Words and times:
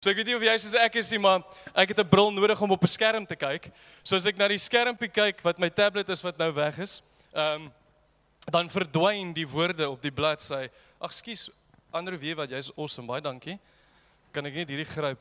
So 0.00 0.08
ek 0.08 0.16
weet 0.16 0.30
nie 0.30 0.34
of 0.38 0.44
jy 0.46 0.52
soos 0.56 0.74
ek 0.80 0.94
is 0.96 1.10
nie, 1.12 1.18
maar 1.20 1.42
ek 1.76 1.90
het 1.92 1.98
'n 2.00 2.08
bril 2.08 2.30
nodig 2.32 2.60
om 2.62 2.70
op 2.72 2.82
'n 2.82 2.88
skerm 2.88 3.26
te 3.26 3.36
kyk. 3.36 3.70
So 4.02 4.16
as 4.16 4.24
ek 4.24 4.38
na 4.38 4.48
die 4.48 4.56
skermpie 4.56 5.12
kyk 5.12 5.44
wat 5.44 5.58
my 5.58 5.68
tablet 5.68 6.08
is 6.08 6.22
wat 6.24 6.38
nou 6.38 6.50
weg 6.52 6.78
is, 6.78 7.02
ehm 7.34 7.68
um, 7.68 7.72
dan 8.50 8.70
verdwyn 8.70 9.34
die 9.34 9.44
woorde 9.46 9.90
op 9.90 10.00
die 10.00 10.10
bladsy. 10.10 10.70
Ag 10.98 11.12
skus, 11.12 11.50
Andrew 11.92 12.18
weet 12.18 12.36
wat 12.36 12.48
jy's 12.48 12.72
awesome. 12.78 13.06
Baie 13.06 13.20
dankie. 13.20 13.58
Kan 14.32 14.46
ek 14.46 14.54
net 14.54 14.68
hierdie 14.68 14.88
gryp? 14.88 15.18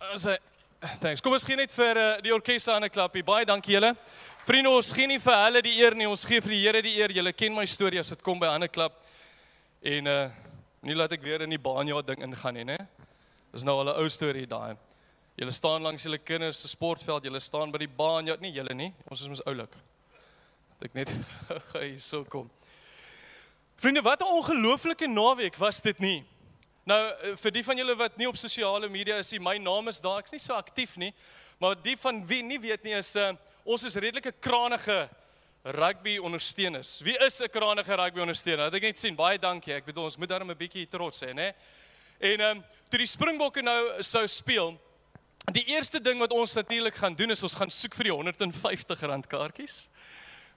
As 0.00 0.24
hy 0.24 0.38
Thanks. 1.00 1.20
Kom 1.20 1.32
ons 1.32 1.44
gee 1.44 1.56
net 1.56 1.72
vir 1.72 1.96
uh, 1.96 2.20
die 2.22 2.32
orkes 2.32 2.68
aan 2.68 2.84
'n 2.84 2.90
klapie. 2.90 3.22
Baie 3.22 3.44
dankie 3.44 3.74
julle. 3.74 3.94
Vriende, 4.46 4.70
ons 4.70 4.92
gee 4.92 5.06
nie 5.06 5.18
vir 5.18 5.34
hulle 5.44 5.62
die 5.62 5.76
eer 5.80 5.94
nie. 5.94 6.08
Ons 6.08 6.24
gee 6.24 6.40
vir 6.40 6.50
die 6.50 6.60
Here 6.60 6.82
die 6.82 6.96
eer. 6.96 7.12
Julle 7.12 7.32
ken 7.32 7.54
my 7.54 7.66
storie 7.66 8.00
as 8.00 8.08
dit 8.08 8.22
kom 8.22 8.38
by 8.38 8.46
ander 8.46 8.68
klap. 8.68 8.92
En 9.82 10.06
uh 10.06 10.30
nie 10.80 10.94
laat 10.94 11.12
ek 11.12 11.22
weer 11.22 11.42
in 11.42 11.50
die 11.50 11.58
baanjaar 11.58 12.02
ding 12.02 12.22
ingaan 12.22 12.54
nie, 12.54 12.64
né? 12.64 12.78
Dis 13.54 13.62
nou 13.62 13.76
al 13.78 13.92
'n 13.92 14.00
ou 14.02 14.08
storie 14.10 14.46
daai. 14.50 14.74
Julle 15.38 15.52
staan 15.52 15.82
langs 15.82 16.02
julle 16.02 16.18
kinders 16.18 16.60
se 16.60 16.68
sportveld, 16.68 17.24
julle 17.24 17.40
staan 17.40 17.70
by 17.70 17.78
die 17.78 17.88
baanjaar, 17.88 18.40
nie 18.40 18.52
julle 18.52 18.74
nie. 18.74 18.92
Ons 19.10 19.20
is 19.20 19.28
mos 19.28 19.44
oulik. 19.46 19.70
Dat 20.78 20.88
ek 20.88 20.94
net 20.94 21.10
hier 21.78 22.00
so 22.00 22.24
kom. 22.24 22.50
Vriende, 23.76 24.02
wat 24.02 24.20
'n 24.20 24.26
ongelooflike 24.26 25.06
naweek 25.06 25.56
was 25.56 25.80
dit 25.80 25.98
nie? 26.00 26.24
Nou 26.84 26.98
eh, 26.98 27.36
vir 27.36 27.50
die 27.50 27.62
van 27.64 27.78
julle 27.78 27.96
wat 27.96 28.16
nie 28.16 28.28
op 28.28 28.36
sosiale 28.36 28.88
media 28.88 29.18
is 29.18 29.30
nie, 29.30 29.40
my 29.40 29.56
naam 29.58 29.88
is 29.88 30.00
daar. 30.00 30.18
Ek's 30.18 30.32
nie 30.32 30.42
so 30.42 30.54
aktief 30.54 30.96
nie, 30.96 31.14
maar 31.60 31.76
die 31.76 31.96
van 31.96 32.26
wie 32.26 32.42
nie 32.42 32.58
weet 32.58 32.82
nie 32.82 32.98
is 32.98 33.14
uh, 33.16 33.32
ons 33.64 33.84
is 33.84 33.94
redelike 33.94 34.32
kranige 34.40 35.08
rugby 35.64 36.18
ondersteuners. 36.18 37.00
Wie 37.00 37.16
is 37.18 37.40
'n 37.40 37.48
kranige 37.48 37.94
rugby 37.94 38.20
ondersteuner? 38.20 38.70
Dat 38.70 38.74
ek 38.74 38.82
net 38.82 38.98
sien. 38.98 39.14
Baie 39.14 39.38
dankie. 39.38 39.74
Ek 39.74 39.84
bedoel 39.84 40.04
ons 40.04 40.16
moet 40.16 40.28
daarom 40.28 40.50
'n 40.50 40.58
bietjie 40.58 40.88
trots 40.88 41.22
hê, 41.22 41.32
né? 41.32 41.54
En 42.18 42.40
ehm 42.40 42.56
um, 42.56 42.64
toe 42.88 42.98
die 42.98 43.10
Springbokke 43.10 43.62
nou 43.62 44.02
sou 44.06 44.26
speel, 44.30 44.76
die 45.52 45.64
eerste 45.74 45.98
ding 46.00 46.20
wat 46.22 46.32
ons 46.32 46.54
natuurlik 46.54 46.94
gaan 46.94 47.14
doen 47.14 47.34
is 47.34 47.42
ons 47.42 47.56
gaan 47.58 47.70
soek 47.70 47.94
vir 47.98 48.08
die 48.08 48.12
150 48.14 49.00
rand 49.00 49.26
kaartjies. 49.26 49.88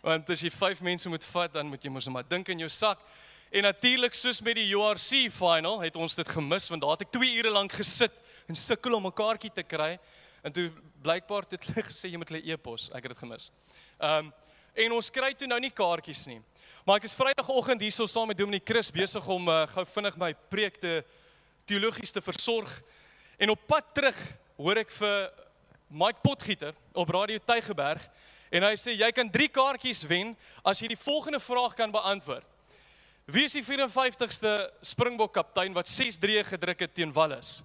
Want 0.05 0.29
as 0.29 0.43
jy 0.45 0.51
5 0.53 0.83
mense 0.85 1.09
moet 1.09 1.25
vat, 1.25 1.53
dan 1.53 1.67
moet 1.67 1.83
jy 1.83 1.89
mos 1.89 2.07
maar 2.13 2.27
dink 2.27 2.49
in 2.53 2.61
jou 2.61 2.69
sak. 2.69 3.01
En 3.49 3.65
natuurlik 3.65 4.13
soos 4.13 4.41
met 4.41 4.59
die 4.59 4.67
URC 4.75 5.31
final 5.33 5.81
het 5.81 5.95
ons 5.95 6.15
dit 6.15 6.29
gemis 6.29 6.69
want 6.69 6.81
daar 6.83 6.97
het 6.97 7.07
ek 7.07 7.15
2 7.15 7.37
ure 7.39 7.51
lank 7.51 7.73
gesit 7.79 8.13
en 8.47 8.55
sukkel 8.55 8.93
om 8.93 9.07
'n 9.07 9.13
kaartjie 9.13 9.51
te 9.51 9.63
kry. 9.63 9.97
En 10.43 10.51
toe 10.51 10.71
blykbaar 11.01 11.47
het 11.49 11.65
hulle 11.65 11.83
gesê 11.89 12.11
jy 12.11 12.17
moet 12.17 12.29
hulle 12.29 12.45
e-pos. 12.53 12.89
Ek 12.93 13.03
het 13.03 13.15
dit 13.15 13.17
gemis. 13.17 13.51
Ehm 13.99 14.27
um, 14.27 14.33
en 14.77 14.91
ons 14.91 15.09
kry 15.09 15.33
toe 15.33 15.47
nou 15.47 15.59
nie 15.59 15.73
kaartjies 15.73 16.27
nie. 16.27 16.41
Maar 16.85 17.01
ek 17.01 17.07
is 17.09 17.15
Vrydagoggend 17.17 17.81
hierso 17.81 18.05
saam 18.05 18.27
met 18.27 18.37
Dominee 18.37 18.61
Chris 18.63 18.91
besig 18.91 19.25
om 19.27 19.49
uh, 19.49 19.65
gou 19.67 19.83
vinnig 19.85 20.17
my 20.17 20.33
preek 20.51 20.77
te 20.77 21.03
teologies 21.67 22.13
te 22.15 22.23
versorg. 22.23 22.71
En 23.37 23.51
op 23.53 23.67
pad 23.67 23.93
terug 23.93 24.17
hoor 24.57 24.79
ek 24.81 24.91
vir 24.97 25.29
Mike 25.87 26.23
Potgieter 26.23 26.75
op 26.97 27.09
Radio 27.13 27.39
Tygerberg 27.39 28.03
en 28.51 28.63
hy 28.63 28.75
sê 28.79 28.95
jy 28.95 29.09
kan 29.15 29.29
3 29.31 29.47
kaartjies 29.51 30.05
wen 30.07 30.33
as 30.63 30.81
jy 30.81 30.91
die 30.91 30.99
volgende 30.99 31.39
vraag 31.43 31.75
kan 31.77 31.91
beantwoord. 31.91 32.47
Wie 33.27 33.43
is 33.43 33.57
die 33.57 33.63
54ste 33.63 34.69
Springbok 34.87 35.33
kaptein 35.35 35.75
wat 35.75 35.89
6-3 35.91 36.45
gedruk 36.47 36.85
het 36.85 36.93
teen 36.95 37.11
Wallis? 37.11 37.59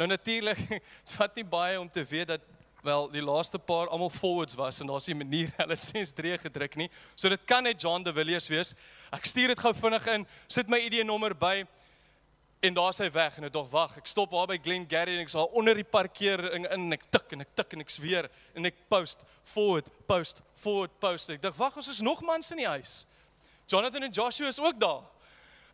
Nou 0.00 0.08
natuurlik, 0.08 0.60
vat 1.16 1.36
nie 1.36 1.44
baie 1.44 1.76
om 1.80 1.90
te 1.92 2.04
weet 2.08 2.30
dat 2.32 2.46
wel 2.82 3.10
die 3.12 3.22
laaste 3.22 3.60
paar 3.62 3.90
almal 3.92 4.10
forwards 4.10 4.56
was 4.58 4.80
en 4.80 4.88
daar's 4.90 5.06
nie 5.06 5.14
'n 5.14 5.18
manier 5.18 5.52
hulle 5.60 5.76
6-3 5.76 6.40
gedruk 6.48 6.74
nie. 6.76 6.90
So 7.14 7.28
dit 7.28 7.44
kan 7.44 7.62
net 7.62 7.80
John 7.80 8.02
de 8.02 8.12
Villiers 8.12 8.48
wees. 8.48 8.74
Ek 9.12 9.24
stuur 9.24 9.48
dit 9.48 9.60
gou 9.60 9.74
vinnig 9.74 10.06
in, 10.06 10.26
sit 10.48 10.68
my 10.68 10.78
ID 10.78 11.04
nommer 11.04 11.34
by 11.34 11.66
en 12.62 12.74
daar's 12.74 13.00
hy 13.02 13.08
weg 13.10 13.38
en 13.38 13.48
ek 13.48 13.54
dog 13.54 13.70
wag, 13.72 13.96
ek 13.98 14.06
stop 14.06 14.30
daar 14.30 14.46
by 14.46 14.58
Glen 14.62 14.84
Gary 14.90 15.16
en 15.16 15.24
ek 15.24 15.32
sal 15.32 15.48
onder 15.58 15.74
die 15.74 15.86
parkering 15.86 16.68
in 16.68 16.84
en 16.86 16.94
ek 16.94 17.08
tik 17.10 17.34
en 17.34 17.42
ek 17.42 17.56
tik 17.58 17.74
en 17.74 17.82
ek 17.82 17.90
sweer 17.90 18.28
en 18.54 18.68
ek 18.70 18.84
post 18.92 19.24
forward, 19.50 19.88
post 20.06 20.44
forward, 20.62 20.94
post. 21.02 21.32
Ek 21.34 21.42
dink 21.42 21.58
wag, 21.58 21.74
ons 21.80 21.90
is 21.90 21.98
nog 22.06 22.22
mans 22.22 22.54
in 22.54 22.62
die 22.62 22.68
huis. 22.70 23.00
Jonathan 23.66 24.06
en 24.06 24.14
Joshua 24.14 24.52
is 24.52 24.60
ook 24.62 24.78
daar. 24.78 25.02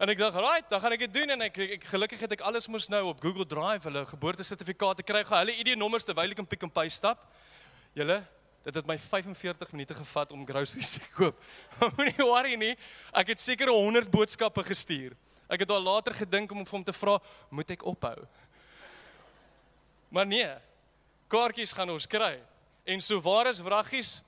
En 0.00 0.08
ek 0.08 0.16
dink, 0.16 0.34
"Right, 0.34 0.70
dan 0.70 0.80
gaan 0.80 0.92
ek 0.92 0.98
dit 1.00 1.14
doen 1.14 1.30
en 1.30 1.42
ek, 1.42 1.58
ek, 1.58 1.70
ek 1.70 1.84
gelukkig 1.84 2.20
het 2.20 2.32
ek 2.32 2.40
alles 2.40 2.68
mos 2.68 2.88
nou 2.88 3.08
op 3.08 3.20
Google 3.20 3.46
Drive, 3.46 3.84
hulle 3.84 4.06
geboortesertifikate 4.06 5.02
kry, 5.02 5.24
gaan 5.24 5.46
hulle 5.46 5.58
ID-nommers 5.58 6.04
terwyl 6.04 6.30
ek 6.30 6.38
in 6.38 6.46
Pick 6.46 6.64
n 6.64 6.70
Pay 6.70 6.88
stap. 6.88 7.18
Julle, 7.94 8.24
dit 8.64 8.74
het 8.74 8.86
my 8.86 8.96
45 8.98 9.72
minute 9.72 9.94
gevat 9.94 10.32
om 10.32 10.46
groceries 10.46 10.92
te 10.92 11.00
koop. 11.16 11.36
Moenie 11.96 12.24
worry 12.24 12.54
nie. 12.54 12.76
Ek 13.12 13.26
het 13.26 13.40
seker 13.40 13.68
100 13.68 14.10
boodskappe 14.10 14.64
gestuur. 14.64 15.16
Ek 15.48 15.64
het 15.64 15.70
al 15.70 15.82
later 15.82 16.14
gedink 16.14 16.52
om 16.52 16.64
hom 16.66 16.84
te 16.84 16.92
vra, 16.92 17.18
"Moet 17.50 17.70
ek 17.70 17.84
ophou?" 17.84 18.26
Maar 20.08 20.26
nee. 20.26 20.54
Kaartjies 21.28 21.72
gaan 21.72 21.90
ons 21.90 22.06
kry. 22.06 22.40
En 22.84 23.00
so 23.00 23.20
waar 23.20 23.46
is 23.46 23.60
wraggies? 23.60 24.22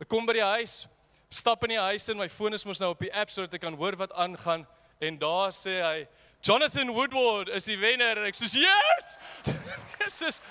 Ek 0.00 0.08
kom 0.08 0.26
by 0.26 0.32
die 0.32 0.44
huis, 0.58 0.88
stap 1.30 1.62
in 1.64 1.76
die 1.76 1.80
huis 1.80 2.08
en 2.08 2.18
my 2.20 2.28
foon 2.28 2.52
is 2.52 2.64
mos 2.68 2.80
nou 2.82 2.90
op 2.90 3.00
die 3.00 3.12
app 3.14 3.30
sodat 3.30 3.54
ek 3.54 3.62
kan 3.64 3.76
hoor 3.78 3.96
wat 3.96 4.12
aangaan 4.12 4.66
en 5.00 5.18
daar 5.18 5.52
sê 5.56 5.78
hy 5.80 6.08
Jonathan 6.42 6.90
Woodward 6.90 7.52
is 7.54 7.68
die 7.70 7.78
wenner 7.78 8.18
en 8.18 8.26
ek 8.26 8.36
sê 8.36 8.50
yes! 8.58 9.14
Dis 10.02 10.20
is 10.26 10.42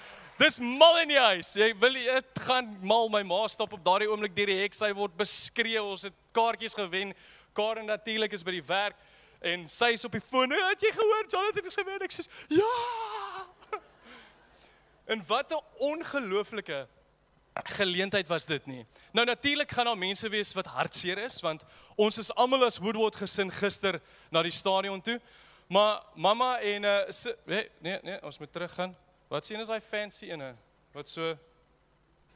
dis 0.41 0.57
mal 0.63 1.01
in 1.03 1.11
die 1.11 1.19
huis. 1.21 1.51
Jy 1.53 1.67
wil 1.77 1.99
dit 1.99 2.39
gaan 2.47 2.71
mal 2.81 3.11
my 3.13 3.19
ma 3.27 3.43
stop 3.51 3.75
op 3.75 3.83
daardie 3.85 4.07
oomblik 4.09 4.33
deur 4.33 4.49
die 4.49 4.61
hek 4.63 4.73
sy 4.73 4.89
word 4.97 5.13
beskree. 5.19 5.77
Ons 5.77 6.07
het 6.07 6.15
kaartjies 6.33 6.73
gewen. 6.73 7.11
Karen 7.53 7.85
natuurlik 7.85 8.33
is 8.33 8.45
by 8.47 8.55
die 8.55 8.63
werk 8.65 8.97
en 9.41 9.68
sy 9.68 9.91
is 9.97 10.06
op 10.06 10.16
die 10.16 10.22
foon. 10.22 10.52
Het 10.53 10.81
jy 10.85 10.91
gehoor 10.94 11.25
Jonathan 11.28 11.66
het 11.66 11.74
gewen? 11.74 12.07
Ek 12.07 12.16
sê 12.16 12.28
ja! 12.47 12.72
En 15.12 15.24
wat 15.28 15.52
'n 15.52 15.63
ongelooflike 15.78 16.88
geleentheid 17.53 18.28
was 18.28 18.46
dit 18.46 18.66
nie. 18.66 18.85
Nou 19.12 19.25
natuurlik 19.25 19.72
gaan 19.72 19.85
daar 19.85 19.97
mense 19.97 20.29
wees 20.29 20.53
wat 20.53 20.66
hartseer 20.66 21.18
is 21.18 21.41
want 21.41 21.63
ons 21.96 22.18
is 22.18 22.34
almal 22.35 22.63
as 22.66 22.78
Woodward 22.78 23.16
gesin 23.16 23.52
gister 23.52 24.00
na 24.31 24.41
die 24.41 24.52
stadion 24.52 25.02
toe. 25.02 25.19
Maar 25.68 26.03
mamma 26.16 26.59
en 26.59 26.84
uh 26.84 27.00
nee 27.46 27.69
nee 27.79 28.00
nee, 28.03 28.22
ons 28.23 28.38
moet 28.38 28.53
teruggaan. 28.53 28.96
Wat 29.28 29.46
sien 29.46 29.59
is 29.59 29.68
hy 29.68 29.79
fancy 29.79 30.31
ene? 30.31 30.56
Wat 30.91 31.09
so 31.09 31.38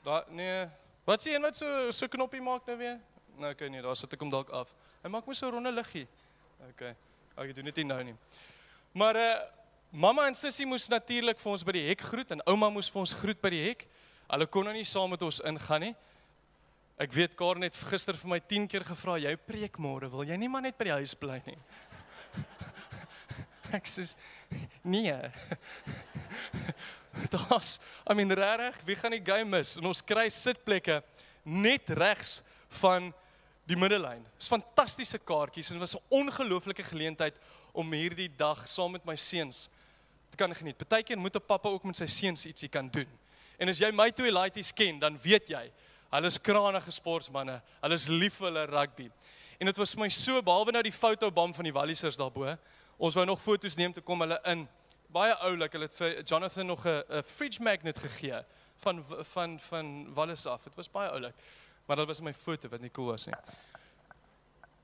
daar 0.04 0.24
nee, 0.30 0.68
wat 1.04 1.22
sien 1.22 1.42
wat 1.42 1.56
so 1.56 1.92
so 1.92 2.08
knoppie 2.08 2.42
maak 2.42 2.66
nou 2.66 2.78
weer? 2.78 3.00
Nou 3.38 3.52
okay 3.52 3.68
nee, 3.68 3.82
daar 3.82 3.96
sit 3.96 4.14
ek 4.14 4.20
hom 4.20 4.30
dalk 4.30 4.50
af. 4.50 4.76
Hy 5.04 5.10
maak 5.10 5.26
mos 5.26 5.38
so 5.38 5.48
'n 5.48 5.52
ronde 5.52 5.72
liggie. 5.72 6.08
Okay. 6.72 6.96
Ek 7.36 7.52
doen 7.56 7.68
dit 7.68 7.82
nie 7.82 7.88
nou 7.90 8.02
nie. 8.12 8.16
Maar 8.96 9.20
uh 9.20 9.36
mamma 9.96 10.26
en 10.28 10.36
sussie 10.36 10.66
moes 10.68 10.90
natuurlik 10.92 11.40
vir 11.40 11.52
ons 11.52 11.64
by 11.64 11.74
die 11.78 11.84
hek 11.88 12.02
groet 12.04 12.32
en 12.36 12.42
ouma 12.52 12.68
moes 12.74 12.90
vir 12.92 13.00
ons 13.00 13.14
groet 13.16 13.40
by 13.40 13.52
die 13.54 13.62
hek. 13.70 13.86
Hulle 14.28 14.48
kon 14.52 14.68
nou 14.68 14.74
nie 14.76 14.88
saam 14.88 15.14
met 15.14 15.22
ons 15.24 15.40
ingaan 15.48 15.86
nie. 15.86 15.94
Ek 17.00 17.14
weet 17.16 17.36
Karen 17.40 17.64
het 17.64 17.76
gister 17.92 18.16
vir 18.20 18.32
my 18.32 18.40
10 18.40 18.68
keer 18.72 18.84
gevra, 18.88 19.18
"Jy 19.20 19.36
preek 19.36 19.80
môre, 19.80 20.10
wil 20.12 20.24
jy 20.24 20.38
nie 20.38 20.48
maar 20.48 20.62
net 20.62 20.78
by 20.78 20.86
die 20.86 20.98
huis 21.00 21.14
bly 21.16 21.42
nie?" 21.46 21.58
Ek 23.78 23.86
sê, 23.86 24.16
"Nee." 24.84 25.32
Daar's, 27.32 27.80
I 28.10 28.14
mean 28.14 28.32
regtig, 28.32 28.76
wie 28.86 28.96
gaan 28.96 29.12
die 29.12 29.24
game 29.24 29.58
mis? 29.58 29.78
En 29.78 29.86
ons 29.86 30.02
kry 30.02 30.30
sitplekke 30.30 31.04
net 31.44 31.90
regs 31.90 32.42
van 32.82 33.14
die 33.66 33.78
middellyn. 33.78 34.26
Dis 34.38 34.50
fantastiese 34.52 35.18
kaartjies 35.18 35.72
en 35.72 35.80
dit 35.80 35.86
was 35.86 35.96
'n 35.96 36.06
ongelooflike 36.09 36.84
geleentheid 36.84 37.36
om 37.74 37.92
hierdie 37.92 38.30
dag 38.38 38.68
saam 38.68 38.92
met 38.92 39.06
my 39.06 39.16
seuns 39.16 39.70
te 40.30 40.38
kan 40.38 40.56
geniet. 40.56 40.78
Partykeer 40.78 41.18
moet 41.18 41.36
'n 41.36 41.46
pappa 41.46 41.70
ook 41.70 41.84
met 41.84 41.98
sy 41.98 42.06
seuns 42.06 42.46
ietsie 42.46 42.70
kan 42.70 42.90
doen. 42.90 43.08
En 43.58 43.70
as 43.70 43.80
jy 43.80 43.92
my 43.92 44.12
twee 44.12 44.31
laities 44.31 44.74
ken, 44.74 45.00
dan 45.00 45.18
weet 45.22 45.48
jy, 45.48 45.72
hulle 46.09 46.28
is 46.28 46.42
kranige 46.42 46.92
sportmense. 46.92 47.62
Hulle 47.81 47.94
is 47.94 48.08
lief 48.08 48.34
vir 48.34 48.48
hulle 48.48 48.66
rugby. 48.66 49.12
En 49.59 49.66
dit 49.66 49.78
was 49.78 49.94
vir 49.94 50.02
my 50.02 50.09
so 50.09 50.42
behalwe 50.42 50.72
nou 50.72 50.84
die 50.84 50.92
fotobom 50.92 51.54
van 51.54 51.64
die 51.64 51.74
Wallisers 51.74 52.18
daarbo. 52.18 52.58
Ons 52.98 53.16
wou 53.16 53.25
nog 53.25 53.42
foto's 53.42 53.75
neem 53.75 53.94
te 53.94 54.02
kom 54.02 54.20
hulle 54.20 54.40
in. 54.52 54.68
Baie 55.08 55.36
oulik, 55.48 55.72
hulle 55.72 55.88
het 55.88 55.94
vir 55.94 56.24
Jonathan 56.24 56.66
nog 56.66 56.86
'n 56.86 57.24
fridge 57.24 57.64
magnet 57.64 57.98
gegee 57.98 58.44
van 58.84 59.04
van 59.34 59.60
van 59.60 60.13
Wallis 60.13 60.45
af. 60.45 60.63
Dit 60.63 60.75
was 60.75 60.92
baie 60.92 61.10
oulik. 61.10 61.36
Maar 61.86 62.02
dit 62.02 62.08
was 62.08 62.22
my 62.22 62.34
foto 62.34 62.70
wat 62.70 62.82
nie 62.82 62.92
cool 62.92 63.14
was 63.14 63.26
nie. 63.26 63.36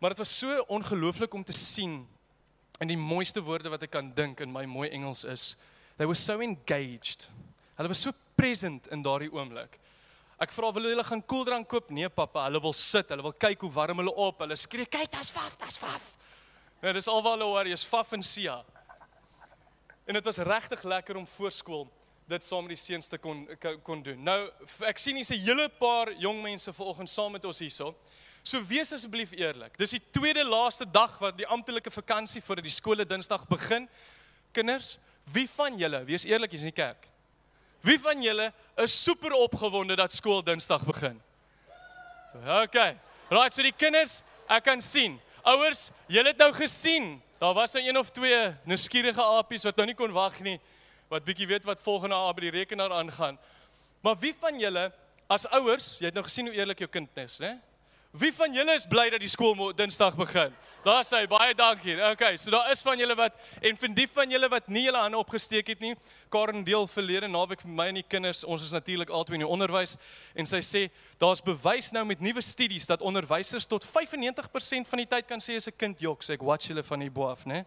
Maar 0.01 0.13
dit 0.13 0.21
was 0.21 0.37
so 0.37 0.63
ongelooflik 0.67 1.33
om 1.33 1.43
te 1.43 1.53
sien 1.53 2.07
en 2.79 2.89
die 2.89 2.97
mooiste 2.97 3.41
woorde 3.41 3.69
wat 3.69 3.83
ek 3.85 3.93
kan 3.93 4.09
dink 4.17 4.41
in 4.41 4.51
my 4.53 4.65
mooi 4.65 4.89
Engels 4.89 5.23
is 5.23 5.55
they 5.97 6.07
were 6.09 6.17
so 6.17 6.39
engaged. 6.41 7.27
Hulle 7.77 7.91
was 7.91 8.01
so 8.01 8.13
present 8.35 8.87
in 8.93 9.03
daardie 9.05 9.29
oomblik. 9.33 9.77
Ek 10.41 10.53
vra 10.53 10.71
wil 10.73 10.89
hulle 10.89 11.05
gaan 11.05 11.21
koeldrank 11.21 11.67
koop? 11.69 11.91
Nee 11.93 12.09
pappa, 12.09 12.47
hulle 12.47 12.61
wil 12.61 12.73
sit, 12.73 13.09
hulle 13.13 13.25
wil 13.25 13.35
kyk 13.37 13.61
hoe 13.61 13.69
warm 13.75 14.01
hulle 14.01 14.13
op. 14.13 14.41
Hulle 14.41 14.57
skree, 14.57 14.85
"Kyk, 14.85 15.11
dit's 15.11 15.29
faf, 15.29 15.57
dit's 15.57 15.77
faf." 15.77 16.17
Nee, 16.81 16.93
dis 16.93 17.07
alwaar 17.07 17.37
hulle 17.37 17.45
hoor, 17.45 17.67
jy's 17.67 17.83
faf 17.85 18.13
en 18.13 18.23
sia. 18.23 18.63
En 20.07 20.13
dit 20.13 20.25
was 20.25 20.37
regtig 20.37 20.83
lekker 20.83 21.15
om 21.15 21.27
voor 21.27 21.51
skool 21.51 21.91
dit 22.27 22.45
saam 22.45 22.65
met 22.65 22.75
die 22.75 22.83
seuns 22.83 23.07
te 23.07 23.17
kon 23.17 23.47
kon 23.83 24.03
doen. 24.03 24.23
Nou, 24.23 24.49
ek 24.87 24.97
sien 24.97 25.15
hier's 25.15 25.31
'n 25.31 25.39
hele 25.39 25.69
paar 25.69 26.13
jong 26.13 26.41
mense 26.41 26.73
vanoggend 26.73 27.09
saam 27.09 27.31
met 27.31 27.45
ons 27.45 27.59
hierso. 27.59 27.95
So 28.43 28.61
wees 28.63 28.91
asseblief 28.93 29.31
eerlik. 29.31 29.77
Dis 29.77 29.91
die 29.91 30.01
tweede 30.11 30.43
laaste 30.43 30.85
dag 30.85 31.19
wat 31.19 31.37
die 31.37 31.47
amptelike 31.47 31.91
vakansie 31.91 32.41
voordat 32.41 32.63
die 32.63 32.71
skole 32.71 33.05
Dinsdag 33.05 33.47
begin. 33.47 33.89
Kinders, 34.51 34.99
Wie 35.29 35.47
van 35.49 35.77
julle, 35.77 36.03
wees 36.07 36.25
eerlik, 36.25 36.53
is 36.53 36.65
in 36.65 36.71
die 36.71 36.77
kerk. 36.77 37.07
Wie 37.85 37.97
van 38.01 38.21
julle 38.23 38.51
is 38.81 38.95
super 39.03 39.33
opgewonde 39.37 39.95
dat 39.95 40.13
skool 40.13 40.43
Dinsdag 40.45 40.85
begin? 40.85 41.21
OK. 42.35 42.77
Right, 43.31 43.53
so 43.53 43.63
die 43.63 43.75
kinders, 43.75 44.21
ek 44.51 44.65
kan 44.67 44.81
sien. 44.83 45.17
Ouers, 45.47 45.89
julle 46.11 46.33
het 46.33 46.41
nou 46.41 46.51
gesien. 46.53 47.15
Daar 47.41 47.55
was 47.57 47.73
nou 47.73 47.83
een 47.85 47.97
of 47.97 48.11
twee 48.13 48.51
nuuskierige 48.69 49.23
apies 49.39 49.65
wat 49.65 49.79
nou 49.79 49.87
nie 49.89 49.97
kon 49.97 50.11
wag 50.13 50.37
nie 50.45 50.59
wat 51.11 51.27
bietjie 51.27 51.47
weet 51.47 51.67
wat 51.67 51.83
volgende 51.83 52.15
aap 52.15 52.39
by 52.39 52.47
die 52.47 52.55
rekenaar 52.61 52.93
aangaan. 52.95 53.39
Maar 54.01 54.15
wie 54.21 54.33
van 54.39 54.59
julle 54.59 54.87
as 55.31 55.45
ouers, 55.51 55.97
jy 55.99 56.07
het 56.09 56.15
nou 56.15 56.23
gesien 56.23 56.47
hoe 56.47 56.55
eerlik 56.55 56.83
jou 56.83 56.89
kind 56.91 57.19
is, 57.19 57.37
né? 57.43 57.57
Wie 58.11 58.31
van 58.35 58.51
julle 58.51 58.73
is 58.75 58.83
bly 58.91 59.05
dat 59.13 59.21
die 59.23 59.31
skool 59.31 59.71
Dinsdag 59.75 60.17
begin? 60.19 60.51
Daar 60.83 61.05
sê 61.07 61.21
baie 61.31 61.53
dankie. 61.55 61.93
Okay, 62.09 62.35
so 62.37 62.51
daar 62.51 62.71
is 62.73 62.81
van 62.83 62.99
julle 62.99 63.15
wat 63.15 63.37
en 63.63 63.77
vir 63.79 63.93
die 63.95 64.07
van 64.11 64.33
julle 64.33 64.49
wat 64.51 64.67
nie 64.67 64.83
julle 64.83 64.99
hande 64.99 65.19
opgesteek 65.19 65.69
het 65.71 65.79
nie, 65.79 65.93
Karen 66.31 66.65
deel 66.67 66.87
verlede 66.91 67.29
naweek 67.31 67.63
vir 67.63 67.71
my 67.71 67.85
en 67.91 68.01
die 68.01 68.07
kinders. 68.07 68.43
Ons 68.43 68.65
is 68.65 68.73
natuurlik 68.75 69.13
albei 69.15 69.37
in 69.39 69.45
die 69.45 69.47
onderwys 69.47 69.95
en 70.35 70.49
sy 70.49 70.59
sê 70.65 70.81
daar's 71.23 71.43
bewys 71.45 71.93
nou 71.95 72.03
met 72.09 72.19
nuwe 72.19 72.43
studies 72.43 72.89
dat 72.89 73.05
onderwysers 73.05 73.69
tot 73.69 73.87
95% 73.87 74.91
van 74.91 75.03
die 75.03 75.07
tyd 75.15 75.29
kan 75.29 75.39
sê 75.39 75.55
as 75.55 75.67
'n 75.67 75.77
kind 75.77 76.01
jok, 76.01 76.23
sê 76.23 76.33
ek 76.33 76.43
watch 76.43 76.67
julle 76.67 76.83
van 76.83 76.99
die 76.99 77.09
bo 77.09 77.29
af, 77.31 77.45
né? 77.45 77.65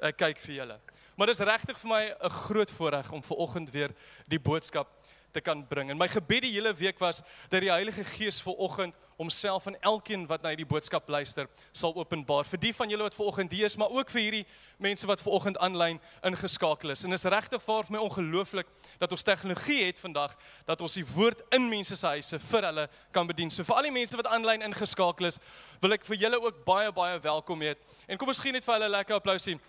Ek 0.00 0.16
kyk 0.16 0.38
vir 0.40 0.54
julle. 0.54 0.80
Maar 1.22 1.30
dis 1.30 1.46
regtig 1.46 1.78
vir 1.78 1.88
my 1.88 2.14
'n 2.18 2.30
groot 2.30 2.70
voorreg 2.70 3.12
om 3.12 3.22
ver 3.22 3.36
oggend 3.36 3.70
weer 3.70 3.94
die 4.26 4.40
boodskap 4.40 4.88
te 5.30 5.40
kan 5.40 5.66
bring. 5.66 5.90
En 5.90 5.96
my 5.96 6.08
gebed 6.08 6.42
die 6.42 6.52
hele 6.52 6.74
week 6.74 6.98
was 6.98 7.22
dat 7.48 7.60
die 7.60 7.70
Heilige 7.70 8.04
Gees 8.04 8.42
ver 8.42 8.56
oggend 8.56 8.96
homself 9.16 9.66
aan 9.66 9.76
elkeen 9.80 10.26
wat 10.26 10.42
na 10.42 10.48
hierdie 10.48 10.66
boodskap 10.66 11.08
luister 11.08 11.46
sal 11.72 11.94
openbaar. 11.94 12.44
Vir 12.44 12.58
die 12.58 12.72
van 12.74 12.90
julle 12.90 13.02
wat 13.02 13.14
ver 13.14 13.24
oggend 13.24 13.52
hier 13.52 13.64
is, 13.64 13.76
maar 13.76 13.90
ook 13.90 14.10
vir 14.10 14.20
hierdie 14.20 14.46
mense 14.82 15.06
wat 15.06 15.22
ver 15.22 15.32
oggend 15.32 15.58
aanlyn 15.58 16.00
ingeskakel 16.22 16.90
is. 16.90 17.04
En 17.04 17.12
is 17.12 17.24
regtig 17.24 17.62
vir 17.62 17.84
my 17.88 17.98
ongelooflik 17.98 18.66
dat 18.98 19.12
ons 19.12 19.22
tegnologie 19.22 19.84
het 19.84 19.98
vandag 19.98 20.34
dat 20.66 20.80
ons 20.80 20.94
die 20.98 21.06
woord 21.14 21.42
in 21.50 21.68
mense 21.68 21.96
se 21.96 22.06
huise 22.06 22.38
vir 22.38 22.66
hulle 22.66 22.88
kan 23.12 23.26
bedien. 23.26 23.50
So 23.50 23.64
vir 23.64 23.76
al 23.76 23.82
die 23.82 23.94
mense 23.94 24.16
wat 24.16 24.26
aanlyn 24.26 24.62
ingeskakel 24.62 25.30
is, 25.30 25.38
wil 25.80 25.94
ek 25.94 26.04
vir 26.04 26.16
julle 26.26 26.42
ook 26.42 26.64
baie 26.66 26.92
baie 26.92 27.20
welkom 27.20 27.62
heet. 27.62 27.78
En 28.08 28.18
kom 28.18 28.28
ons 28.28 28.42
gee 28.42 28.52
net 28.52 28.64
vir 28.64 28.74
hulle 28.74 28.88
'n 28.88 28.96
lekker 28.98 29.14
applousie 29.14 29.60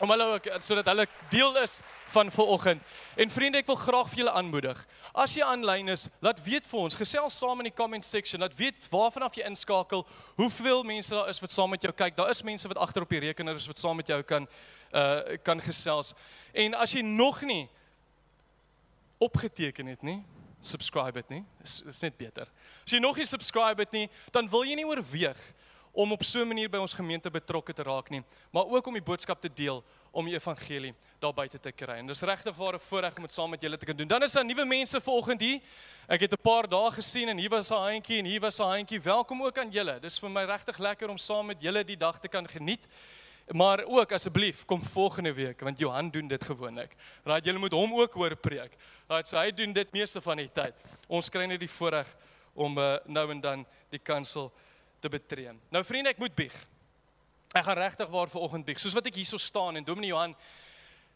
om 0.00 0.10
hulle 0.10 0.24
ook 0.24 0.48
sodat 0.60 0.86
hulle 0.86 1.06
deel 1.28 1.56
is 1.62 1.80
van 2.12 2.30
vanoggend. 2.32 2.82
En 3.16 3.30
vriende, 3.30 3.58
ek 3.62 3.70
wil 3.70 3.78
graag 3.80 4.10
vir 4.12 4.22
julle 4.22 4.34
aanmoedig. 4.36 4.82
As 5.16 5.34
jy 5.36 5.44
aanlyn 5.46 5.88
is, 5.94 6.06
laat 6.24 6.42
weet 6.44 6.66
vir 6.68 6.80
ons, 6.82 6.98
gesels 6.98 7.38
saam 7.38 7.62
in 7.64 7.70
die 7.70 7.76
comment 7.76 8.04
section, 8.04 8.42
laat 8.44 8.56
weet 8.58 8.88
waarvan 8.92 9.24
af 9.26 9.38
jy 9.38 9.46
inskakel, 9.48 10.04
hoeveel 10.36 10.84
mense 10.86 11.14
daar 11.14 11.30
is 11.32 11.40
wat 11.40 11.54
saam 11.54 11.72
met 11.72 11.86
jou 11.86 11.92
kyk. 11.96 12.16
Daar 12.16 12.30
is 12.30 12.44
mense 12.44 12.68
wat 12.68 12.80
agter 12.84 13.06
op 13.06 13.14
die 13.14 13.22
rekenaar 13.24 13.56
is 13.56 13.68
wat 13.70 13.80
saam 13.80 13.96
met 13.96 14.12
jou 14.12 14.20
kan 14.22 14.48
uh 14.92 15.38
kan 15.42 15.60
gesels. 15.60 16.12
En 16.54 16.76
as 16.78 16.92
jy 16.94 17.02
nog 17.02 17.40
nie 17.42 17.66
opgeteken 19.18 19.86
het 19.86 20.02
nie, 20.02 20.20
subscribe 20.60 21.18
het 21.18 21.28
nie. 21.32 21.42
Is 21.64 21.80
is 21.88 22.00
net 22.04 22.16
beter. 22.16 22.48
As 22.84 22.92
jy 22.92 23.00
nog 23.00 23.16
nie 23.16 23.26
subscribe 23.26 23.82
het 23.82 23.92
nie, 23.92 24.06
dan 24.32 24.48
wil 24.50 24.64
jy 24.64 24.76
nie 24.78 24.86
oorweeg 24.86 25.40
om 25.96 26.12
op 26.12 26.22
so 26.22 26.40
'n 26.40 26.48
manier 26.48 26.68
by 26.68 26.76
ons 26.76 26.92
gemeente 26.92 27.30
betrokke 27.30 27.72
te 27.72 27.82
raak 27.82 28.10
nie, 28.10 28.22
maar 28.52 28.66
ook 28.66 28.86
om 28.86 28.92
die 28.92 29.02
boodskap 29.02 29.40
te 29.40 29.48
deel 29.48 29.84
om 30.10 30.24
die 30.24 30.34
evangelie 30.34 30.94
daar 31.18 31.32
buite 31.32 31.58
te 31.60 31.72
kry. 31.72 31.94
En 31.98 32.06
dis 32.06 32.20
regtig 32.20 32.56
ware 32.56 32.78
voorreg 32.78 33.16
om 33.16 33.22
dit 33.22 33.32
saam 33.32 33.50
met 33.50 33.60
julle 33.60 33.76
te 33.76 33.86
kan 33.86 33.96
doen. 33.96 34.08
Dan 34.08 34.22
is 34.22 34.32
daar 34.32 34.44
nuwe 34.44 34.64
mense 34.64 35.00
vanoggend 35.00 35.40
hier. 35.40 35.60
Ek 36.06 36.20
het 36.20 36.32
'n 36.32 36.42
paar 36.42 36.68
dae 36.68 36.90
gesien 36.90 37.28
en 37.28 37.38
hier 37.38 37.48
was 37.50 37.70
'n 37.70 37.74
handjie 37.74 38.18
en 38.18 38.24
hier 38.24 38.40
was 38.40 38.58
'n 38.58 38.62
handjie. 38.62 39.00
Welkom 39.00 39.42
ook 39.42 39.58
aan 39.58 39.70
julle. 39.70 40.00
Dis 40.00 40.18
vir 40.18 40.30
my 40.30 40.44
regtig 40.44 40.78
lekker 40.78 41.08
om 41.08 41.18
saam 41.18 41.46
met 41.46 41.62
julle 41.62 41.84
die 41.84 41.96
dag 41.96 42.18
te 42.18 42.28
kan 42.28 42.48
geniet. 42.48 42.86
Maar 43.46 43.84
ook 43.84 44.12
asseblief 44.12 44.64
kom 44.64 44.82
volgende 44.82 45.32
week 45.32 45.60
want 45.60 45.78
Johan 45.78 46.10
doen 46.10 46.28
dit 46.28 46.44
gewoonlik. 46.44 46.94
Raai 47.24 47.40
julle 47.40 47.58
moet 47.58 47.72
hom 47.72 47.94
ook 47.94 48.12
hoor 48.12 48.36
preek. 48.36 48.76
Raai 49.08 49.24
so 49.24 49.38
hy 49.38 49.50
doen 49.50 49.72
dit 49.72 49.92
meeste 49.92 50.20
van 50.20 50.36
die 50.36 50.50
tyd. 50.52 50.74
Ons 51.08 51.28
kry 51.28 51.46
net 51.46 51.60
die 51.60 51.70
voorreg 51.70 52.16
om 52.54 52.78
uh, 52.78 52.96
nou 53.04 53.30
en 53.30 53.40
dan 53.40 53.66
die 53.90 53.98
kansel 53.98 54.52
te 55.00 55.10
betree. 55.12 55.52
Nou 55.70 55.82
vriende, 55.84 56.12
ek 56.14 56.22
moet 56.22 56.34
bieg. 56.36 56.54
Ek 57.54 57.64
gaan 57.64 57.78
regtig 57.78 58.10
waar 58.12 58.30
vir 58.32 58.44
oggend 58.44 58.66
bieg. 58.66 58.80
Soos 58.80 58.96
wat 58.96 59.06
ek 59.08 59.18
hierso 59.20 59.40
staan 59.40 59.78
en 59.78 59.84
Dominee 59.86 60.12
Johan 60.12 60.34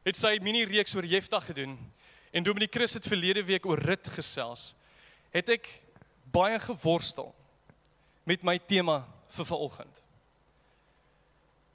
het 0.07 0.17
sy 0.17 0.39
mini 0.45 0.65
reeks 0.69 0.95
oor 0.97 1.05
Jefta 1.09 1.41
gedoen 1.45 1.77
en 2.33 2.47
Dominee 2.47 2.71
Chris 2.71 2.97
het 2.97 3.09
verlede 3.09 3.43
week 3.45 3.67
oor 3.67 3.81
Rut 3.83 4.09
gesels. 4.15 4.71
Het 5.35 5.57
ek 5.59 5.69
baie 6.33 6.59
geworstel 6.63 7.35
met 8.29 8.45
my 8.47 8.57
tema 8.59 9.03
vir 9.31 9.49
vanoggend. 9.49 10.03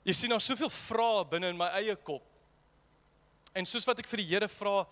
Jy 0.05 0.13
sien 0.13 0.31
nou 0.31 0.39
soveel 0.43 0.69
vrae 0.69 1.25
binne 1.29 1.49
in 1.53 1.59
my 1.59 1.71
eie 1.79 1.95
kop. 1.97 2.23
En 3.55 3.65
soos 3.65 3.85
wat 3.87 4.01
ek 4.01 4.09
vir 4.09 4.21
die 4.21 4.29
Here 4.33 4.49
vra, 4.51 4.83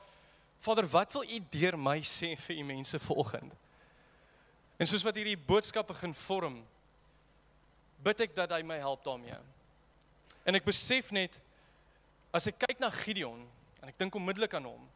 Vader, 0.63 0.88
wat 0.88 1.12
wil 1.13 1.25
U 1.27 1.39
deur 1.51 1.75
my 1.77 1.98
sê 2.07 2.33
vir 2.45 2.62
U 2.62 2.63
mense 2.69 3.00
vanoggend? 3.04 3.51
En 4.80 4.89
soos 4.89 5.04
wat 5.06 5.18
hierdie 5.19 5.38
boodskap 5.38 5.89
begin 5.92 6.15
vorm, 6.18 6.62
bid 8.04 8.22
ek 8.28 8.36
dat 8.36 8.52
hy 8.52 8.62
my 8.68 8.78
help 8.84 9.04
daarmee. 9.06 9.40
En 10.44 10.56
ek 10.56 10.66
besef 10.68 11.12
net 11.16 11.40
as 12.36 12.48
ek 12.50 12.60
kyk 12.66 12.82
na 12.84 12.90
Gideon 12.92 13.46
en 13.82 13.92
ek 13.92 14.00
dink 14.00 14.16
onmiddellik 14.16 14.54
aan 14.58 14.68
hom 14.68 14.90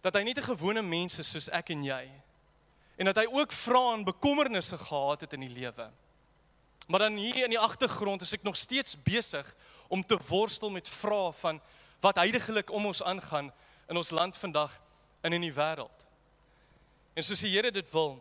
dat 0.00 0.16
hy 0.16 0.22
nie 0.24 0.34
'n 0.34 0.42
gewone 0.42 0.82
mens 0.82 1.18
is 1.18 1.30
soos 1.30 1.48
ek 1.48 1.70
en 1.70 1.84
jy 1.84 2.10
en 2.98 3.04
dat 3.06 3.16
hy 3.16 3.26
ook 3.26 3.52
vrae 3.52 3.94
en 3.94 4.04
bekommernisse 4.04 4.78
gehad 4.78 5.20
het 5.20 5.32
in 5.32 5.40
die 5.40 5.56
lewe. 5.56 5.90
Maar 6.86 7.00
dan 7.00 7.16
hier 7.16 7.44
in 7.44 7.50
die 7.50 7.58
agtergrond 7.58 8.20
is 8.22 8.32
ek 8.32 8.42
nog 8.42 8.56
steeds 8.56 8.96
besig 9.02 9.54
om 9.88 10.04
te 10.04 10.18
worstel 10.28 10.70
met 10.70 10.88
vrae 10.88 11.32
van 11.32 11.60
wat 12.00 12.16
heidaglik 12.16 12.70
om 12.70 12.86
ons 12.86 13.02
aangaan 13.02 13.52
in 13.88 13.96
ons 13.96 14.10
land 14.10 14.36
vandag 14.36 14.82
en 15.20 15.32
in 15.32 15.40
die 15.40 15.54
wêreld. 15.54 16.06
En 17.14 17.22
soos 17.22 17.40
die 17.40 17.50
Here 17.50 17.70
dit 17.70 17.92
wil, 17.92 18.20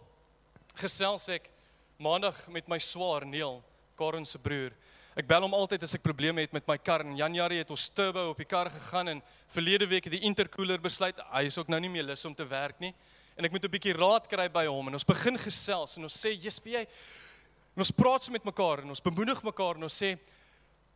gesels 0.75 1.27
ek 1.29 1.49
maandag 1.97 2.47
met 2.47 2.67
my 2.67 2.79
swaar 2.79 3.25
Neil 3.27 3.59
Karen 3.99 4.25
se 4.25 4.39
broer. 4.39 4.71
Ek 5.19 5.27
bel 5.27 5.43
hom 5.43 5.55
altyd 5.57 5.83
as 5.83 5.97
ek 5.97 6.03
probleme 6.05 6.45
het 6.45 6.53
met 6.55 6.67
my 6.69 6.77
kar. 6.79 7.03
In 7.03 7.17
Januarie 7.19 7.59
het 7.59 7.71
ons 7.73 7.89
turbo 7.91 8.29
op 8.31 8.39
die 8.39 8.47
kar 8.47 8.69
gegaan 8.71 9.11
en 9.11 9.21
verlede 9.51 9.87
week 9.89 10.07
het 10.07 10.15
die 10.15 10.23
intercooler 10.29 10.79
besluit 10.79 11.19
hy 11.33 11.41
is 11.49 11.57
ook 11.59 11.71
nou 11.71 11.79
nie 11.83 11.91
meer 11.91 12.07
lus 12.07 12.23
om 12.29 12.35
te 12.37 12.47
werk 12.47 12.79
nie. 12.79 12.93
En 13.35 13.47
ek 13.47 13.51
moet 13.51 13.65
'n 13.65 13.71
bietjie 13.71 13.97
raad 13.97 14.27
kry 14.27 14.47
by 14.47 14.65
hom 14.67 14.87
en 14.87 14.93
ons 14.93 15.03
begin 15.03 15.37
gesels 15.37 15.97
en 15.97 16.03
ons 16.03 16.25
sê, 16.25 16.31
"Jesus, 16.35 16.63
wie 16.63 16.73
jy 16.73 16.87
en 17.75 17.79
ons 17.79 17.91
praat 17.91 18.23
so 18.23 18.31
met 18.31 18.43
mekaar 18.43 18.79
en 18.81 18.89
ons 18.89 19.01
bemoedig 19.01 19.43
mekaar 19.43 19.75
en 19.75 19.83
ons 19.83 20.01
sê 20.01 20.17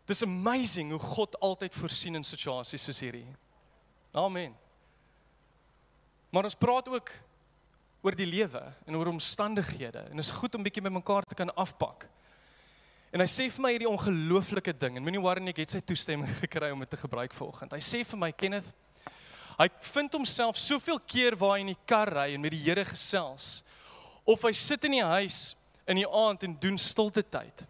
dis 0.06 0.24
amazing 0.24 0.92
hoe 0.92 1.00
God 1.00 1.40
altyd 1.40 1.74
voorsien 1.74 2.16
in 2.16 2.24
situasies 2.24 2.84
soos 2.84 3.00
hierdie." 3.00 3.28
Amen. 4.14 4.56
Maar 6.32 6.44
ons 6.44 6.56
praat 6.56 6.88
ook 6.88 7.12
oor 8.02 8.16
die 8.16 8.26
lewe 8.26 8.74
en 8.86 8.96
oor 8.96 9.08
omstandighede 9.08 10.00
en 10.00 10.16
dit 10.16 10.26
is 10.26 10.32
goed 10.32 10.56
om 10.56 10.64
bietjie 10.64 10.84
met 10.84 10.94
mekaar 10.94 11.24
te 11.24 11.36
kan 11.36 11.54
afpak. 11.56 12.08
En 13.14 13.22
hy 13.22 13.28
sê 13.30 13.46
vir 13.54 13.62
my 13.62 13.72
hierdie 13.76 13.90
ongelooflike 13.90 14.74
ding 14.82 14.98
en 14.98 15.06
moenie 15.06 15.22
worry 15.22 15.44
nie, 15.44 15.54
ek 15.54 15.62
het 15.62 15.76
sy 15.76 15.84
toestemming 15.86 16.32
gekry 16.44 16.72
om 16.74 16.82
dit 16.82 16.90
te 16.90 16.98
gebruik 16.98 17.36
vanoggend. 17.38 17.76
Hy 17.78 17.84
sê 17.86 18.02
vir 18.10 18.20
my, 18.20 18.32
Kenneth, 18.34 18.72
hy 19.60 19.68
vind 19.94 20.18
homself 20.18 20.58
soveel 20.58 20.98
keer 21.06 21.38
waar 21.38 21.60
hy 21.60 21.66
in 21.68 21.76
die 21.76 21.84
kar 21.90 22.10
ry 22.10 22.32
en 22.34 22.42
met 22.42 22.56
die 22.56 22.64
Here 22.64 22.86
gesels 22.90 23.60
of 24.26 24.42
hy 24.48 24.54
sit 24.58 24.88
in 24.88 24.98
die 24.98 25.06
huis 25.06 25.54
in 25.86 26.00
die 26.00 26.08
aand 26.08 26.46
en 26.48 26.56
doen 26.64 26.80
stilte 26.80 27.22
tyd. 27.22 27.66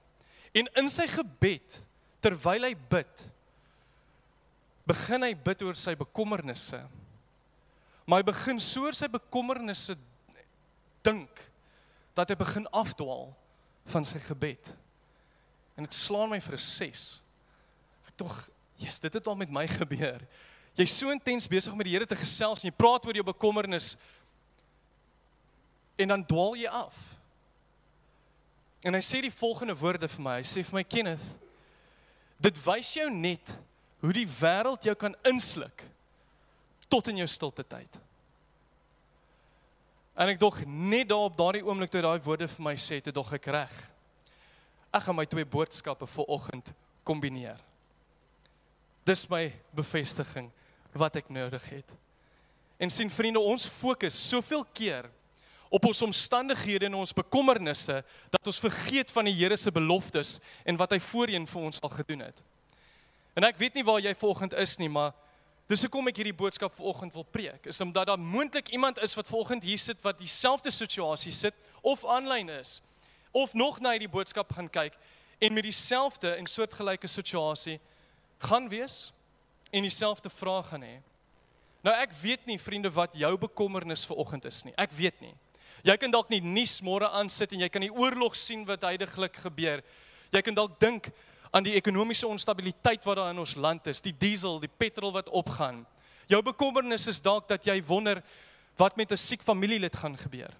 En 0.53 0.69
in 0.79 0.89
sy 0.91 1.09
gebed 1.09 1.79
terwyl 2.23 2.69
hy 2.69 2.75
bid, 2.89 3.23
begin 4.87 5.25
hy 5.25 5.33
bid 5.35 5.63
oor 5.65 5.75
sy 5.79 5.95
bekommernisse. 5.97 6.79
Maar 8.05 8.21
hy 8.21 8.27
begin 8.29 8.61
so 8.63 8.85
oor 8.85 8.95
sy 8.95 9.09
bekommernisse 9.11 9.97
dink 11.03 11.41
dat 12.15 12.31
hy 12.31 12.37
begin 12.39 12.69
afdwaal 12.71 13.31
van 13.91 14.07
sy 14.07 14.21
gebed. 14.23 14.71
En 15.75 15.83
dit 15.83 15.93
slaan 15.93 16.29
my 16.29 16.39
vir 16.41 16.53
'n 16.53 16.59
6. 16.59 17.21
Ek 18.07 18.15
tog, 18.15 18.49
Jesus, 18.75 18.99
dit 18.99 19.13
het 19.13 19.27
al 19.27 19.35
met 19.35 19.49
my 19.49 19.67
gebeur. 19.79 20.21
Jy's 20.73 20.97
so 20.97 21.09
intens 21.09 21.47
besig 21.47 21.71
om 21.71 21.77
met 21.77 21.85
die 21.85 21.93
Here 21.93 22.05
te 22.05 22.17
gesels 22.17 22.63
en 22.63 22.69
jy 22.69 22.75
praat 22.75 23.05
oor 23.05 23.13
jou 23.13 23.25
bekommernis 23.25 23.95
en 25.95 26.07
dan 26.07 26.25
dwaal 26.25 26.55
jy 26.57 26.67
af. 26.67 26.97
En 28.81 28.93
hy 28.93 29.01
sê 29.05 29.21
die 29.21 29.33
volgende 29.33 29.75
woorde 29.77 30.07
vir 30.07 30.23
my. 30.25 30.39
Hy 30.41 30.47
sê 30.49 30.63
vir 30.65 30.79
my 30.79 30.83
Kenneth, 30.83 31.25
dit 32.41 32.57
wys 32.65 32.93
jou 32.97 33.09
net 33.13 33.53
hoe 34.01 34.13
die 34.13 34.25
wêreld 34.27 34.83
jou 34.83 34.95
kan 34.95 35.15
insluk 35.29 35.85
tot 36.89 37.07
in 37.07 37.21
jou 37.21 37.27
stilte 37.29 37.63
tyd. 37.63 38.01
En 40.17 40.29
ek 40.29 40.41
dog 40.41 40.59
net 40.65 41.07
daar 41.09 41.29
op 41.29 41.37
daardie 41.37 41.63
oomblik 41.65 41.93
toe 41.93 42.01
daai 42.01 42.19
woorde 42.21 42.49
vir 42.49 42.65
my 42.65 42.73
sê, 42.77 42.99
dog 43.13 43.31
ek 43.33 43.47
reg 43.53 43.92
ek 44.93 45.07
gaan 45.07 45.17
my 45.17 45.25
twee 45.29 45.45
boodskappe 45.45 46.07
vir 46.07 46.29
oggend 46.31 46.69
kombineer. 47.07 47.57
Dis 49.07 49.25
my 49.31 49.47
bevestiging 49.75 50.51
wat 50.95 51.17
ek 51.19 51.31
nodig 51.33 51.65
het. 51.71 51.89
En 52.79 52.91
sien 52.93 53.09
vriende, 53.11 53.41
ons 53.41 53.65
fokus 53.67 54.15
soveel 54.29 54.63
keer 54.75 55.09
op 55.73 55.87
ons 55.89 56.03
omstandighede 56.05 56.85
en 56.85 56.99
ons 57.01 57.15
bekommernisse 57.17 57.99
dat 58.29 58.47
ons 58.47 58.61
vergeet 58.61 59.11
van 59.11 59.25
die 59.25 59.33
Here 59.33 59.57
se 59.57 59.73
beloftes 59.73 60.37
en 60.63 60.77
wat 60.77 60.93
hy 60.93 60.99
voorheen 61.01 61.47
vir 61.49 61.67
ons 61.69 61.81
al 61.81 61.93
gedoen 61.95 62.27
het. 62.27 62.43
En 63.33 63.47
ek 63.47 63.57
weet 63.57 63.79
nie 63.79 63.85
waar 63.85 64.03
jy 64.03 64.13
volgend 64.15 64.53
is 64.61 64.77
nie, 64.77 64.91
maar 64.91 65.15
Dis 65.71 65.79
hoekom 65.85 66.09
ek 66.11 66.17
hierdie 66.19 66.35
boodskap 66.35 66.73
vanoggend 66.75 67.13
wil 67.15 67.23
preek. 67.23 67.69
Is 67.71 67.79
omdat 67.81 68.09
daar 68.11 68.19
moontlik 68.19 68.67
iemand 68.75 68.97
is 69.01 69.15
wat 69.15 69.29
vanoggend 69.29 69.63
hier 69.63 69.79
sit 69.79 70.01
wat 70.03 70.19
dieselfde 70.19 70.71
situasie 70.75 71.31
sit 71.31 71.55
of 71.81 72.03
aanlyn 72.03 72.51
is 72.51 72.81
of 73.33 73.53
nog 73.57 73.79
na 73.81 73.95
hierdie 73.95 74.11
boodskap 74.11 74.53
gaan 74.53 74.69
kyk 74.69 74.95
en 75.43 75.53
met 75.53 75.65
dieselfde 75.65 76.35
en 76.37 76.47
soortgelyke 76.47 77.09
situasie 77.09 77.79
gaan 78.45 78.69
wees 78.69 79.11
en 79.73 79.81
dieselfde 79.81 80.29
vrae 80.29 80.63
gaan 80.69 80.85
hê. 80.85 80.97
Nou 81.83 81.95
ek 81.97 82.13
weet 82.21 82.45
nie 82.47 82.59
vriende 82.61 82.91
wat 82.93 83.17
jou 83.17 83.33
bekommernis 83.41 84.05
vanoggend 84.07 84.45
is 84.47 84.61
nie. 84.63 84.75
Ek 84.79 84.93
weet 84.95 85.19
nie. 85.23 85.33
Jy 85.83 85.97
kan 85.99 86.13
dalk 86.13 86.29
nie 86.31 86.39
nuus 86.39 86.77
môre 86.85 87.09
aan 87.11 87.31
sit 87.33 87.51
en 87.51 87.65
jy 87.65 87.69
kan 87.71 87.83
die 87.83 87.91
oorlog 87.91 88.37
sien 88.39 88.63
wat 88.69 88.85
heidaglik 88.87 89.41
gebeur. 89.43 89.83
Jy 90.31 90.41
kan 90.45 90.55
dalk 90.55 90.77
dink 90.79 91.09
aan 91.51 91.65
die 91.65 91.75
ekonomiese 91.75 92.29
onstabiliteit 92.29 93.03
wat 93.05 93.19
daar 93.19 93.33
in 93.33 93.41
ons 93.43 93.57
land 93.59 93.89
is, 93.91 94.01
die 94.01 94.15
diesel, 94.15 94.61
die 94.63 94.71
petrol 94.71 95.11
wat 95.13 95.29
opgaan. 95.29 95.83
Jou 96.31 96.39
bekommernis 96.45 97.09
is 97.11 97.21
dalk 97.21 97.49
dat 97.51 97.67
jy 97.67 97.75
wonder 97.85 98.23
wat 98.79 98.95
met 98.97 99.11
'n 99.11 99.17
siek 99.17 99.43
familielid 99.43 99.95
gaan 99.95 100.17
gebeur. 100.17 100.55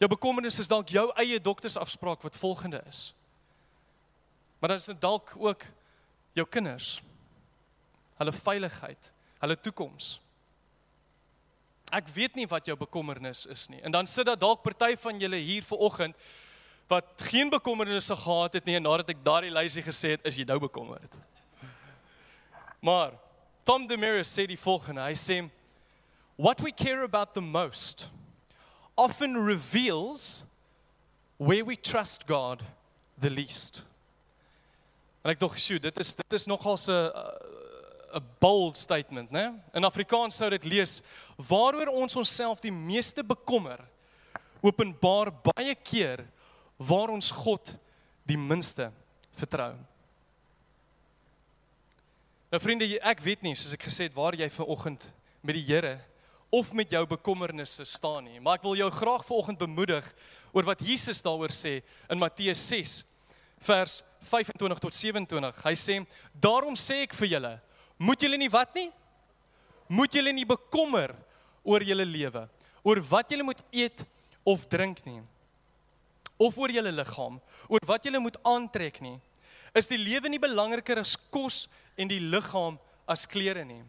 Jou 0.00 0.08
bekommernis 0.08 0.56
is 0.62 0.68
dalk 0.70 0.88
jou 0.88 1.10
eie 1.20 1.36
doktersafspraak 1.40 2.22
wat 2.24 2.36
volgende 2.40 2.80
is. 2.88 3.10
Maar 4.58 4.72
dan 4.72 4.80
is 4.80 4.88
dit 4.88 5.00
dalk 5.00 5.34
ook 5.36 5.64
jou 6.32 6.46
kinders. 6.48 7.02
Hulle 8.16 8.32
veiligheid, 8.32 9.10
hulle 9.38 9.56
toekoms. 9.60 10.14
Ek 11.92 12.08
weet 12.14 12.36
nie 12.38 12.46
wat 12.48 12.68
jou 12.68 12.76
bekommernis 12.78 13.44
is 13.50 13.66
nie. 13.68 13.80
En 13.84 13.92
dan 13.92 14.06
sit 14.06 14.28
daar 14.28 14.38
dalk 14.38 14.62
party 14.62 14.94
van 15.00 15.18
julle 15.20 15.36
hier 15.36 15.64
vanoggend 15.66 16.16
wat 16.90 17.04
geen 17.30 17.50
bekommernisse 17.50 18.16
gehad 18.16 18.56
het 18.56 18.64
nie 18.66 18.76
en 18.78 18.82
nadat 18.82 19.12
ek 19.12 19.24
daardie 19.24 19.52
lysie 19.52 19.82
gesê 19.84 20.16
het, 20.16 20.24
is 20.26 20.38
jy 20.40 20.46
nou 20.48 20.58
bekommerd. 20.62 21.12
Maar 22.80 23.12
Tom 23.68 23.84
DeMeris 23.86 24.32
sê 24.32 24.46
die 24.48 24.58
volgende. 24.58 25.04
Hy 25.04 25.14
sê 25.14 25.42
what 26.40 26.62
we 26.64 26.72
care 26.72 27.04
about 27.04 27.34
the 27.34 27.44
most 27.44 28.08
often 29.00 29.34
reveals 29.34 30.44
where 31.38 31.64
we 31.64 31.76
trust 31.76 32.26
God 32.26 32.62
the 33.18 33.30
least. 33.30 33.82
En 35.24 35.30
ek 35.30 35.40
dink, 35.40 35.56
"Sjoe, 35.58 35.80
dit 35.80 35.98
is 35.98 36.14
dit 36.14 36.32
is 36.32 36.46
nogal 36.46 36.76
'n 36.76 37.12
'n 38.14 38.24
bold 38.38 38.76
statement, 38.76 39.30
né? 39.30 39.54
In 39.72 39.84
Afrikaans 39.84 40.36
sou 40.36 40.50
dit 40.50 40.64
lees: 40.64 41.02
Waaroor 41.36 41.86
ons 41.86 42.16
onsself 42.16 42.60
die 42.60 42.72
meeste 42.72 43.24
bekommer, 43.24 43.78
openbaar 44.60 45.32
baie 45.32 45.74
keer 45.74 46.26
waar 46.76 47.08
ons 47.08 47.30
God 47.30 47.78
die 48.26 48.38
minste 48.38 48.92
vertrou. 49.30 49.74
Nou 52.50 52.60
vriende, 52.60 52.98
ek 53.00 53.20
weet 53.20 53.42
nie 53.42 53.54
soos 53.54 53.72
ek 53.72 53.82
gesê 53.86 54.08
het 54.08 54.14
waar 54.14 54.34
jy 54.34 54.48
vanoggend 54.50 55.12
met 55.40 55.54
die 55.54 55.64
Here 55.64 56.00
of 56.50 56.72
met 56.72 56.90
jou 56.90 57.02
bekommernisse 57.06 57.84
staan 57.86 58.24
nie, 58.26 58.40
maar 58.40 58.58
ek 58.58 58.66
wil 58.66 58.78
jou 58.78 58.90
graag 58.90 59.24
vanoggend 59.26 59.58
bemoedig 59.58 60.06
oor 60.52 60.66
wat 60.66 60.82
Jesus 60.82 61.22
daaroor 61.22 61.54
sê 61.54 61.78
in 62.10 62.18
Matteus 62.18 62.62
6 62.68 63.00
vers 63.60 64.00
25 64.28 64.80
tot 64.82 64.94
27. 64.94 65.64
Hy 65.64 65.74
sê: 65.78 66.00
"Daarom 66.34 66.74
sê 66.74 67.02
ek 67.06 67.14
vir 67.14 67.28
julle, 67.28 67.60
moet 67.98 68.20
julle 68.20 68.36
nie 68.36 68.50
wat 68.50 68.74
nie? 68.74 68.90
Moet 69.88 70.14
julle 70.14 70.32
nie 70.32 70.46
bekommer 70.46 71.14
oor 71.64 71.82
julle 71.82 72.04
lewe, 72.04 72.48
oor 72.82 73.00
wat 73.10 73.30
julle 73.30 73.44
moet 73.44 73.62
eet 73.72 74.04
of 74.44 74.66
drink 74.68 75.04
nie." 75.06 75.22
of 76.40 76.56
oor 76.58 76.72
julle 76.72 76.92
liggaam, 76.94 77.36
oor 77.68 77.84
wat 77.86 78.06
julle 78.08 78.20
moet 78.22 78.38
aantrek 78.48 79.00
nie. 79.04 79.18
Is 79.76 79.90
die 79.90 80.00
lewe 80.00 80.30
nie 80.32 80.40
belangriker 80.40 80.98
as 81.02 81.12
kos 81.30 81.66
en 82.00 82.08
die 82.08 82.20
liggaam 82.32 82.78
as 83.10 83.26
klere 83.28 83.64
nie? 83.66 83.82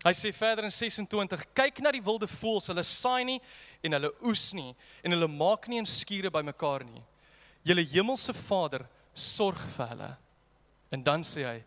Hy 0.00 0.12
sê 0.16 0.30
verder 0.32 0.64
in 0.64 0.72
26: 0.72 1.44
Kyk 1.52 1.82
na 1.84 1.92
die 1.92 2.00
wilde 2.04 2.28
voëls, 2.30 2.70
hulle 2.72 2.84
saai 2.88 3.24
nie 3.28 3.40
en 3.84 3.96
hulle 3.98 4.12
oes 4.24 4.46
nie 4.56 4.72
en 5.04 5.12
hulle 5.12 5.28
maak 5.28 5.68
nie 5.68 5.80
'n 5.80 5.86
skure 5.86 6.30
bymekaar 6.30 6.84
nie. 6.84 7.02
Julle 7.64 7.84
hemelse 7.84 8.32
Vader 8.32 8.88
sorg 9.14 9.58
vir 9.76 9.86
hulle. 9.88 10.16
En 10.90 11.02
dan 11.02 11.20
sê 11.22 11.44
hy: 11.44 11.64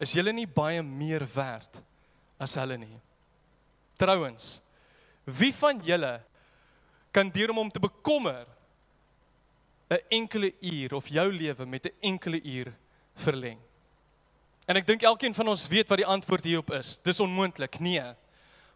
Is 0.00 0.12
julle 0.12 0.32
nie 0.32 0.46
baie 0.46 0.82
meer 0.82 1.24
werd 1.34 1.82
as 2.38 2.54
hulle 2.54 2.76
nie? 2.78 3.00
Trouwens, 3.96 4.60
wie 5.24 5.52
van 5.52 5.80
julle 5.80 6.22
kan 7.12 7.30
deur 7.30 7.50
om 7.50 7.56
hom 7.56 7.70
te 7.70 7.80
bekommer 7.80 8.46
'n 9.90 9.98
enkele 10.10 10.52
uur 10.60 10.94
of 10.94 11.08
jou 11.08 11.32
lewe 11.32 11.66
met 11.66 11.86
'n 11.86 11.94
enkele 12.00 12.40
uur 12.42 12.72
verleng? 13.14 13.67
En 14.68 14.76
ek 14.76 14.86
dink 14.86 15.02
elkeen 15.08 15.34
van 15.34 15.48
ons 15.48 15.64
weet 15.72 15.88
wat 15.88 16.02
die 16.02 16.08
antwoord 16.08 16.44
hierop 16.44 16.70
is. 16.76 16.98
Dis 17.00 17.20
onmoontlik. 17.24 17.78
Nee. 17.80 18.04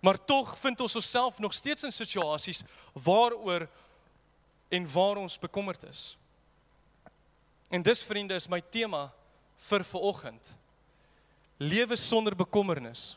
Maar 0.00 0.18
tog 0.24 0.54
vind 0.58 0.80
ons 0.80 0.96
onsself 0.96 1.38
nog 1.38 1.52
steeds 1.54 1.84
in 1.84 1.92
situasies 1.92 2.62
waaroor 2.92 3.68
en 4.72 4.88
waar 4.92 5.20
ons 5.20 5.38
bekommerd 5.38 5.84
is. 5.90 6.16
En 7.68 7.84
dis 7.84 8.02
vriende 8.02 8.34
is 8.34 8.48
my 8.48 8.62
tema 8.72 9.10
vir 9.68 9.84
vanoggend. 9.84 10.54
Lewe 11.60 11.96
sonder 11.96 12.36
bekommernis. 12.36 13.12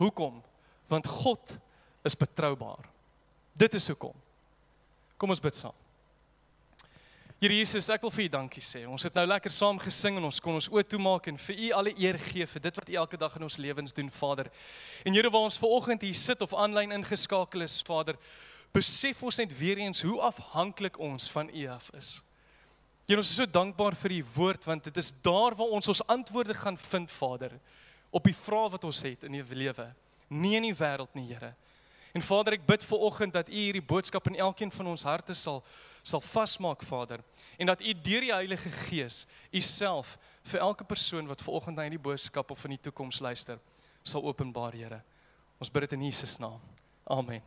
Hoekom? 0.00 0.40
Want 0.88 1.06
God 1.06 1.58
is 2.04 2.16
betroubaar. 2.16 2.88
Dit 3.52 3.74
is 3.74 3.86
hoekom. 3.88 4.16
Kom 5.16 5.32
ons 5.32 5.40
bid 5.40 5.56
saam. 5.56 5.76
Here 7.36 7.52
Jesus, 7.52 7.90
ek 7.92 8.00
wil 8.00 8.12
vir 8.16 8.24
U 8.24 8.28
dankie 8.32 8.62
sê. 8.64 8.86
Ons 8.88 9.04
het 9.04 9.16
nou 9.18 9.26
lekker 9.26 9.52
saam 9.52 9.76
gesing 9.76 10.16
en 10.16 10.24
ons 10.24 10.38
kon 10.40 10.54
ons 10.56 10.68
oë 10.72 10.86
toemaak 10.88 11.26
en 11.28 11.36
vir 11.36 11.58
U 11.66 11.72
alle 11.76 11.90
eer 12.00 12.16
gee 12.30 12.46
vir 12.48 12.62
dit 12.64 12.78
wat 12.80 12.88
U 12.88 12.94
elke 13.02 13.18
dag 13.20 13.34
in 13.36 13.44
ons 13.44 13.58
lewens 13.60 13.92
doen, 13.92 14.06
Vader. 14.08 14.48
En 15.04 15.12
Here, 15.12 15.28
waar 15.28 15.44
ons 15.44 15.58
ver 15.60 15.74
oggend 15.76 16.06
hier 16.06 16.16
sit 16.16 16.40
of 16.40 16.54
aanlyn 16.56 16.94
ingeskakel 16.96 17.66
is, 17.66 17.74
Vader, 17.84 18.16
besef 18.72 19.20
ons 19.20 19.36
net 19.42 19.52
weer 19.58 19.82
eens 19.84 20.00
hoe 20.08 20.16
afhanklik 20.24 20.96
ons 20.96 21.28
van 21.34 21.50
U 21.52 21.66
af 21.74 21.90
is. 21.98 22.14
Here, 23.04 23.20
ons 23.20 23.28
is 23.28 23.36
so 23.36 23.44
dankbaar 23.44 23.98
vir 24.00 24.14
U 24.16 24.22
woord 24.38 24.64
want 24.64 24.88
dit 24.88 25.00
is 25.04 25.12
daar 25.20 25.58
waar 25.60 25.74
ons 25.76 25.92
ons 25.92 26.00
antwoorde 26.08 26.56
gaan 26.56 26.80
vind, 26.86 27.12
Vader, 27.18 27.58
op 28.16 28.24
die 28.24 28.38
vrae 28.46 28.70
wat 28.78 28.88
ons 28.88 29.02
het 29.04 29.28
in 29.28 29.36
die 29.36 29.44
lewe. 29.66 29.90
Nie 30.32 30.56
in 30.56 30.70
die 30.70 30.78
wêreld 30.80 31.12
nie, 31.12 31.28
Here. 31.34 31.52
En 32.16 32.24
Vader, 32.24 32.56
ek 32.56 32.64
bid 32.64 32.80
ver 32.88 33.04
oggend 33.10 33.36
dat 33.36 33.52
U 33.52 33.60
hierdie 33.60 33.84
boodskap 33.84 34.24
in 34.32 34.40
elkeen 34.40 34.72
van 34.72 34.88
ons 34.88 35.04
harte 35.04 35.36
sal 35.36 35.60
sal 36.06 36.22
vasmaak 36.22 36.84
Vader 36.86 37.22
en 37.58 37.66
dat 37.66 37.82
U 37.82 37.92
deur 38.06 38.22
die 38.22 38.32
Heilige 38.32 38.70
Gees 38.86 39.24
U 39.50 39.60
self 39.60 40.14
vir 40.46 40.62
elke 40.62 40.86
persoon 40.86 41.26
wat 41.26 41.42
vanoggend 41.42 41.76
na 41.76 41.86
hierdie 41.88 42.02
boodskap 42.02 42.50
of 42.54 42.64
in 42.64 42.76
die 42.76 42.84
toekoms 42.86 43.18
luister 43.20 43.58
sal 44.06 44.22
openbaar 44.22 44.76
Here. 44.78 45.02
Ons 45.58 45.72
bid 45.72 45.86
dit 45.86 45.96
in 45.96 46.04
Jesus 46.06 46.36
naam. 46.38 46.60
Amen. 47.10 47.42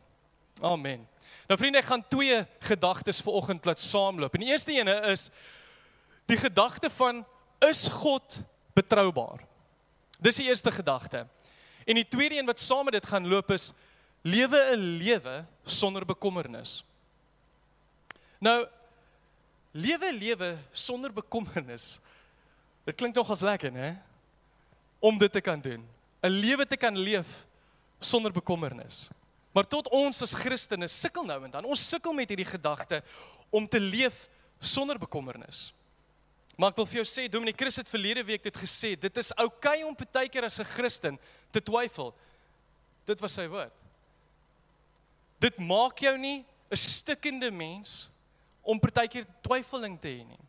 Amen. 0.59 1.05
Nou 1.47 1.55
vriende, 1.59 1.79
ek 1.79 1.87
gaan 1.87 2.03
twee 2.11 2.41
gedagtes 2.67 3.21
vanoggend 3.23 3.65
laat 3.69 3.79
saamloop. 3.79 4.33
En 4.35 4.43
die 4.43 4.51
eerste 4.51 4.75
ene 4.75 4.97
is 5.13 5.29
die 6.27 6.37
gedagte 6.37 6.89
van 6.91 7.23
is 7.63 7.87
God 8.01 8.41
betroubaar? 8.75 9.45
Dis 10.19 10.41
die 10.41 10.49
eerste 10.49 10.71
gedagte. 10.71 11.23
En 11.87 11.95
die 11.95 12.07
tweede 12.07 12.37
een 12.37 12.49
wat 12.49 12.59
saam 12.59 12.89
met 12.89 12.97
dit 12.99 13.07
gaan 13.07 13.27
loop 13.27 13.51
is 13.55 13.71
lewe 14.21 14.59
'n 14.75 14.99
lewe 14.99 15.45
sonder 15.63 16.05
bekommernis. 16.05 16.83
Nou 18.39 18.67
lewe 19.71 20.13
lewe 20.13 20.57
sonder 20.71 21.13
bekommernis. 21.13 21.99
Dit 22.87 22.95
klink 22.95 23.15
nogals 23.15 23.43
lekker, 23.45 23.73
hè? 23.73 23.93
Om 24.99 25.17
dit 25.17 25.31
te 25.31 25.41
kan 25.41 25.61
doen. 25.61 25.85
'n 26.23 26.29
Lewe 26.29 26.65
te 26.65 26.77
kan 26.77 26.97
leef 26.97 27.45
sonder 27.99 28.31
bekommernis. 28.31 29.09
Maar 29.51 29.67
tot 29.67 29.89
ons 29.89 30.21
as 30.21 30.33
Christene 30.33 30.87
sukkel 30.87 31.25
nou 31.25 31.43
en 31.43 31.51
dan. 31.51 31.65
Ons 31.65 31.87
sukkel 31.89 32.13
met 32.13 32.29
hierdie 32.29 32.47
gedagte 32.47 33.03
om 33.49 33.67
te 33.67 33.79
leef 33.79 34.27
sonder 34.59 34.99
bekommernis. 34.99 35.73
Maar 36.59 36.73
ek 36.73 36.81
wil 36.81 36.87
vir 36.91 36.99
jou 36.99 37.07
sê, 37.07 37.29
Dominee 37.31 37.55
Chris 37.55 37.79
het 37.79 37.89
verlede 37.89 38.23
week 38.27 38.43
dit 38.43 38.57
gesê, 38.59 38.95
dit 38.99 39.17
is 39.17 39.31
oukei 39.39 39.79
okay 39.79 39.83
om 39.87 39.95
baie 39.95 40.29
keer 40.29 40.43
as 40.43 40.59
'n 40.59 40.65
Christen 40.65 41.19
te 41.51 41.61
twyfel. 41.61 42.13
Dit 43.05 43.19
was 43.19 43.33
sy 43.33 43.47
woord. 43.47 43.73
Dit 45.39 45.57
maak 45.57 45.99
jou 45.99 46.17
nie 46.17 46.45
'n 46.69 46.75
stikkende 46.75 47.51
mens 47.51 48.09
om 48.69 48.79
partykeer 48.79 49.25
twyfeling 49.45 49.97
te 50.01 50.11
hê 50.13 50.23
nie. 50.27 50.43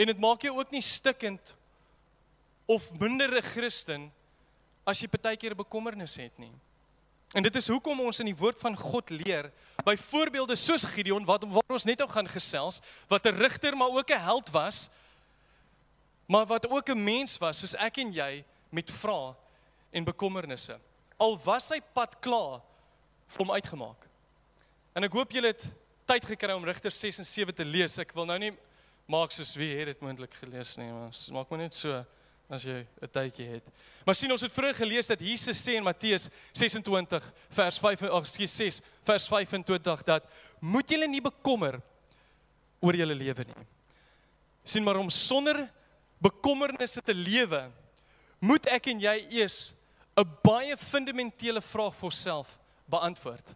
En 0.00 0.06
dit 0.06 0.22
maak 0.22 0.46
jou 0.46 0.54
ook 0.56 0.70
nie 0.70 0.84
stikkend 0.84 1.56
of 2.70 2.86
minder 3.00 3.34
'n 3.36 3.42
Christen 3.42 4.12
as 4.86 5.00
jy 5.02 5.08
partykeer 5.08 5.52
'n 5.52 5.62
bekommernis 5.64 6.16
het 6.16 6.38
nie. 6.38 6.52
En 7.34 7.42
dit 7.42 7.56
is 7.56 7.68
hoekom 7.68 8.00
ons 8.00 8.18
in 8.20 8.26
die 8.26 8.36
woord 8.36 8.58
van 8.58 8.76
God 8.76 9.10
leer 9.10 9.52
by 9.84 9.96
voorbeelde 9.96 10.56
soos 10.56 10.84
Gideon 10.84 11.24
wat 11.24 11.44
waar 11.46 11.76
ons 11.76 11.86
net 11.86 11.98
nou 11.98 12.08
gaan 12.08 12.28
gesels 12.28 12.80
wat 13.08 13.26
'n 13.26 13.38
rigter 13.38 13.76
maar 13.76 13.90
ook 13.90 14.10
'n 14.10 14.18
held 14.18 14.50
was 14.50 14.88
maar 16.26 16.46
wat 16.46 16.68
ook 16.70 16.88
'n 16.88 17.04
mens 17.04 17.38
was 17.38 17.58
soos 17.58 17.74
ek 17.74 17.98
en 17.98 18.12
jy 18.12 18.44
met 18.70 18.90
vrae 18.90 19.34
en 19.90 20.04
bekommernisse. 20.04 20.78
Al 21.18 21.38
was 21.38 21.66
sy 21.66 21.80
pad 21.80 22.18
klaar 22.20 22.62
vir 23.28 23.38
hom 23.38 23.50
uitgemaak. 23.50 24.08
En 24.94 25.04
ek 25.04 25.12
hoop 25.12 25.30
julle 25.32 25.46
het 25.46 25.72
tyd 26.10 26.24
gekry 26.26 26.54
om 26.58 26.64
Rigter 26.66 26.90
6 26.90 27.20
en 27.22 27.26
7 27.28 27.54
te 27.54 27.64
lees. 27.64 27.94
Ek 28.02 28.10
wil 28.16 28.26
nou 28.26 28.36
nie 28.42 28.50
maak 29.10 29.30
soos 29.30 29.52
wie 29.58 29.68
het 29.78 29.92
dit 29.92 30.00
moontlik 30.02 30.32
gelees 30.40 30.72
nie, 30.80 30.88
maar 30.90 31.14
maak 31.36 31.52
maar 31.52 31.60
net 31.62 31.76
so 31.76 32.00
as 32.50 32.64
jy 32.66 32.82
'n 32.82 33.10
tydjie 33.14 33.46
het. 33.46 33.64
Maar 34.04 34.14
sien 34.14 34.32
ons 34.32 34.42
het 34.42 34.52
vroeër 34.52 34.74
gelees 34.74 35.06
dat 35.06 35.20
Jesus 35.20 35.62
sê 35.62 35.76
in 35.76 35.84
Matteus 35.84 36.28
26 36.52 37.32
vers 37.48 37.78
5 37.78 38.02
ag 38.10 38.26
skus 38.26 38.56
6 38.56 38.80
vers 39.04 39.28
25 39.28 40.02
dat 40.02 40.24
moet 40.60 40.90
julle 40.90 41.06
nie 41.06 41.20
bekommer 41.20 41.80
oor 42.80 42.94
julle 42.94 43.14
lewe 43.14 43.44
nie. 43.44 43.66
sien 44.64 44.82
maar 44.82 44.96
om 44.96 45.10
sonder 45.10 45.70
bekommernisse 46.20 47.02
te 47.02 47.14
lewe, 47.14 47.70
moet 48.40 48.66
ek 48.66 48.86
en 48.86 49.00
jy 49.00 49.26
eers 49.30 49.74
'n 50.16 50.26
baie 50.42 50.76
fundamentele 50.76 51.60
vraag 51.60 51.94
vir 51.94 52.04
onsself 52.04 52.58
beantwoord. 52.88 53.54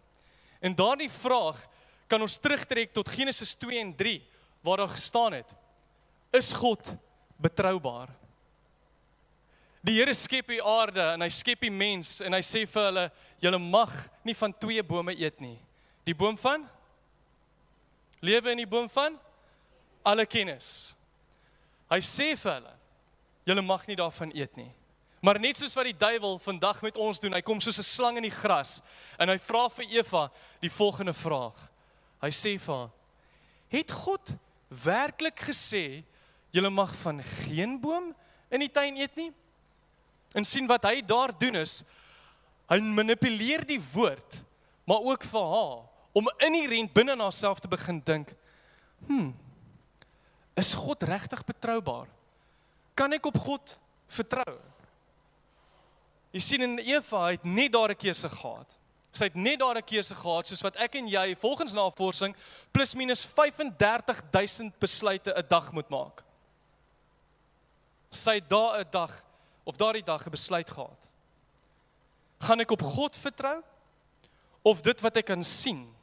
En 0.61 0.75
daardie 0.75 1.11
vraag 1.11 1.67
kan 2.07 2.21
ons 2.21 2.37
terugtrek 2.37 2.93
tot 2.93 3.09
Genesis 3.09 3.55
2 3.55 3.79
en 3.79 3.95
3 3.95 4.21
waar 4.65 4.77
daar 4.77 4.93
gestaan 4.93 5.33
het: 5.33 5.49
Is 6.31 6.53
God 6.53 6.93
betroubaar? 7.37 8.09
Die 9.85 9.99
Here 9.99 10.13
skep 10.17 10.47
die 10.49 10.63
aarde 10.63 11.03
en 11.13 11.21
hy 11.21 11.29
skep 11.29 11.61
die 11.61 11.73
mens 11.73 12.17
en 12.25 12.33
hy 12.33 12.41
sê 12.41 12.63
vir 12.65 12.87
hulle: 12.87 13.05
"Julle 13.41 13.59
mag 13.61 13.93
nie 14.25 14.33
van 14.33 14.53
twee 14.53 14.83
bome 14.83 15.13
eet 15.13 15.41
nie. 15.41 15.59
Die 16.05 16.15
boom 16.17 16.37
van 16.37 16.65
lewe 18.21 18.51
en 18.51 18.57
die 18.57 18.69
boom 18.69 18.89
van 18.89 19.19
alle 20.03 20.25
kennis." 20.25 20.95
Hy 21.91 22.01
sê 22.01 22.33
vir 22.33 22.53
hulle: 22.53 22.73
"Julle 23.45 23.61
mag 23.61 23.87
nie 23.87 23.95
daarvan 23.95 24.33
eet 24.33 24.57
nie." 24.57 24.71
Maar 25.21 25.39
net 25.39 25.57
soos 25.57 25.73
wat 25.73 25.85
die 25.85 25.97
duiwel 25.97 26.39
vandag 26.39 26.81
met 26.81 26.97
ons 26.97 27.19
doen, 27.19 27.33
hy 27.33 27.41
kom 27.41 27.59
soos 27.59 27.79
'n 27.79 27.83
slang 27.83 28.17
in 28.17 28.23
die 28.23 28.39
gras 28.41 28.81
en 29.19 29.29
hy 29.29 29.37
vra 29.37 29.69
vir 29.69 29.85
Eva 29.89 30.31
die 30.61 30.69
volgende 30.69 31.13
vraag. 31.13 31.74
Hy 32.21 32.31
sê 32.31 32.55
vir 32.59 32.75
haar: 32.75 32.91
"Het 33.69 33.91
God 33.91 34.35
werklik 34.69 35.39
gesê 35.39 36.03
julle 36.51 36.69
mag 36.69 36.95
van 36.95 37.23
geen 37.23 37.79
boom 37.81 38.13
in 38.49 38.59
die 38.59 38.71
tuin 38.71 38.97
eet 38.97 39.15
nie?" 39.15 39.33
En 40.33 40.43
sien 40.43 40.67
wat 40.67 40.83
hy 40.83 41.01
daar 41.01 41.31
doen 41.37 41.55
is 41.55 41.83
hy 42.67 42.79
manipuleer 42.81 43.65
die 43.65 43.81
woord 43.93 44.41
maar 44.85 45.03
ook 45.05 45.23
vir 45.23 45.45
haar 45.53 45.83
om 46.15 46.29
inherënt 46.47 46.93
binne 46.93 47.11
in 47.11 47.23
haarself 47.23 47.59
te 47.59 47.67
begin 47.67 47.99
dink. 48.05 48.31
Hm. 49.07 49.33
Is 50.55 50.73
God 50.73 51.03
regtig 51.03 51.43
betroubaar? 51.43 52.07
Kan 52.95 53.13
ek 53.17 53.27
op 53.27 53.37
God 53.43 53.75
vertrou? 54.07 54.55
Jy 56.31 56.43
sien 56.43 56.63
in 56.63 56.79
Eva 56.79 57.25
het 57.33 57.43
net 57.43 57.73
daar 57.73 57.91
'n 57.91 57.99
keuse 57.99 58.29
gehad. 58.29 58.77
Sy 59.15 59.29
het 59.29 59.35
net 59.39 59.59
daar 59.59 59.77
'n 59.77 59.83
keuse 59.83 60.15
gehad 60.15 60.47
soos 60.47 60.61
wat 60.61 60.75
ek 60.75 60.95
en 60.95 61.07
jy 61.07 61.35
volgens 61.35 61.73
navorsing 61.73 62.35
plus 62.71 62.95
minus 62.95 63.25
35000 63.25 64.79
besluite 64.79 65.31
'n 65.31 65.47
dag 65.47 65.71
moet 65.71 65.89
maak. 65.89 66.23
Sy 68.11 68.35
het 68.35 68.49
daar 68.49 68.79
'n 68.79 68.91
dag 68.91 69.23
of 69.63 69.77
daardie 69.77 70.03
dag 70.03 70.25
'n 70.25 70.31
besluit 70.31 70.69
gehad. 70.69 71.07
Gaan 72.39 72.59
ek 72.59 72.71
op 72.71 72.81
God 72.81 73.15
vertrou 73.15 73.63
of 74.61 74.81
dit 74.81 75.01
wat 75.01 75.17
ek 75.17 75.25
kan 75.25 75.43
sien? 75.43 75.95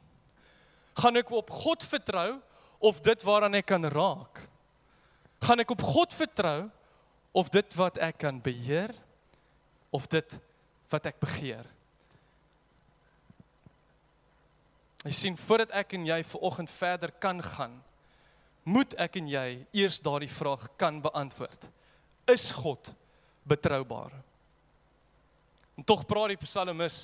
Gaan 0.93 1.15
ek 1.15 1.29
op 1.29 1.49
God 1.49 1.83
vertrou 1.83 2.41
of 2.79 2.99
dit 3.01 3.21
waaraan 3.21 3.53
ek 3.53 3.65
kan 3.65 3.85
raak? 3.85 4.49
Gaan 5.39 5.59
ek 5.59 5.71
op 5.71 5.81
God 5.81 6.13
vertrou 6.13 6.69
of 7.31 7.49
dit 7.49 7.73
wat 7.73 7.97
ek 7.97 8.17
kan 8.17 8.41
beheer 8.41 8.93
of 9.89 10.07
dit 10.07 10.39
wat 10.89 11.05
ek 11.05 11.19
begeer? 11.19 11.65
Jy 15.03 15.11
sien 15.11 15.37
voordat 15.37 15.73
ek 15.83 15.97
en 15.97 16.05
jy 16.07 16.19
vanoggend 16.23 16.71
verder 16.71 17.11
kan 17.19 17.41
gaan, 17.43 17.79
moet 18.63 18.93
ek 19.01 19.17
en 19.19 19.27
jy 19.27 19.47
eers 19.75 19.99
daardie 20.03 20.31
vraag 20.31 20.69
kan 20.79 21.01
beantwoord. 21.03 21.67
Is 22.31 22.51
God 22.55 22.93
betroubaar. 23.43 24.13
En 25.75 25.83
tog 25.83 26.05
praat 26.07 26.31
die 26.31 26.43
psalmis 26.45 27.03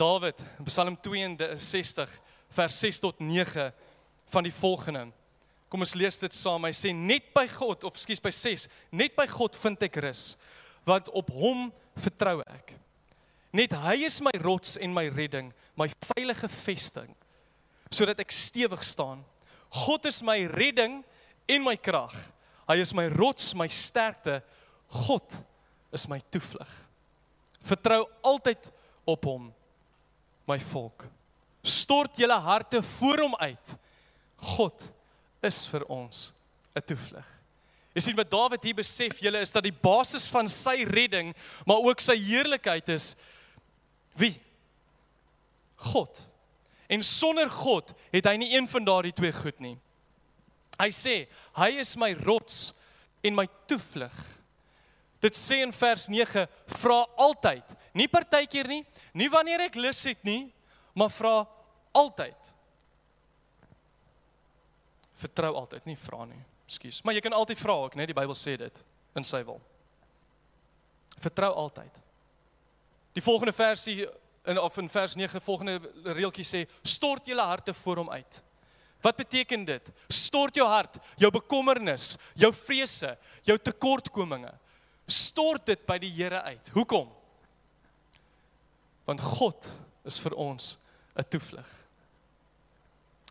Dawid 0.00 0.40
in 0.58 0.64
Psalm 0.64 0.96
62 0.96 2.12
vers 2.56 2.76
6 2.80 3.00
tot 3.02 3.18
9 3.20 3.66
van 4.32 4.46
die 4.46 4.54
volgende. 4.54 5.10
Kom 5.68 5.84
ons 5.84 5.94
lees 5.94 6.18
dit 6.22 6.34
saam. 6.34 6.64
Hy 6.64 6.72
sê 6.74 6.94
net 6.96 7.28
by 7.34 7.44
God 7.52 7.84
of 7.84 7.98
skus 8.00 8.22
by 8.22 8.32
6, 8.32 8.64
net 8.96 9.12
by 9.18 9.26
God 9.28 9.58
vind 9.60 9.84
ek 9.86 10.00
rus, 10.02 10.32
want 10.88 11.10
op 11.12 11.28
hom 11.36 11.68
vertrou 12.00 12.40
ek. 12.46 12.72
Net 13.52 13.74
hy 13.76 13.98
is 14.06 14.20
my 14.24 14.32
rots 14.40 14.78
en 14.80 14.94
my 14.94 15.04
redding, 15.12 15.50
my 15.80 15.88
veilige 16.12 16.48
vesting, 16.60 17.10
sodat 17.90 18.20
ek 18.22 18.34
stewig 18.34 18.82
staan. 18.86 19.22
God 19.86 20.06
is 20.10 20.20
my 20.26 20.42
redding 20.52 21.00
en 21.50 21.64
my 21.64 21.76
krag. 21.80 22.14
Hy 22.68 22.76
is 22.82 22.92
my 22.94 23.06
rots, 23.16 23.52
my 23.56 23.66
sterkte, 23.70 24.40
God 25.06 25.38
is 25.94 26.06
my 26.10 26.20
toevlug. 26.30 26.70
Vertrou 27.66 28.04
altyd 28.26 28.70
op 29.08 29.26
hom, 29.26 29.48
my 30.48 30.58
volk. 30.70 31.06
Stort 31.66 32.18
julle 32.20 32.38
harte 32.40 32.82
voor 32.96 33.24
hom 33.26 33.36
uit. 33.40 33.74
God 34.56 34.86
is 35.44 35.64
vir 35.68 35.84
ons 35.88 36.32
'n 36.76 36.82
toevlug. 36.82 37.26
Jy 37.94 38.00
sien 38.00 38.16
wat 38.16 38.30
Dawid 38.30 38.62
hier 38.62 38.74
besef, 38.74 39.18
julle 39.18 39.40
is 39.40 39.52
dat 39.52 39.64
die 39.66 39.74
basis 39.74 40.30
van 40.30 40.48
sy 40.48 40.84
redding, 40.86 41.34
maar 41.66 41.82
ook 41.82 42.00
sy 42.00 42.16
heerlikheid 42.16 42.88
is 42.88 43.16
wie? 44.14 44.40
God. 45.92 46.20
En 46.90 47.02
sonder 47.06 47.50
God 47.50 47.92
het 48.10 48.26
hy 48.26 48.36
nie 48.40 48.50
een 48.56 48.68
van 48.68 48.84
daardie 48.84 49.14
twee 49.16 49.32
goed 49.32 49.60
nie. 49.62 49.76
Hy 50.80 50.88
sê, 50.94 51.14
hy 51.58 51.70
is 51.82 51.94
my 52.00 52.12
rots 52.24 52.70
en 53.22 53.36
my 53.36 53.46
toevlug. 53.70 54.16
Dit 55.20 55.36
sê 55.36 55.60
in 55.60 55.72
vers 55.76 56.08
9, 56.08 56.46
vra 56.80 57.00
altyd, 57.20 57.74
nie 57.92 58.08
partykeer 58.08 58.70
nie, 58.70 58.80
nie 59.12 59.28
wanneer 59.32 59.66
ek 59.66 59.76
lus 59.76 60.00
het 60.08 60.22
nie, 60.24 60.46
maar 60.96 61.12
vra 61.12 61.34
altyd. 61.96 62.48
Vertrou 65.20 65.52
altyd, 65.60 65.84
nie 65.84 65.98
vra 66.00 66.24
nie. 66.24 66.40
Ekskuus, 66.70 67.02
maar 67.04 67.16
jy 67.16 67.22
kan 67.24 67.36
altyd 67.36 67.60
vra 67.60 67.76
ook, 67.84 67.98
né? 67.98 68.06
Die 68.08 68.16
Bybel 68.16 68.36
sê 68.38 68.56
dit 68.56 68.82
in 69.18 69.26
sy 69.26 69.42
wil. 69.44 69.60
Vertrou 71.20 71.50
altyd. 71.66 72.00
Die 73.12 73.24
volgende 73.24 73.52
versie 73.52 74.06
in 74.44 74.58
of 74.58 74.78
in 74.78 74.88
vers 74.88 75.14
9 75.14 75.40
volgende 75.40 75.80
reeltjie 76.04 76.44
sê 76.44 76.64
stort 76.82 77.26
julle 77.26 77.42
harte 77.42 77.74
voor 77.74 77.96
hom 77.96 78.10
uit. 78.10 78.42
Wat 79.00 79.16
beteken 79.16 79.64
dit? 79.64 79.90
Stort 80.08 80.54
jou 80.54 80.66
hart, 80.68 80.98
jou 81.16 81.30
bekommernis, 81.32 82.16
jou 82.34 82.52
vrese, 82.52 83.16
jou 83.42 83.58
tekortkominge 83.58 84.52
stort 85.10 85.66
dit 85.66 85.86
by 85.86 85.98
die 86.02 86.10
Here 86.14 86.42
uit. 86.42 86.70
Hoekom? 86.74 87.08
Want 89.08 89.22
God 89.38 89.70
is 90.06 90.20
vir 90.22 90.34
ons 90.34 90.76
'n 91.16 91.24
toevlug. 91.28 91.68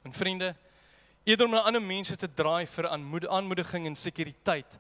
En 0.03 0.13
vriende, 0.13 0.55
eerder 1.23 1.45
om 1.45 1.51
na 1.51 1.61
ander 1.61 1.81
mense 1.81 2.15
te 2.15 2.27
draai 2.33 2.65
vir 2.65 2.87
aanmoediging 2.87 3.85
en 3.85 3.95
sekuriteit, 3.95 4.77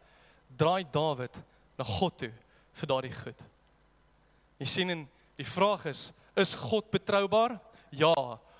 draai 0.57 0.83
Dawid 0.91 1.35
na 1.77 1.83
God 1.83 2.17
toe 2.17 2.31
vir 2.73 2.87
daardie 2.87 3.13
goed. 3.13 3.39
Jy 4.57 4.65
sien 4.65 4.89
en 4.89 5.09
die 5.35 5.45
vraag 5.45 5.85
is, 5.85 6.11
is 6.41 6.55
God 6.57 6.89
betroubaar? 6.93 7.57
Ja, 7.91 8.13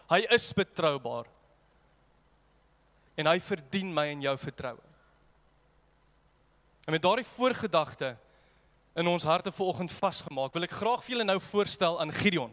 hy 0.09 0.23
is 0.35 0.51
betroubaar. 0.53 1.27
En 3.19 3.27
hy 3.27 3.39
verdien 3.43 3.91
my 3.93 4.07
en 4.13 4.23
jou 4.23 4.35
vertroue. 4.39 4.85
En 6.87 6.95
met 6.95 7.03
daardie 7.03 7.27
voorgedagte 7.27 8.15
in 8.95 9.07
ons 9.07 9.23
harte 9.23 9.51
vanoggend 9.51 9.91
vasgemaak. 9.91 10.53
Wil 10.55 10.65
ek 10.65 10.77
graag 10.79 11.03
vir 11.03 11.13
julle 11.13 11.27
nou 11.27 11.37
voorstel 11.51 11.99
aan 12.01 12.13
Gideon. 12.15 12.51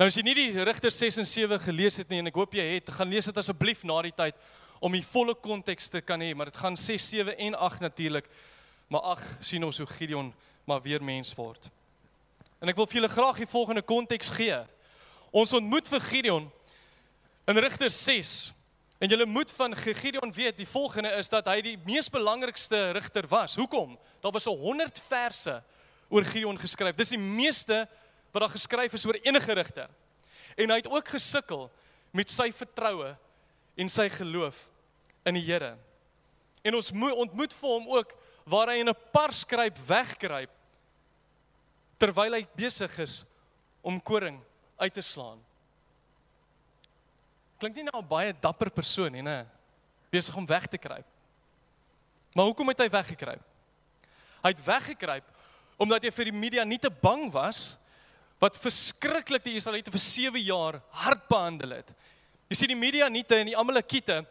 Nou 0.00 0.08
as 0.08 0.16
jy 0.16 0.24
nie 0.24 0.34
die 0.34 0.64
Rigter 0.64 0.90
6 0.90 1.20
en 1.22 1.28
7 1.28 1.60
gelees 1.60 2.00
het 2.00 2.08
nie 2.10 2.22
en 2.22 2.30
ek 2.30 2.38
hoop 2.40 2.56
jy 2.56 2.64
het, 2.74 2.90
gaan 2.96 3.10
lees 3.12 3.28
dit 3.28 3.40
asseblief 3.40 3.84
na 3.84 4.00
die 4.06 4.14
tyd 4.16 4.38
om 4.80 4.96
die 4.96 5.04
volle 5.04 5.34
konteks 5.36 5.92
te 5.92 6.00
kan 6.00 6.22
hê, 6.24 6.30
maar 6.32 6.48
dit 6.48 6.56
gaan 6.56 6.78
6, 6.80 7.08
7 7.12 7.36
en 7.36 7.58
8 7.68 7.84
natuurlik. 7.84 8.30
Maar 8.88 9.12
ag, 9.12 9.26
sien 9.44 9.64
ons 9.64 9.78
hoe 9.78 9.86
Gideon 9.86 10.32
maar 10.64 10.80
weer 10.82 11.04
mens 11.04 11.34
word. 11.36 11.68
En 12.60 12.68
ek 12.68 12.76
wil 12.76 12.86
vir 12.86 13.00
julle 13.00 13.12
graag 13.12 13.36
die 13.36 13.48
volgende 13.48 13.82
konteks 13.82 14.30
gee. 14.30 14.56
Ons 15.32 15.52
ontmoet 15.56 15.88
vir 15.88 16.00
Gideon 16.00 16.50
in 17.48 17.58
Rigter 17.58 17.90
6 17.90 18.52
En 19.00 19.08
julle 19.08 19.26
moet 19.26 19.50
van 19.50 19.76
Gideon 19.76 20.32
weet, 20.32 20.56
die 20.56 20.68
volgende 20.68 21.08
is 21.08 21.28
dat 21.32 21.46
hy 21.48 21.62
die 21.64 21.78
mees 21.88 22.10
belangrikste 22.12 22.90
rigter 22.92 23.24
was. 23.28 23.54
Hoekom? 23.56 23.94
Daar 24.20 24.32
was 24.32 24.46
al 24.46 24.58
100 24.60 25.00
verse 25.00 25.54
oor 26.08 26.24
Gideon 26.24 26.58
geskryf. 26.60 26.98
Dis 26.98 27.14
die 27.14 27.20
meeste 27.20 27.86
wat 28.30 28.44
daar 28.44 28.52
geskryf 28.52 28.92
is 28.92 29.06
oor 29.08 29.16
enige 29.24 29.56
rigter. 29.56 29.88
En 30.52 30.68
hy 30.68 30.76
het 30.82 30.90
ook 30.92 31.08
gesukkel 31.08 31.70
met 32.12 32.28
sy 32.28 32.50
vertroue 32.52 33.14
en 33.80 33.88
sy 33.88 34.10
geloof 34.12 34.66
in 35.24 35.38
die 35.40 35.46
Here. 35.48 35.78
En 36.60 36.76
ons 36.76 36.92
moet 36.92 37.24
ontmoet 37.24 37.56
vir 37.56 37.72
hom 37.72 37.88
ook 37.96 38.12
waar 38.44 38.68
hy 38.68 38.82
in 38.84 38.92
'n 38.92 39.02
parskruip 39.16 39.78
wegkruip 39.88 40.52
terwyl 42.00 42.34
hy 42.38 42.42
besig 42.56 42.98
is 43.04 43.20
om 43.84 44.00
koring 44.00 44.40
uit 44.80 44.94
te 44.96 45.04
slaan 45.04 45.40
klink 47.60 47.76
nie 47.76 47.84
nou 47.84 48.00
'n 48.00 48.08
baie 48.08 48.32
dapper 48.32 48.70
persoon 48.70 49.12
nie, 49.12 49.22
né? 49.22 49.46
Besig 50.10 50.34
om 50.34 50.46
weg 50.46 50.66
te 50.66 50.78
kruip. 50.78 51.06
Maar 52.34 52.44
hoekom 52.44 52.68
het 52.68 52.78
hy 52.78 52.88
weggekruip? 52.88 53.42
Hy 54.42 54.48
het 54.48 54.64
weggekruip 54.64 55.24
omdat 55.76 56.02
hy 56.02 56.10
vir 56.10 56.24
die 56.24 56.36
media 56.36 56.64
nie 56.64 56.78
te 56.78 56.90
bang 56.90 57.32
was 57.32 57.76
wat 58.38 58.56
verskriklik 58.56 59.44
die 59.44 59.56
Israeliete 59.56 59.90
vir 59.90 60.00
7 60.00 60.40
jaar 60.40 60.82
hard 60.90 61.28
behandel 61.28 61.70
het. 61.70 61.94
Jy 62.48 62.56
sien 62.56 62.68
die 62.68 62.76
media 62.76 63.08
nie 63.08 63.24
te 63.24 63.36
en 63.36 63.46
die 63.46 63.56
Amalekiete 63.56 64.26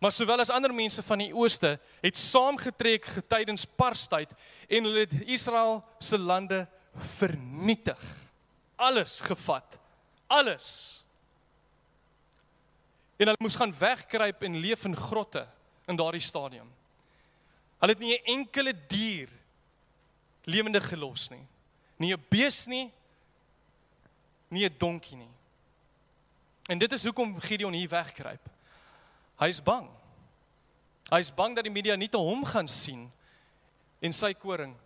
maar 0.00 0.12
sowel 0.12 0.40
as 0.40 0.50
ander 0.50 0.72
mense 0.74 1.02
van 1.02 1.18
die 1.18 1.34
ooste 1.34 1.78
het 2.02 2.16
saamgetrek 2.16 3.06
tydens 3.28 3.66
Parstyd 3.66 4.30
en 4.68 4.84
hulle 4.84 5.00
het 5.06 5.12
Israel 5.26 5.84
se 5.98 6.18
lande 6.18 6.66
vernietig. 7.00 8.16
Alles 8.76 9.20
gevat. 9.20 9.78
Alles. 10.26 11.04
En 13.16 13.26
hulle 13.26 13.42
moes 13.42 13.56
gaan 13.56 13.78
wegkruip 13.78 14.42
en 14.42 14.56
leef 14.56 14.84
in 14.84 14.96
grotte 14.96 15.48
in 15.86 15.96
daardie 15.96 16.22
stadium. 16.22 16.70
Hulle 17.78 17.92
het 17.92 18.02
nie 18.02 18.14
'n 18.18 18.24
enkele 18.24 18.74
dier 18.86 19.28
lewendig 20.44 20.88
gelos 20.88 21.28
nie. 21.30 21.46
Nie 21.96 22.14
'n 22.14 22.24
bees 22.28 22.66
nie, 22.66 22.92
nie 24.48 24.64
'n 24.64 24.74
donkie 24.78 25.16
nie. 25.16 25.30
En 26.68 26.78
dit 26.78 26.92
is 26.92 27.04
hoekom 27.04 27.40
Gideon 27.40 27.72
hier 27.72 27.88
wegkruip. 27.88 28.48
Hy 29.38 29.48
is 29.48 29.62
bang. 29.62 29.88
Hy 31.10 31.18
is 31.18 31.34
bang 31.34 31.54
dat 31.56 31.64
die 31.64 31.72
media 31.72 31.96
nie 31.96 32.08
te 32.08 32.18
hom 32.20 32.44
gaan 32.44 32.68
sien 32.68 33.12
en 34.00 34.12
sy 34.12 34.34
koring 34.34 34.76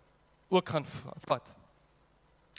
ook 0.49 0.69
gaan 0.69 0.85
vat. 1.25 1.53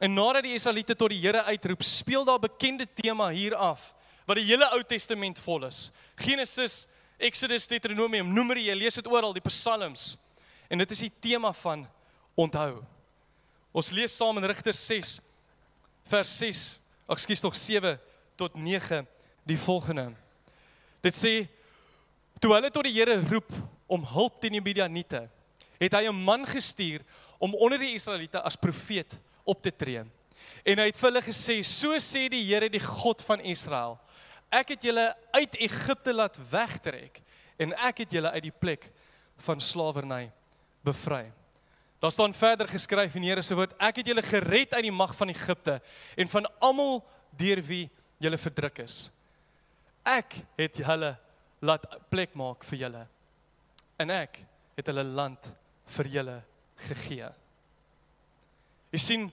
En 0.03 0.15
nadat 0.15 0.43
die 0.43 0.55
Israeliete 0.55 0.97
tot 0.97 1.13
die 1.13 1.21
Here 1.23 1.45
uitroep, 1.45 1.83
speel 1.83 2.25
daar 2.25 2.39
bekende 2.43 2.87
tema 2.95 3.31
hier 3.31 3.55
af 3.55 3.93
wat 4.25 4.39
die 4.41 4.47
hele 4.49 4.65
Ou 4.73 4.81
Testament 4.89 5.39
vol 5.39 5.67
is. 5.69 5.91
Genesis, 6.17 6.87
Exodus, 7.21 7.67
Deuteronomium, 7.69 8.31
Numeri, 8.33 8.63
jy 8.71 8.77
lees 8.79 8.97
dit 8.97 9.09
oral, 9.13 9.35
die 9.37 9.45
Psalms. 9.45 10.15
En 10.73 10.81
dit 10.81 10.95
is 10.97 11.03
die 11.05 11.13
tema 11.27 11.53
van 11.53 11.85
onthou. 12.41 12.81
Ons 13.77 13.91
lees 13.93 14.15
saam 14.17 14.41
in 14.41 14.49
Rigters 14.49 14.81
6 14.89 15.19
vers 16.09 16.33
6, 16.41 16.63
ekskuus 17.13 17.45
tog 17.45 17.57
7 17.57 17.95
tot 18.41 18.57
9 18.57 19.05
die 19.49 19.59
volgende. 19.61 20.11
Dit 21.05 21.17
sê 21.17 21.35
toe 22.41 22.53
hulle 22.53 22.73
tot 22.73 22.89
die 22.89 22.95
Here 22.97 23.17
roep 23.29 23.53
om 23.93 24.05
hulp 24.15 24.41
teen 24.41 24.57
die 24.57 24.65
Midianiete, 24.65 25.27
het 25.81 25.93
hy 25.93 26.09
'n 26.09 26.25
man 26.25 26.47
gestuur 26.47 27.05
om 27.39 27.55
onder 27.55 27.79
die 27.79 27.95
Israeliete 27.95 28.41
as 28.41 28.57
profeet 28.57 29.19
op 29.45 29.63
te 29.63 29.73
tree. 29.73 30.05
En 30.65 30.81
hy 30.81 30.89
het 30.89 30.99
vir 30.99 31.11
hulle 31.11 31.23
gesê: 31.23 31.63
"So 31.63 31.97
sê 32.01 32.29
die 32.33 32.45
Here, 32.45 32.69
die 32.69 32.81
God 32.81 33.23
van 33.23 33.41
Israel: 33.41 33.99
Ek 34.51 34.69
het 34.69 34.83
julle 34.83 35.15
uit 35.33 35.55
Egipte 35.55 36.13
laat 36.13 36.39
wegtrek 36.51 37.23
en 37.59 37.73
ek 37.73 37.99
het 38.05 38.13
julle 38.13 38.31
uit 38.31 38.43
die 38.43 38.59
plek 38.61 38.91
van 39.37 39.61
slawerny 39.61 40.31
bevry." 40.83 41.33
Daar 42.01 42.13
staan 42.13 42.35
verder 42.35 42.69
geskryf 42.69 43.15
in 43.15 43.23
die 43.23 43.31
Here 43.31 43.43
se 43.43 43.55
woord: 43.55 43.75
Ek 43.79 43.97
het 43.97 44.07
julle 44.07 44.23
gered 44.23 44.75
uit 44.75 44.83
die 44.83 44.93
mag 44.93 45.15
van 45.17 45.29
Egipte 45.29 45.81
en 46.17 46.29
van 46.29 46.49
almal 46.61 47.05
deur 47.37 47.63
wie 47.63 47.91
julle 48.19 48.39
verdruk 48.39 48.79
is. 48.79 49.11
Ek 50.05 50.37
het 50.59 50.77
hulle 50.85 51.15
laat 51.65 51.87
plek 52.11 52.35
maak 52.37 52.65
vir 52.65 52.79
julle. 52.79 53.07
En 53.97 54.11
ek 54.11 54.43
het 54.77 54.91
hulle 54.91 55.05
land 55.05 55.49
vir 55.97 56.11
julle 56.19 56.37
gegee. 56.89 57.31
Jy 58.95 59.01
sien 59.03 59.27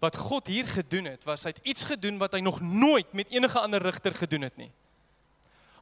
wat 0.00 0.16
God 0.16 0.48
hier 0.48 0.68
gedoen 0.68 1.10
het, 1.10 1.24
was 1.28 1.44
hy 1.44 1.52
het 1.52 1.60
iets 1.68 1.84
gedoen 1.88 2.16
wat 2.20 2.36
hy 2.36 2.40
nog 2.44 2.62
nooit 2.64 3.12
met 3.16 3.32
enige 3.32 3.60
ander 3.60 3.82
rigter 3.84 4.16
gedoen 4.16 4.46
het 4.48 4.56
nie. 4.60 4.70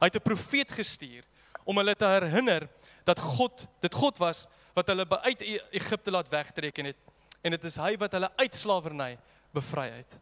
Hy 0.01 0.09
het 0.09 0.15
'n 0.19 0.27
profeet 0.27 0.71
gestuur 0.71 1.23
om 1.63 1.77
hulle 1.77 1.95
te 1.95 2.05
herinner 2.05 2.67
dat 3.03 3.19
God 3.19 3.67
dit 3.81 3.93
God 3.93 4.17
was 4.17 4.47
wat 4.73 4.87
hulle 4.87 5.07
uit 5.09 5.41
e- 5.41 5.63
Egipte 5.71 6.11
laat 6.11 6.29
wegtrek 6.29 6.77
en 6.77 6.85
het 6.85 6.97
en 7.41 7.51
dit 7.51 7.63
is 7.63 7.75
hy 7.77 7.95
wat 7.97 8.11
hulle 8.11 8.31
uit 8.35 8.55
slawerny 8.55 9.17
bevry 9.53 9.89
het. 9.89 10.17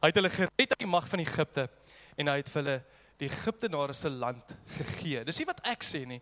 Hy 0.00 0.08
het 0.08 0.14
hulle 0.14 0.30
gered 0.30 0.50
uit 0.56 0.78
die 0.78 0.86
mag 0.86 1.08
van 1.08 1.18
Egipte 1.18 1.68
en 2.16 2.28
hy 2.28 2.36
het 2.36 2.48
vir 2.48 2.62
hulle 2.62 2.84
die 3.18 3.28
Egiptenare 3.28 3.92
se 3.92 4.10
land 4.10 4.54
gegee. 4.78 5.24
Dis 5.24 5.38
nie 5.38 5.46
wat 5.46 5.60
ek 5.66 5.82
sê 5.82 6.06
nie. 6.06 6.20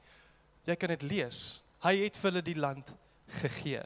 Jy 0.66 0.76
kan 0.76 0.88
dit 0.88 1.02
lees. 1.02 1.62
Hy 1.84 1.94
het 2.04 2.16
vir 2.16 2.30
hulle 2.30 2.42
die 2.42 2.56
land 2.56 2.92
gegee. 3.40 3.82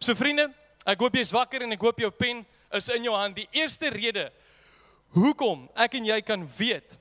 So 0.00 0.14
vriende, 0.14 0.48
ek 0.86 1.00
hoop 1.02 1.18
jy's 1.18 1.32
wakker 1.34 1.64
en 1.64 1.74
ek 1.74 1.82
hoop 1.82 2.00
jou 2.00 2.10
pen 2.14 2.44
is 2.76 2.88
in 2.92 3.08
jou 3.08 3.14
hand. 3.16 3.36
Die 3.36 3.48
eerste 3.56 3.90
rede 3.92 4.28
hoekom 5.16 5.66
ek 5.78 5.98
en 5.98 6.08
jy 6.10 6.18
kan 6.26 6.44
weet 6.58 6.98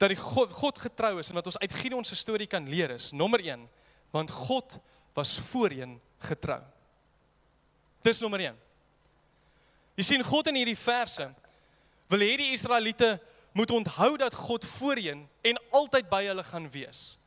dat 0.00 0.10
die 0.10 0.18
God 0.18 0.52
God 0.56 0.80
getrou 0.80 1.18
is 1.20 1.30
en 1.30 1.38
dat 1.38 1.50
ons 1.50 1.60
uit 1.60 1.76
Gideon 1.76 2.04
se 2.04 2.16
storie 2.16 2.48
kan 2.50 2.66
leer 2.68 2.96
is 2.96 3.12
nommer 3.12 3.42
1 3.44 3.66
want 4.14 4.30
God 4.30 4.78
was 5.14 5.36
voorheen 5.52 6.00
getrou. 6.26 6.60
Dis 8.02 8.20
nommer 8.24 8.40
1. 8.40 8.56
Jy 10.00 10.06
sien 10.06 10.24
God 10.24 10.48
in 10.50 10.58
hierdie 10.58 10.78
verse 10.78 11.28
wil 12.10 12.24
hê 12.24 12.32
die 12.40 12.54
Israeliete 12.56 13.18
moet 13.52 13.70
onthou 13.74 14.16
dat 14.18 14.34
God 14.34 14.64
voorheen 14.78 15.26
en 15.46 15.60
altyd 15.76 16.08
by 16.10 16.24
hulle 16.30 16.44
gaan 16.46 16.68
wees. 16.72 17.18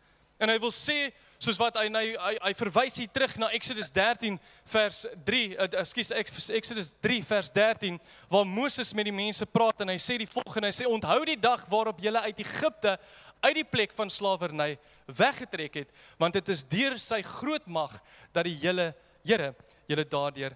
En 0.42 0.52
hy 0.52 0.58
wil 0.60 0.74
sê 0.76 1.12
soos 1.44 1.60
wat 1.60 1.78
hy 1.82 1.90
hy 1.92 2.06
hy, 2.40 2.54
verwys 2.58 2.98
hier 3.02 3.12
terug 3.12 3.36
na 3.42 3.50
Exodus 3.56 3.92
13 3.94 4.38
vers 4.74 5.04
3, 5.28 5.42
uh, 5.58 5.68
ekskuus 5.82 6.14
Exodus 6.56 6.94
3 7.04 7.20
vers 7.28 7.52
13 7.54 8.00
waar 8.32 8.48
Moses 8.48 8.94
met 8.96 9.10
die 9.10 9.16
mense 9.16 9.46
praat 9.50 9.84
en 9.84 9.92
hy 9.92 10.00
sê 10.02 10.18
die 10.22 10.30
volgende, 10.30 10.72
hy 10.72 10.78
sê 10.78 10.88
onthou 10.90 11.20
die 11.28 11.40
dag 11.40 11.66
waarop 11.72 12.02
julle 12.04 12.24
uit 12.30 12.44
Egipte 12.46 12.98
uit 13.44 13.58
die 13.60 13.68
plek 13.68 13.92
van 13.96 14.12
slawerny 14.12 14.78
weggetrek 15.12 15.82
het, 15.82 15.90
want 16.22 16.38
dit 16.40 16.54
is 16.54 16.64
deur 16.64 16.96
sy 17.02 17.20
groot 17.28 17.66
mag 17.68 17.98
dat 18.32 18.48
die 18.48 18.60
hele 18.64 18.94
Here 19.24 19.54
julle 19.88 20.04
daardeur 20.04 20.56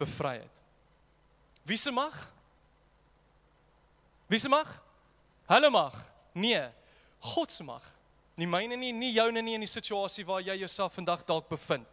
bevry 0.00 0.38
het. 0.40 0.60
Wie 1.68 1.76
se 1.76 1.92
mag? 1.92 2.16
Wie 4.32 4.40
se 4.40 4.48
mag? 4.48 4.70
Hulle 5.50 5.68
mag. 5.70 5.98
Nee, 6.32 6.62
God 7.34 7.52
se 7.52 7.64
mag. 7.64 7.84
Nie 8.40 8.48
myne 8.48 8.76
nie, 8.80 8.92
nie 8.96 9.12
joune 9.12 9.42
nie 9.44 9.58
in 9.58 9.64
die 9.66 9.68
situasie 9.68 10.24
waar 10.24 10.40
jy 10.40 10.54
jouself 10.62 10.94
vandag 10.96 11.26
dalk 11.28 11.48
bevind. 11.50 11.86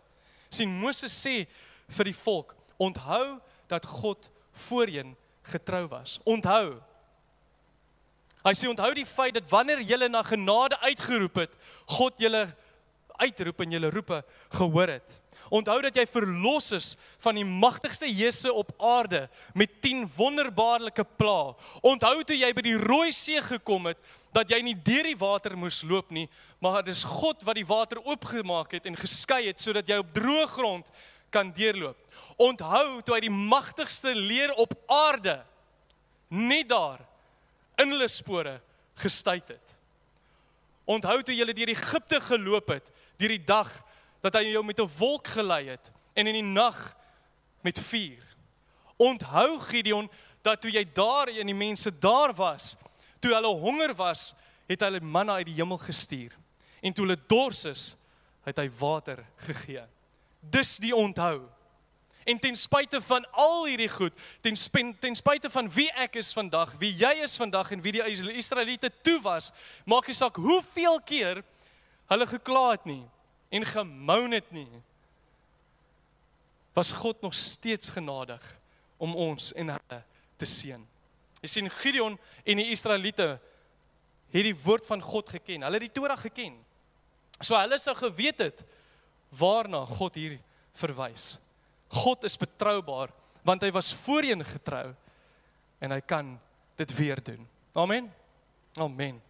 sien 0.50 0.70
Moses 0.72 1.12
sê 1.12 1.46
vir 1.92 2.08
die 2.08 2.16
volk, 2.16 2.56
onthou 2.80 3.42
dat 3.68 3.86
God 3.86 4.30
voorheen 4.54 5.16
getrou 5.44 5.88
was. 5.92 6.20
Onthou. 6.24 6.80
Hy 8.46 8.54
sê 8.56 8.70
onthou 8.72 8.94
die 8.96 9.06
feit 9.06 9.36
dat 9.36 9.50
wanneer 9.52 9.84
jy 9.84 10.08
na 10.08 10.24
genade 10.24 10.80
uitgeroep 10.80 11.36
het, 11.44 11.52
God 11.86 12.16
julle 12.18 12.48
uitroep 13.20 13.62
en 13.66 13.72
julle 13.76 13.92
roepe 13.92 14.24
gehoor 14.56 14.88
het. 14.88 15.20
Onthou 15.50 15.82
dat 15.82 15.96
jy 15.96 16.06
verlos 16.08 16.72
is 16.76 16.88
van 17.24 17.38
die 17.40 17.46
magtigste 17.48 18.08
Jese 18.08 18.52
op 18.54 18.72
aarde 18.84 19.28
met 19.56 19.82
10 19.82 20.06
wonderbaarlike 20.16 21.06
plaae. 21.20 21.56
Onthou 21.82 22.24
toe 22.24 22.36
jy 22.36 22.52
by 22.56 22.64
die 22.66 22.78
Rooi 22.80 23.12
See 23.16 23.42
gekom 23.42 23.88
het 23.92 24.00
dat 24.32 24.50
jy 24.50 24.60
nie 24.62 24.76
deur 24.76 25.04
die 25.04 25.18
water 25.18 25.56
moes 25.58 25.82
loop 25.82 26.12
nie, 26.12 26.28
maar 26.60 26.84
dit 26.84 26.96
is 26.96 27.04
God 27.04 27.44
wat 27.48 27.56
die 27.56 27.68
water 27.68 28.02
oopgemaak 28.04 28.72
het 28.78 28.86
en 28.86 28.98
geskei 28.98 29.48
het 29.48 29.62
sodat 29.62 29.88
jy 29.90 30.00
op 30.02 30.14
droë 30.16 30.48
grond 30.48 30.92
kan 31.34 31.52
deurloop. 31.56 31.98
Onthou 32.38 33.02
toe 33.02 33.16
hy 33.16 33.22
die 33.26 33.34
magtigste 33.34 34.14
leer 34.16 34.54
op 34.58 34.74
aarde 34.92 35.40
net 36.30 36.70
daar 36.70 37.02
in 37.82 37.92
hulle 37.94 38.08
spore 38.12 38.60
gestuit 38.98 39.48
het. 39.48 39.76
Onthou 40.88 41.20
toe 41.24 41.36
jy 41.36 41.46
deur 41.52 41.74
Egipte 41.74 42.20
geloop 42.24 42.72
het, 42.72 42.92
deur 43.20 43.34
die 43.36 43.44
dag 43.44 43.72
dat 44.24 44.38
hy 44.40 44.52
jou 44.52 44.64
met 44.64 44.80
'n 44.80 44.90
wolk 44.98 45.28
gelei 45.28 45.68
het 45.70 45.92
en 46.16 46.28
in 46.28 46.34
die 46.34 46.52
nag 46.54 46.96
met 47.62 47.80
vuur. 47.80 48.24
Onthou 48.98 49.60
Gideon 49.60 50.10
dat 50.42 50.62
toe 50.62 50.72
jy 50.72 50.86
daar 50.94 51.28
en 51.28 51.46
die 51.46 51.56
mense 51.56 51.92
daar 52.00 52.34
was, 52.34 52.76
toe 53.20 53.34
hulle 53.34 53.54
honger 53.62 53.94
was, 53.98 54.32
het 54.68 54.84
hy 54.84 55.00
manna 55.00 55.40
uit 55.42 55.50
die 55.50 55.58
hemel 55.58 55.80
gestuur. 55.82 56.34
En 56.82 56.94
toe 56.94 57.06
hulle 57.06 57.20
dors 57.30 57.64
is, 57.70 57.84
het 58.48 58.60
hy 58.62 58.68
water 58.80 59.24
gegee. 59.48 59.84
Dis 60.42 60.78
die 60.84 60.96
onthou. 60.96 61.46
En 62.28 62.40
ten 62.40 62.56
spyte 62.60 63.00
van 63.02 63.24
al 63.40 63.66
hierdie 63.70 63.90
goed, 63.90 64.16
ten 64.44 64.56
spen, 64.60 64.92
ten 65.00 65.16
spyte 65.16 65.50
van 65.50 65.70
wie 65.72 65.88
ek 65.96 66.18
is 66.20 66.34
vandag, 66.36 66.74
wie 66.82 66.92
jy 67.00 67.14
is 67.24 67.38
vandag 67.40 67.72
en 67.72 67.84
wie 67.86 67.94
die 67.96 68.04
Israeliete 68.36 68.92
toe 69.02 69.16
was, 69.24 69.54
maak 69.88 70.10
nie 70.12 70.16
saak 70.18 70.36
hoeveel 70.44 71.00
keer 71.08 71.40
hulle 72.12 72.28
gekla 72.28 72.66
het 72.74 72.84
nie 72.88 73.06
en 73.56 73.64
gemoun 73.68 74.36
het 74.36 74.52
nie 74.52 74.68
was 76.78 76.92
God 76.92 77.22
nog 77.22 77.34
steeds 77.34 77.90
genadig 77.90 78.44
om 78.98 79.16
ons 79.16 79.50
en 79.54 79.72
hulle 79.74 80.02
te 80.38 80.46
seën. 80.46 80.84
Jy 81.44 81.52
sien 81.52 81.70
Gideon 81.70 82.18
en 82.46 82.62
die 82.62 82.72
Israeliete 82.74 83.36
het 84.34 84.48
die 84.48 84.56
woord 84.56 84.88
van 84.90 85.02
God 85.04 85.30
geken. 85.30 85.64
Hulle 85.64 85.80
het 85.80 85.88
die 85.88 85.96
Torah 85.96 86.20
geken. 86.20 86.58
So 87.40 87.58
hulle 87.58 87.78
sou 87.80 87.94
geweet 87.98 88.42
het 88.42 88.64
waarna 89.38 89.84
God 89.86 90.18
hier 90.18 90.38
verwys. 90.78 91.38
God 91.94 92.26
is 92.28 92.38
betroubaar 92.40 93.14
want 93.48 93.64
hy 93.64 93.70
was 93.72 93.94
voorheen 94.04 94.44
getrou 94.44 94.92
en 95.80 95.94
hy 95.94 96.02
kan 96.04 96.34
dit 96.76 96.92
weer 96.98 97.22
doen. 97.24 97.46
Amen. 97.78 98.10
Amen. 98.76 99.22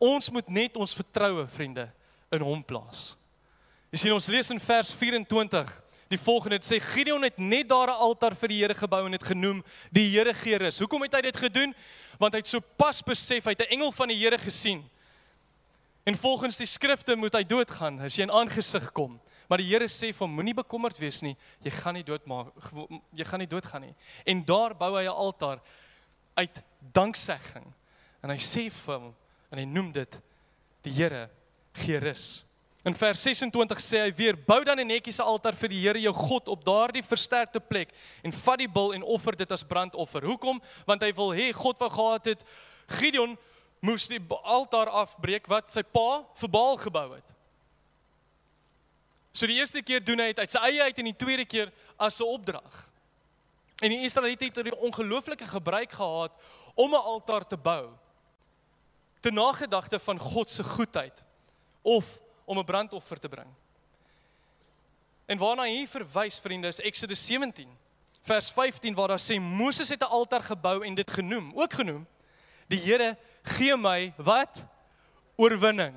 Ons 0.00 0.30
moet 0.32 0.48
net 0.48 0.78
ons 0.80 0.94
vertroue, 0.96 1.44
vriende, 1.52 1.90
in 2.32 2.42
hom 2.46 2.62
plaas. 2.64 3.10
Jy 3.90 4.04
sien 4.04 4.14
ons 4.14 4.30
lees 4.32 4.48
in 4.54 4.62
vers 4.62 4.92
24 4.96 5.70
die 6.10 6.18
volgende 6.18 6.58
dit 6.58 6.66
sê 6.66 6.80
Gideon 6.82 7.22
het 7.22 7.38
net 7.38 7.68
daar 7.68 7.88
'n 7.88 8.02
altaar 8.02 8.34
vir 8.34 8.48
die 8.48 8.58
Here 8.58 8.74
gebou 8.74 9.06
en 9.06 9.12
dit 9.12 9.22
genoem 9.22 9.64
die 9.92 10.10
Here 10.10 10.34
gee 10.34 10.58
rus. 10.58 10.78
Hoekom 10.78 11.02
het 11.02 11.14
hy 11.14 11.20
dit 11.20 11.36
gedoen? 11.36 11.74
Want 12.18 12.32
hy 12.32 12.38
het 12.38 12.48
so 12.48 12.60
pas 12.60 13.02
besef 13.02 13.44
hy 13.44 13.50
het 13.50 13.60
'n 13.60 13.74
engel 13.78 13.92
van 13.92 14.08
die 14.08 14.18
Here 14.18 14.38
gesien. 14.38 14.90
En 16.04 16.16
volgens 16.16 16.56
die 16.56 16.66
skrifte 16.66 17.16
moet 17.16 17.32
hy 17.32 17.44
doodgaan 17.44 18.00
as 18.00 18.16
hy 18.16 18.22
in 18.22 18.30
aangesig 18.30 18.92
kom. 18.92 19.20
Maar 19.48 19.58
die 19.58 19.68
Here 19.68 19.88
sê 19.88 20.12
vir 20.12 20.26
hom 20.26 20.34
moenie 20.34 20.54
bekommerd 20.54 20.98
wees 20.98 21.22
nie. 21.22 21.36
Jy 21.62 21.70
gaan 21.70 21.94
nie 21.94 22.04
doodmaak 22.04 22.52
jy 23.14 23.24
gaan 23.24 23.38
nie 23.38 23.50
doodgaan 23.50 23.82
nie. 23.82 23.94
En 24.26 24.44
daar 24.44 24.74
bou 24.74 24.96
hy 24.96 25.04
'n 25.04 25.14
altaar 25.14 25.60
uit 26.36 26.62
danksegging. 26.92 27.72
En 28.22 28.30
hy 28.30 28.36
sê 28.36 28.70
vir 28.70 28.98
hom 28.98 29.14
en 29.50 29.58
hy 29.58 29.64
noem 29.64 29.92
dit 29.92 30.20
die 30.82 30.92
Here 30.92 31.30
gee 31.72 31.98
rus. 31.98 32.44
In 32.82 32.94
vers 32.96 33.22
26 33.22 33.80
sê 33.80 33.98
hy 34.06 34.12
weer: 34.16 34.36
"Bou 34.36 34.64
dan 34.64 34.80
'n 34.80 34.86
netjiese 34.86 35.22
altaar 35.22 35.54
vir 35.54 35.68
die 35.68 35.80
Here 35.80 36.00
jou 36.00 36.14
God 36.14 36.48
op 36.48 36.64
daardie 36.64 37.02
versterkte 37.02 37.60
plek 37.60 37.92
en 38.22 38.32
vat 38.32 38.58
die 38.58 38.68
bul 38.68 38.94
en 38.94 39.02
offer 39.02 39.36
dit 39.36 39.52
as 39.52 39.62
brandoffer." 39.62 40.24
Hoekom? 40.24 40.62
Want 40.86 41.02
hy 41.02 41.12
wil 41.12 41.32
hê 41.32 41.52
God 41.52 41.78
wou 41.78 41.90
gehad 41.90 42.24
het 42.24 42.44
Gideon 42.86 43.38
moes 43.80 44.08
die 44.08 44.20
altaar 44.42 44.88
afbreek 44.88 45.46
wat 45.46 45.72
sy 45.72 45.82
pa 45.82 46.24
vir 46.34 46.48
Baal 46.48 46.76
gebou 46.76 47.14
het. 47.14 47.24
So 49.32 49.46
die 49.46 49.56
eerste 49.56 49.82
keer 49.82 50.04
doen 50.04 50.18
hy 50.18 50.32
dit 50.32 50.38
uit 50.38 50.50
sy 50.50 50.58
eie 50.58 50.82
uit 50.82 50.98
en 50.98 51.04
die 51.04 51.16
tweede 51.16 51.44
keer 51.44 51.72
as 51.98 52.20
'n 52.20 52.24
opdrag. 52.24 52.90
En 53.80 53.90
die 53.90 54.04
Israeliete 54.04 54.44
het 54.44 54.58
'n 54.58 54.84
ongelooflike 54.88 55.46
gebruik 55.46 55.92
gehad 55.92 56.32
om 56.74 56.90
'n 56.94 57.04
altaar 57.04 57.46
te 57.46 57.56
bou. 57.56 57.90
Te 59.20 59.30
nagedagte 59.30 59.98
van 59.98 60.18
God 60.18 60.48
se 60.48 60.64
goedheid 60.64 61.22
of 61.82 62.20
om 62.50 62.58
'n 62.58 62.64
brandoffer 62.64 63.18
te 63.18 63.28
bring. 63.28 63.50
En 65.26 65.38
waarna 65.38 65.64
hier 65.64 65.88
verwys 65.88 66.38
vriende 66.38 66.66
is 66.66 66.80
Exodus 66.80 67.26
17 67.26 67.70
vers 68.22 68.50
15 68.50 68.94
waar 68.94 69.08
daar 69.08 69.22
sê 69.22 69.38
Moses 69.40 69.88
het 69.88 70.02
'n 70.02 70.12
altaar 70.18 70.42
gebou 70.42 70.84
en 70.84 70.94
dit 70.94 71.10
genoem, 71.10 71.52
ook 71.54 71.72
genoem 71.72 72.06
die 72.68 72.80
Here 72.80 73.16
gee 73.42 73.76
my 73.76 74.12
wat 74.16 74.64
oorwinning. 75.36 75.96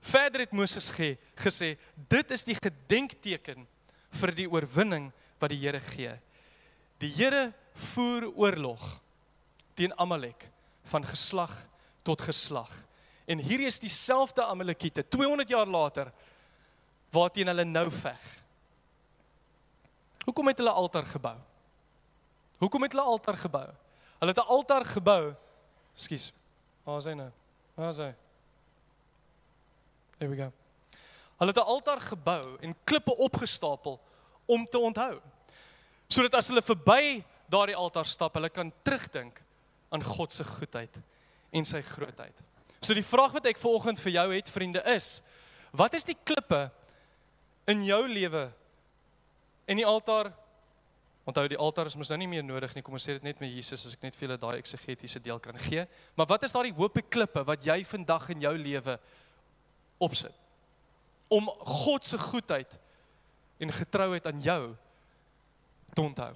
Verder 0.00 0.40
het 0.40 0.52
Moses 0.52 0.90
ge, 0.90 1.18
gesê 1.38 1.78
dit 1.94 2.30
is 2.30 2.44
die 2.44 2.56
gedenkteken 2.58 3.66
vir 4.10 4.34
die 4.34 4.48
oorwinning 4.50 5.12
wat 5.38 5.50
die 5.50 5.60
Here 5.62 5.80
gee. 5.80 6.18
Die 6.98 7.12
Here 7.14 7.52
voer 7.74 8.32
oorlog 8.34 9.00
teen 9.74 9.94
Amalek 9.98 10.48
van 10.84 11.06
geslag 11.06 11.54
tot 12.02 12.20
geslag. 12.20 12.70
En 13.24 13.38
hierdie 13.38 13.66
is 13.66 13.80
dieselfde 13.80 14.44
Amalekiete 14.44 15.08
200 15.08 15.48
jaar 15.48 15.66
later 15.66 16.12
waarteen 17.12 17.46
hulle 17.46 17.64
nou 17.64 17.90
veg. 17.90 18.42
Hoekom 20.24 20.46
het 20.46 20.58
hulle 20.58 20.70
altaar 20.70 21.06
gebou? 21.06 21.36
Hoekom 22.62 22.82
het 22.82 22.92
hulle 22.92 23.06
altaar 23.06 23.36
gebou? 23.36 23.68
Hulle 24.18 24.30
het 24.30 24.38
'n 24.38 24.48
altaar 24.48 24.84
gebou. 24.84 25.34
Skus. 25.94 26.32
Waar 26.84 26.98
is 26.98 27.04
hy 27.04 27.12
nou? 27.12 27.30
Waar 27.74 27.88
is 27.88 27.98
hy? 27.98 28.14
There 30.18 30.30
we 30.30 30.36
go. 30.36 30.52
Hulle 31.38 31.50
het 31.50 31.56
'n 31.56 31.66
altaar 31.66 32.00
gebou 32.00 32.56
en 32.60 32.76
klippe 32.84 33.16
opgestapel 33.16 34.00
om 34.46 34.66
te 34.66 34.78
onthou. 34.78 35.20
Sodat 36.08 36.34
as 36.34 36.48
hulle 36.48 36.62
verby 36.62 37.24
daardie 37.46 37.76
altaar 37.76 38.04
stap, 38.04 38.34
hulle 38.34 38.48
kan 38.48 38.72
terugdink 38.82 39.42
aan 39.88 40.04
God 40.04 40.32
se 40.32 40.44
goedheid 40.44 41.00
en 41.50 41.64
sy 41.64 41.80
grootheid. 41.80 42.42
So 42.82 42.94
die 42.98 43.06
vraag 43.06 43.36
wat 43.38 43.46
ek 43.46 43.60
vanoggend 43.62 44.00
vir 44.02 44.16
jou 44.18 44.28
het 44.34 44.50
vriende 44.50 44.82
is, 44.90 45.20
wat 45.70 45.94
is 45.94 46.04
die 46.04 46.18
klippe 46.18 46.66
in 47.70 47.84
jou 47.86 48.02
lewe 48.10 48.48
en 49.70 49.78
die 49.78 49.86
altaar 49.86 50.32
Onthou 51.22 51.44
die 51.46 51.58
altaar 51.60 51.86
is 51.86 51.94
mos 51.94 52.10
nou 52.10 52.18
nie 52.18 52.26
meer 52.26 52.42
nodig 52.42 52.72
nie. 52.74 52.82
Kom 52.82 52.96
ons 52.98 53.04
sê 53.06 53.14
dit 53.14 53.22
net 53.22 53.38
met 53.38 53.50
Jesus 53.52 53.84
as 53.86 53.94
ek 53.94 54.08
net 54.08 54.16
vir 54.18 54.26
julle 54.26 54.38
daai 54.42 54.58
eksegetiese 54.58 55.20
deel 55.22 55.38
kan 55.42 55.58
gee. 55.68 55.84
Maar 56.18 56.28
wat 56.32 56.46
is 56.48 56.54
daardie 56.54 56.74
hoop 56.74 56.98
klippe 57.06 57.44
wat 57.46 57.62
jy 57.66 57.78
vandag 57.86 58.26
in 58.34 58.42
jou 58.42 58.54
lewe 58.58 58.96
opsit 60.02 60.34
om 61.32 61.46
God 61.64 62.04
se 62.04 62.18
goedheid 62.20 62.74
en 63.62 63.70
getrouheid 63.72 64.26
aan 64.26 64.42
jou 64.42 64.62
te 65.94 66.02
onthou? 66.02 66.32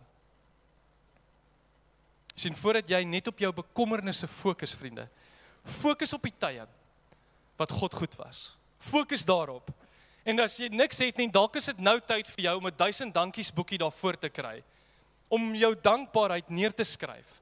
Sien 2.38 2.54
voordat 2.54 2.94
jy 2.94 3.02
net 3.08 3.26
op 3.26 3.42
jou 3.42 3.50
bekommernisse 3.58 4.28
fokus 4.30 4.74
vriende, 4.76 5.08
Fokus 5.66 6.12
op 6.14 6.22
die 6.22 6.34
tye 6.38 6.66
wat 7.58 7.72
God 7.72 7.94
goed 7.94 8.14
was. 8.20 8.56
Fokus 8.78 9.24
daarop. 9.26 9.70
En 10.26 10.40
as 10.42 10.56
jy 10.58 10.68
niks 10.70 10.98
het 11.02 11.18
nie, 11.18 11.28
dalk 11.30 11.56
is 11.58 11.68
dit 11.70 11.80
nou 11.82 11.96
tyd 12.02 12.26
vir 12.34 12.44
jou 12.48 12.56
om 12.58 12.66
'n 12.66 12.76
1000 12.76 13.14
dankies 13.14 13.52
boekie 13.54 13.78
daarvoor 13.78 14.18
te 14.18 14.28
kry 14.28 14.62
om 15.28 15.54
jou 15.54 15.74
dankbaarheid 15.74 16.48
neer 16.50 16.74
te 16.74 16.84
skryf. 16.84 17.40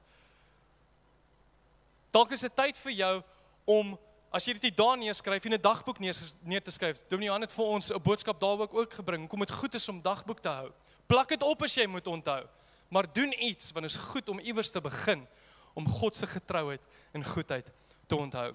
Dalk 2.11 2.31
is 2.31 2.41
dit 2.41 2.55
tyd 2.55 2.77
vir 2.77 2.91
jou 2.91 3.23
om 3.65 3.97
as 4.31 4.45
jy 4.45 4.53
dit 4.59 4.77
daar 4.77 4.97
neerskryf 4.97 5.45
in 5.45 5.53
'n 5.53 5.61
dagboek 5.61 5.99
neer, 5.99 6.15
neer 6.43 6.61
te 6.61 6.71
skryf. 6.71 7.03
Dominee 7.07 7.27
Johan 7.27 7.41
het 7.41 7.53
vir 7.53 7.65
ons 7.65 7.91
'n 7.91 8.01
boodskap 8.01 8.39
daaroor 8.39 8.69
ook 8.71 8.93
gebring. 8.93 9.29
Kom 9.29 9.39
dit 9.39 9.51
goed 9.51 9.73
is 9.75 9.89
om 9.89 10.01
dagboek 10.01 10.39
te 10.39 10.49
hou. 10.49 10.71
Plak 11.07 11.29
dit 11.29 11.43
op 11.43 11.61
as 11.61 11.75
jy 11.75 11.85
moet 11.85 12.07
onthou. 12.07 12.47
Maar 12.89 13.13
doen 13.13 13.33
iets 13.43 13.71
want 13.71 13.85
dit 13.85 13.95
is 13.95 14.07
goed 14.11 14.29
om 14.29 14.39
iewers 14.39 14.71
te 14.71 14.81
begin 14.81 15.27
om 15.73 15.89
God 15.89 16.15
se 16.15 16.27
getrouheid 16.27 16.81
en 17.11 17.25
goedheid 17.25 17.71
te 18.07 18.15
onthou. 18.15 18.53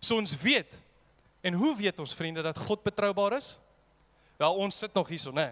So 0.00 0.16
ons 0.16 0.36
weet 0.42 0.78
en 1.40 1.56
hoe 1.56 1.74
weet 1.76 1.98
ons 2.00 2.14
vriende 2.14 2.42
dat 2.42 2.58
God 2.58 2.82
betroubaar 2.82 3.36
is? 3.38 3.58
Wel 4.40 4.54
ons 4.54 4.78
sit 4.78 4.94
nog 4.94 5.08
hierso, 5.08 5.32
né? 5.32 5.50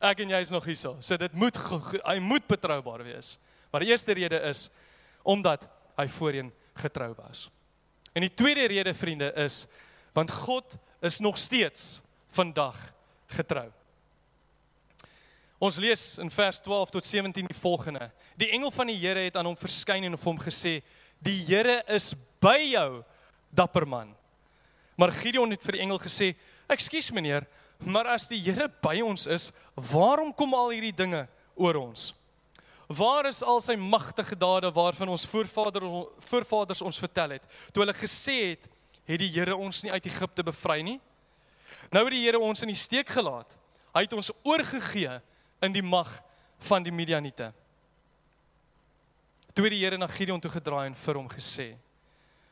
Ek 0.00 0.22
en 0.24 0.32
jy 0.32 0.40
is 0.40 0.52
nog 0.52 0.64
hierso. 0.64 0.96
So 1.04 1.16
dit 1.20 1.32
moet 1.36 1.56
hy 2.04 2.18
moet 2.24 2.46
betroubaar 2.48 3.04
wees. 3.04 3.36
Maar 3.70 3.84
die 3.84 3.92
eerste 3.92 4.16
rede 4.16 4.40
is 4.48 4.68
omdat 5.22 5.66
hy 5.98 6.06
voorheen 6.08 6.52
getrou 6.80 7.12
was. 7.18 7.48
En 8.16 8.24
die 8.24 8.34
tweede 8.34 8.66
rede 8.72 8.94
vriende 8.94 9.32
is 9.44 9.66
want 10.16 10.30
God 10.30 10.76
is 11.00 11.20
nog 11.20 11.38
steeds 11.38 12.00
vandag 12.34 12.78
getrou. 13.30 13.68
Ons 15.60 15.76
lees 15.76 16.02
in 16.18 16.30
vers 16.32 16.58
12 16.64 16.90
tot 16.90 17.04
17 17.04 17.46
die 17.46 17.58
volgende. 17.60 18.08
Die 18.40 18.48
engel 18.50 18.72
van 18.72 18.88
die 18.88 18.96
Here 18.96 19.26
het 19.26 19.36
aan 19.36 19.50
hom 19.50 19.58
verskyn 19.60 20.06
en 20.08 20.16
hom 20.16 20.40
gesê: 20.40 20.80
"Die 21.20 21.44
Here 21.44 21.82
is 21.86 22.14
by 22.40 22.58
jou, 22.72 23.04
dapper 23.50 23.86
man." 23.86 24.16
Maar 25.00 25.12
Gideon 25.16 25.50
het 25.50 25.62
vir 25.64 25.72
die 25.72 25.80
engel 25.80 25.98
gesê: 25.98 26.34
"Ekskuus 26.68 27.10
meneer, 27.10 27.46
maar 27.78 28.06
as 28.06 28.28
die 28.28 28.40
Here 28.42 28.68
by 28.68 29.00
ons 29.00 29.26
is, 29.26 29.52
waarom 29.74 30.34
kom 30.34 30.54
al 30.54 30.70
hierdie 30.70 30.92
dinge 30.92 31.28
oor 31.54 31.74
ons? 31.76 32.12
Waar 32.88 33.26
is 33.26 33.42
al 33.42 33.60
sy 33.60 33.76
magtige 33.76 34.36
dade 34.36 34.70
waarvan 34.72 35.08
ons 35.08 35.26
voorvader 35.26 35.82
voorvaders 36.18 36.82
ons 36.82 36.98
vertel 36.98 37.30
het, 37.30 37.46
toe 37.72 37.84
hulle 37.84 37.94
gesê 37.94 38.50
het, 38.50 38.68
het 39.04 39.18
die 39.18 39.30
Here 39.30 39.56
ons 39.56 39.82
nie 39.82 39.92
uit 39.92 40.06
Egipte 40.06 40.42
bevry 40.42 40.82
nie? 40.82 41.00
Nou 41.90 42.04
het 42.04 42.12
die 42.12 42.24
Here 42.24 42.38
ons 42.38 42.62
in 42.62 42.68
die 42.68 42.78
steek 42.78 43.08
gelaat. 43.08 43.56
Hy 43.94 44.02
het 44.02 44.12
ons 44.12 44.32
oorgegee 44.42 45.20
in 45.62 45.72
die 45.72 45.82
mag 45.82 46.20
van 46.58 46.82
die 46.82 46.92
Midianiete." 46.92 47.52
Toe 49.54 49.64
het 49.64 49.72
die 49.72 49.80
Here 49.80 49.98
na 49.98 50.06
Gideon 50.06 50.40
toe 50.40 50.50
gedraai 50.50 50.86
en 50.86 50.94
vir 50.94 51.14
hom 51.14 51.28
gesê: 51.28 51.76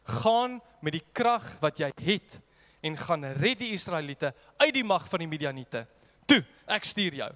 "Gaan 0.09 0.61
met 0.81 0.93
die 0.93 1.05
krag 1.13 1.45
wat 1.61 1.79
jy 1.79 1.91
het 2.03 2.41
en 2.81 2.97
gaan 2.97 3.25
red 3.25 3.59
die 3.59 3.73
Israeliete 3.73 4.35
uit 4.57 4.75
die 4.75 4.85
mag 4.85 5.09
van 5.09 5.19
die 5.19 5.29
Midianiete. 5.29 5.87
Toe, 6.27 6.45
ek 6.67 6.85
stuur 6.85 7.15
jou." 7.15 7.33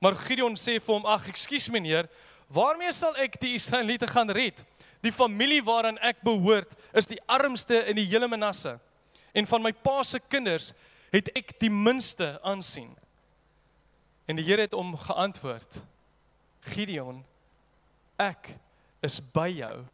Maar 0.00 0.14
Gideon 0.14 0.56
sê 0.56 0.78
vir 0.80 0.94
hom: 0.94 1.06
"Ag, 1.06 1.28
ekskuus 1.28 1.68
meneer, 1.68 2.08
waarmee 2.48 2.92
sal 2.92 3.16
ek 3.16 3.40
die 3.40 3.54
Israeliete 3.54 4.06
gaan 4.06 4.30
red? 4.30 4.64
Die 5.00 5.12
familie 5.12 5.62
waaraan 5.62 5.98
ek 5.98 6.22
behoort 6.22 6.72
is 6.94 7.06
die 7.06 7.20
armste 7.26 7.84
in 7.86 7.96
die 7.96 8.06
hele 8.06 8.28
Manasse 8.28 8.78
en 9.34 9.46
van 9.46 9.62
my 9.62 9.72
pa 9.72 10.02
se 10.02 10.18
kinders 10.18 10.72
het 11.12 11.28
ek 11.36 11.58
die 11.60 11.70
minste 11.70 12.38
aansien." 12.42 12.96
En 14.26 14.36
die 14.36 14.44
Here 14.44 14.60
het 14.60 14.72
hom 14.72 14.96
geantwoord: 14.96 15.80
"Gideon, 16.60 17.24
ek 18.18 18.54
is 19.02 19.20
by 19.20 19.48
jou 19.48 19.86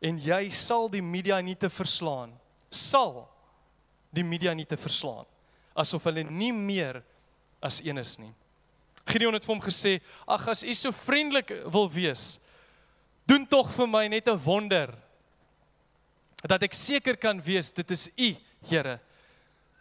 en 0.00 0.18
jy 0.18 0.50
sal 0.50 0.88
die 0.88 1.02
Midianiete 1.02 1.70
verslaan. 1.70 2.32
Sal 2.70 3.28
die 4.14 4.24
Midianiete 4.24 4.76
verslaan 4.76 5.26
asof 5.78 6.08
hulle 6.08 6.24
nie 6.26 6.52
meer 6.52 7.00
as 7.62 7.80
een 7.84 8.00
is 8.00 8.16
nie. 8.18 8.32
Gideon 9.08 9.36
het 9.36 9.46
vir 9.46 9.54
hom 9.54 9.64
gesê: 9.64 9.98
"Ag 10.26 10.48
as 10.48 10.64
u 10.64 10.74
so 10.74 10.92
vriendelik 10.92 11.52
wil 11.72 11.88
wees, 11.88 12.38
doen 13.26 13.46
tog 13.46 13.70
vir 13.72 13.86
my 13.86 14.06
net 14.08 14.28
'n 14.28 14.36
wonder 14.44 14.94
dat 16.42 16.62
ek 16.62 16.74
seker 16.74 17.16
kan 17.16 17.40
wees 17.40 17.72
dit 17.72 17.90
is 17.90 18.08
u, 18.16 18.36
Here, 18.68 19.00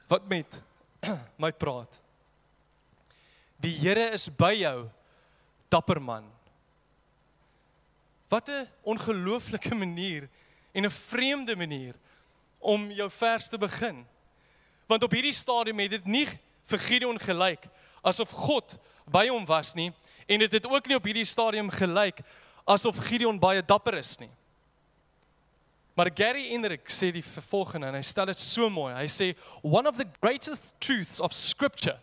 wat 0.07 0.27
met 0.29 0.61
my 1.37 1.51
praat. 1.51 1.99
Die 3.59 3.73
Here 3.73 4.13
is 4.13 4.29
by 4.29 4.53
jou, 4.53 4.89
dapper 5.69 5.99
man." 5.99 6.36
Wat 8.27 8.47
'n 8.49 8.67
ongelooflike 8.81 9.75
manier 9.75 10.29
en 10.71 10.85
'n 10.85 10.89
vreemde 10.89 11.55
manier 11.55 11.95
om 12.59 12.91
jou 12.91 13.09
vers 13.11 13.47
te 13.47 13.57
begin. 13.57 14.07
Want 14.85 15.03
op 15.03 15.11
hierdie 15.11 15.33
stadium 15.33 15.79
het 15.79 15.91
dit 15.91 16.05
nie 16.05 16.27
vir 16.63 16.79
Gideon 16.79 17.19
gelyk 17.19 17.67
asof 18.01 18.31
God 18.31 18.77
by 19.05 19.27
hom 19.27 19.45
was 19.45 19.73
nie 19.73 19.93
en 20.27 20.39
dit 20.39 20.51
het 20.51 20.67
ook 20.67 20.87
nie 20.87 20.95
op 20.95 21.05
hierdie 21.07 21.25
stadium 21.25 21.69
gelyk 21.69 22.19
asof 22.67 22.99
Gideon 23.07 23.39
baie 23.39 23.63
dapper 23.65 23.93
is 23.93 24.17
nie. 24.19 24.31
Maar 25.97 26.11
Gary 26.13 26.49
Hendrik 26.51 26.91
sê 26.93 27.09
die 27.11 27.23
volgende 27.23 27.87
en 27.87 27.95
hy 27.97 28.03
stel 28.05 28.27
dit 28.29 28.39
so 28.39 28.69
mooi. 28.69 28.91
Hy 28.93 29.07
sê 29.09 29.31
one 29.63 29.89
of 29.89 29.97
the 29.97 30.05
greatest 30.21 30.75
truths 30.79 31.19
of 31.19 31.33
scripture 31.33 31.97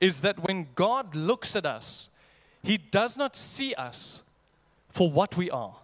is 0.00 0.20
that 0.24 0.40
when 0.42 0.66
God 0.74 1.14
looks 1.14 1.54
at 1.54 1.66
us, 1.66 2.10
he 2.64 2.78
does 2.90 3.16
not 3.16 3.36
see 3.36 3.74
us 3.78 4.24
for 4.90 5.10
what 5.10 5.36
we 5.36 5.50
are, 5.50 5.74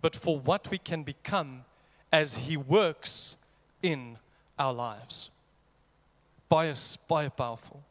but 0.00 0.14
for 0.14 0.38
what 0.38 0.70
we 0.70 0.78
can 0.78 1.02
become 1.02 1.64
as 2.12 2.36
he 2.36 2.56
works 2.56 3.36
in 3.82 4.18
our 4.58 4.72
lives. 4.72 5.30
Baie 6.48 6.74
baie 7.08 7.30
powerful. 7.30 7.82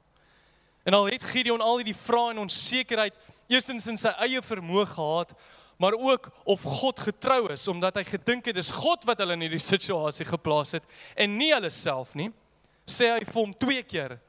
En 0.83 0.93
al 0.93 1.05
het 1.05 1.23
Gideon 1.23 1.61
al 1.61 1.81
hierdie 1.81 1.97
vrae 1.97 2.31
en 2.33 2.43
onsekerheid 2.45 3.17
eerstens 3.51 3.87
in 3.89 3.99
sy 3.99 4.13
eie 4.21 4.41
vermoë 4.41 4.85
gehad, 4.93 5.33
maar 5.81 5.97
ook 5.97 6.29
of 6.45 6.61
God 6.61 6.99
getrou 7.01 7.51
is 7.53 7.67
omdat 7.67 7.97
hy 7.97 8.03
gedink 8.05 8.45
het 8.49 8.57
dis 8.57 8.69
God 8.73 9.05
wat 9.09 9.21
hulle 9.21 9.33
in 9.37 9.47
hierdie 9.47 9.61
situasie 9.61 10.27
geplaas 10.29 10.75
het 10.77 10.85
en 11.17 11.37
nie 11.39 11.49
hulle 11.53 11.71
self 11.73 12.13
nie, 12.17 12.29
sê 12.85 13.09
hy 13.09 13.23
vir 13.25 13.39
hom 13.39 13.53
twee 13.57 13.81
keer 13.85 14.19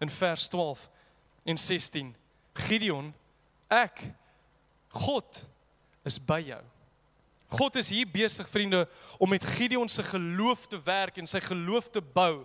in 0.00 0.12
vers 0.12 0.48
12 0.52 0.86
en 1.46 1.60
16. 1.60 2.14
Gideon, 2.66 3.12
ek 3.72 4.00
God 4.96 5.44
is 6.06 6.18
by 6.22 6.40
jou. 6.46 6.62
God 7.52 7.76
is 7.78 7.90
hier 7.94 8.08
besig 8.10 8.48
vriende 8.50 8.84
om 9.22 9.30
met 9.30 9.44
Gideon 9.44 9.88
se 9.88 10.02
geloof 10.02 10.66
te 10.66 10.80
werk 10.82 11.18
en 11.18 11.28
sy 11.30 11.40
geloof 11.44 11.90
te 11.94 12.02
bou. 12.02 12.44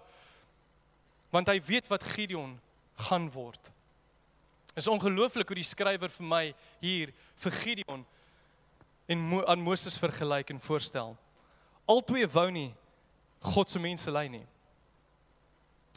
Want 1.34 1.50
hy 1.50 1.58
weet 1.65 1.89
wat 1.89 2.06
Gideon 2.06 2.60
gaan 3.08 3.30
word. 3.34 3.71
Is 4.78 4.88
ongelooflik 4.88 5.50
hoe 5.50 5.58
die 5.58 5.67
skrywer 5.67 6.12
vir 6.13 6.28
my 6.28 6.43
hier 6.84 7.13
vir 7.43 7.58
Gideon 7.63 8.06
en 9.12 9.26
Mo 9.32 9.41
aan 9.50 9.63
Moses 9.63 9.97
vergelyk 10.00 10.54
en 10.54 10.62
voorstel. 10.63 11.15
Altwee 11.89 12.30
wou 12.30 12.47
nie 12.54 12.69
God 13.41 13.69
se 13.69 13.82
mense 13.82 14.12
lei 14.13 14.28
nie. 14.30 14.45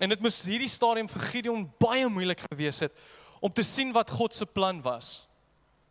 En 0.00 0.11
dit 0.11 0.22
moes 0.24 0.40
hierdie 0.48 0.70
stadium 0.70 1.11
vir 1.12 1.27
Gideon 1.29 1.66
baie 1.79 2.09
moeilik 2.11 2.40
gewees 2.48 2.81
het 2.87 2.96
om 3.44 3.53
te 3.53 3.62
sien 3.66 3.92
wat 3.92 4.11
God 4.11 4.35
se 4.35 4.46
plan 4.48 4.81
was. 4.83 5.27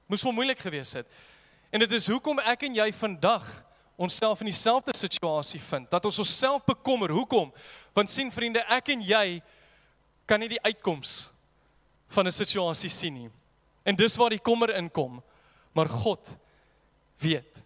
Moes 0.10 0.24
wel 0.26 0.34
moeilik 0.34 0.60
gewees 0.60 0.96
het. 0.98 1.08
En 1.74 1.82
dit 1.82 1.92
is 1.98 2.08
hoekom 2.08 2.38
ek 2.46 2.68
en 2.68 2.76
jy 2.78 2.92
vandag 2.94 3.48
onsself 3.98 4.44
in 4.44 4.52
dieselfde 4.52 4.94
situasie 4.94 5.62
vind. 5.62 5.90
Dat 5.90 6.06
ons 6.06 6.20
onsself 6.22 6.62
bekommer. 6.68 7.10
Hoekom? 7.10 7.50
Want 7.98 8.12
sien 8.14 8.30
vriende, 8.32 8.62
ek 8.70 8.92
en 8.94 9.02
jy 9.02 9.40
kan 10.30 10.42
nie 10.42 10.52
die 10.52 10.62
uitkoms 10.62 11.32
van 12.14 12.28
'n 12.28 12.32
situasie 12.32 12.90
sien 12.90 13.14
nie. 13.14 13.30
En 13.84 13.96
dis 13.96 14.16
waar 14.16 14.30
die 14.30 14.40
kommer 14.40 14.70
inkom. 14.70 15.24
Maar 15.74 15.90
God 15.90 16.38
weet. 17.18 17.64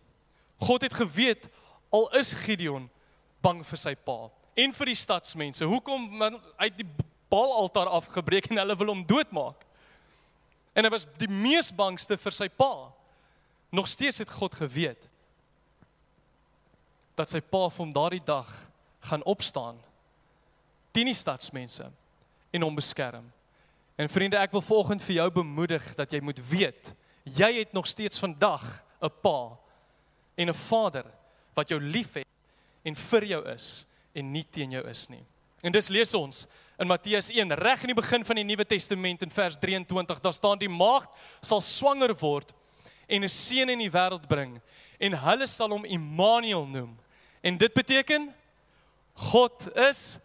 God 0.57 0.81
het 0.81 0.93
geweet 0.93 1.49
al 1.89 2.09
is 2.15 2.33
Gideon 2.33 2.89
bang 3.41 3.65
vir 3.65 3.77
sy 3.77 3.95
pa 3.95 4.31
en 4.55 4.73
vir 4.73 4.85
die 4.85 4.95
stadsmense. 4.95 5.65
Hoekom 5.65 6.23
uit 6.57 6.77
die 6.77 6.87
Baalaltaar 7.29 7.87
afgebreek 7.87 8.45
en 8.49 8.57
hulle 8.57 8.75
wil 8.75 8.87
hom 8.87 9.05
doodmaak? 9.05 9.65
En 10.73 10.83
hy 10.83 10.89
was 10.89 11.05
die 11.17 11.27
mees 11.27 11.71
bangste 11.75 12.17
vir 12.17 12.31
sy 12.31 12.47
pa. 12.47 12.93
Nog 13.69 13.87
steeds 13.87 14.17
het 14.17 14.29
God 14.29 14.55
geweet 14.55 15.09
dat 17.17 17.29
sy 17.29 17.41
pa 17.41 17.65
vir 17.69 17.81
hom 17.81 17.93
daardie 17.93 18.23
dag 18.23 18.49
gaan 19.09 19.23
opstaan 19.25 19.79
teen 20.93 21.09
die 21.09 21.17
stadsmense 21.17 21.89
en 22.53 22.63
hom 22.65 22.77
beskerm. 22.77 23.25
En 23.97 24.09
vriende, 24.09 24.37
ek 24.37 24.53
wil 24.53 24.63
volgens 24.65 25.03
vir 25.05 25.19
jou 25.19 25.27
bemoedig 25.41 25.83
dat 25.97 26.13
jy 26.13 26.21
moet 26.21 26.39
weet, 26.49 26.93
jy 27.25 27.49
het 27.59 27.73
nog 27.73 27.89
steeds 27.89 28.21
vandag 28.21 28.63
'n 29.01 29.11
pa 29.21 29.57
en 30.37 30.49
'n 30.49 30.53
vader 30.53 31.05
wat 31.53 31.69
jou 31.69 31.79
liefhet 31.81 32.27
en 32.85 32.95
vir 32.95 33.23
jou 33.25 33.41
is 33.53 33.85
en 34.13 34.31
nie 34.31 34.45
teen 34.51 34.71
jou 34.71 34.87
is 34.89 35.09
nie. 35.09 35.25
En 35.61 35.71
dis 35.71 35.89
lees 35.89 36.13
ons 36.13 36.47
in 36.79 36.87
Matteus 36.87 37.29
1 37.29 37.51
reg 37.51 37.81
in 37.81 37.87
die 37.87 38.01
begin 38.01 38.25
van 38.25 38.35
die 38.35 38.43
Nuwe 38.43 38.65
Testament 38.65 39.21
in 39.21 39.31
vers 39.31 39.57
23, 39.57 40.19
daar 40.19 40.33
staan 40.33 40.57
die 40.57 40.69
maagd 40.69 41.09
sal 41.41 41.61
swanger 41.61 42.13
word 42.15 42.53
en 43.07 43.23
'n 43.23 43.29
seun 43.29 43.69
in 43.69 43.79
die 43.79 43.91
wêreld 43.91 44.27
bring 44.27 44.61
en 44.99 45.13
hulle 45.13 45.47
sal 45.47 45.69
hom 45.69 45.85
Immanuel 45.85 46.65
noem. 46.67 46.97
En 47.41 47.57
dit 47.57 47.73
beteken 47.73 48.33
God 49.13 49.77
is 49.77 50.17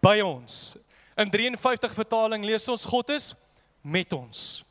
by 0.00 0.20
ons. 0.20 0.76
In 1.16 1.30
53 1.30 1.94
vertaling 1.94 2.44
lees 2.44 2.68
ons 2.68 2.84
God 2.84 3.10
is 3.10 3.34
met 3.80 4.12
ons. 4.12 4.64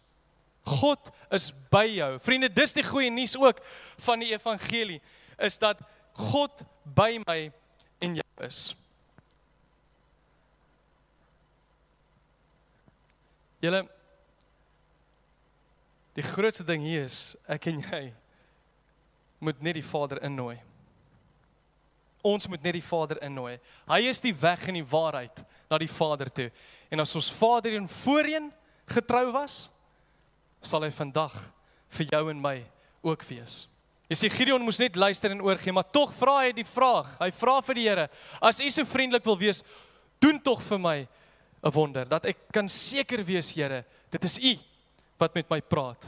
God 0.64 1.10
is 1.34 1.50
by 1.70 1.86
jou. 1.86 2.20
Vriende, 2.20 2.50
dis 2.54 2.74
die 2.74 2.86
goeie 2.86 3.10
nuus 3.10 3.36
ook 3.38 3.62
van 4.06 4.20
die 4.20 4.34
evangelie 4.34 5.02
is 5.38 5.58
dat 5.58 5.82
God 6.14 6.64
by 6.84 7.18
my 7.26 7.40
en 8.04 8.18
jou 8.20 8.46
is. 8.46 8.76
Julle 13.60 13.84
die 16.20 16.26
grootste 16.26 16.66
ding 16.68 16.84
hier 16.84 17.06
is 17.08 17.38
ek 17.48 17.70
en 17.72 17.80
jy 17.80 18.02
moet 19.40 19.62
net 19.64 19.78
die 19.78 19.86
Vader 19.86 20.20
innooi. 20.28 20.58
Ons 22.28 22.50
moet 22.52 22.64
net 22.66 22.76
die 22.76 22.84
Vader 22.84 23.22
innooi. 23.24 23.56
Hy 23.88 24.00
is 24.10 24.20
die 24.20 24.34
weg 24.36 24.66
en 24.68 24.76
die 24.76 24.88
waarheid 24.92 25.40
na 25.72 25.80
die 25.80 25.88
Vader 25.88 26.28
toe. 26.28 26.50
En 26.92 27.00
as 27.00 27.16
ons 27.16 27.30
Vader 27.32 27.78
en 27.78 27.88
voorheen 28.02 28.50
getrou 28.92 29.30
was, 29.32 29.70
sal 30.60 30.84
hy 30.84 30.92
vandag 30.92 31.38
vir 31.96 32.12
jou 32.12 32.24
en 32.34 32.42
my 32.44 32.58
ook 33.08 33.24
wees. 33.30 33.62
Jy 34.12 34.18
sien 34.20 34.34
Gideon 34.34 34.66
moes 34.66 34.82
net 34.82 35.00
luister 35.00 35.32
en 35.32 35.46
oorgee, 35.46 35.72
maar 35.72 35.88
tog 35.94 36.12
vra 36.18 36.42
hy 36.42 36.52
die 36.58 36.68
vraag. 36.68 37.14
Hy 37.22 37.30
vra 37.40 37.60
vir 37.64 37.80
die 37.80 37.88
Here: 37.88 38.10
"As 38.42 38.60
U 38.60 38.68
so 38.70 38.84
vriendelik 38.84 39.24
wil 39.24 39.38
wees, 39.40 39.64
doen 40.20 40.42
tog 40.42 40.60
vir 40.66 40.80
my 40.80 41.08
'n 41.64 41.72
wonder 41.72 42.06
dat 42.06 42.26
ek 42.26 42.52
kan 42.52 42.68
seker 42.68 43.24
wees, 43.24 43.54
Here, 43.56 43.86
dit 44.12 44.24
is 44.26 44.38
U 44.38 44.58
wat 45.20 45.36
met 45.36 45.50
my 45.50 45.62
praat." 45.62 46.08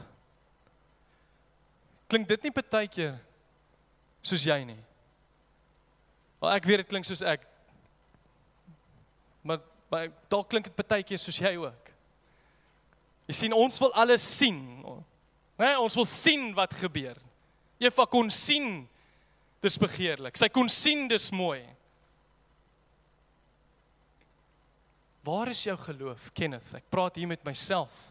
Klink 2.12 2.28
dit 2.28 2.44
nie 2.44 2.52
partykeer 2.52 3.16
soos 4.22 4.44
jy 4.44 4.64
nie? 4.68 4.80
Wel 6.42 6.52
ek 6.58 6.66
weet 6.66 6.84
dit 6.84 6.90
klink 6.90 7.06
soos 7.06 7.22
ek. 7.22 7.46
Maar 9.44 9.62
maar 9.92 10.08
dalk 10.32 10.48
klink 10.50 10.70
dit 10.70 10.76
partykeer 10.76 11.20
soos 11.20 11.40
jy 11.40 11.56
ook. 11.60 11.90
Jy 13.28 13.36
sien 13.36 13.54
ons 13.56 13.80
wil 13.80 13.92
alles 13.94 14.24
sien. 14.24 14.60
Né? 14.84 14.96
Nee, 15.62 15.80
ons 15.80 15.96
wil 15.96 16.08
sien 16.08 16.54
wat 16.56 16.74
gebeur. 16.80 17.20
Eva 17.82 18.06
kon 18.06 18.30
sien 18.32 18.88
dis 19.62 19.78
begeerlik. 19.78 20.38
Sy 20.40 20.50
kon 20.50 20.70
sien 20.72 21.08
dis 21.12 21.30
mooi. 21.36 21.62
Waar 25.24 25.52
is 25.52 25.64
jou 25.64 25.78
geloof, 25.78 26.32
Kenneth? 26.34 26.72
Ek 26.80 26.88
praat 26.90 27.20
hier 27.20 27.30
met 27.30 27.44
myself. 27.46 28.11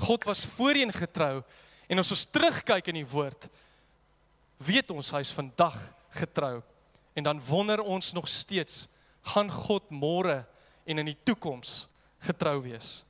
God 0.00 0.24
was 0.28 0.46
voorheen 0.56 0.92
getrou 0.92 1.42
en 1.90 2.02
as 2.02 2.12
ons 2.14 2.26
terugkyk 2.32 2.90
in 2.92 3.00
die 3.00 3.08
woord, 3.08 3.48
weet 4.60 4.90
ons 4.94 5.12
hy's 5.16 5.32
vandag 5.34 5.76
getrou. 6.16 6.60
En 7.18 7.26
dan 7.26 7.40
wonder 7.42 7.82
ons 7.82 8.12
nog 8.12 8.28
steeds, 8.28 8.86
gaan 9.34 9.50
God 9.52 9.90
môre 9.90 10.44
en 10.86 11.02
in 11.02 11.10
die 11.12 11.18
toekoms 11.24 11.88
getrou 12.24 12.60
wees? 12.64 13.00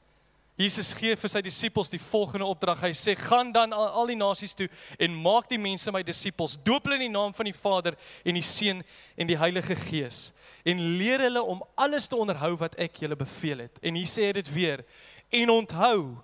Jesus 0.61 0.90
gee 0.92 1.14
vir 1.16 1.31
sy 1.33 1.40
disippels 1.40 1.88
die 1.88 2.00
volgende 2.03 2.44
opdrag. 2.44 2.83
Hy 2.85 2.92
sê: 2.92 3.14
"Gaan 3.16 3.53
dan 3.53 3.72
al 3.72 4.11
die 4.11 4.18
nasies 4.18 4.53
toe 4.55 4.68
en 4.98 5.14
maak 5.16 5.48
die 5.48 5.59
mense 5.59 5.92
my 5.92 6.03
disippels. 6.05 6.59
Doop 6.61 6.85
hulle 6.85 6.98
in 7.00 7.07
die 7.09 7.16
naam 7.16 7.33
van 7.33 7.48
die 7.48 7.57
Vader 7.57 7.96
en 8.24 8.37
die 8.37 8.44
Seun 8.44 8.83
en 9.16 9.26
die 9.26 9.38
Heilige 9.38 9.76
Gees 9.76 10.33
en 10.64 10.98
leer 10.98 11.23
hulle 11.25 11.40
om 11.42 11.62
alles 11.75 12.08
te 12.08 12.17
onderhou 12.17 12.58
wat 12.60 12.77
ek 12.77 13.00
julle 13.00 13.17
beveel 13.17 13.64
het." 13.64 13.79
En 13.83 13.94
hier 13.94 14.10
sê 14.10 14.29
hy 14.29 14.33
dit 14.33 14.52
weer: 14.52 14.85
"En 15.31 15.50
onthou 15.50 16.21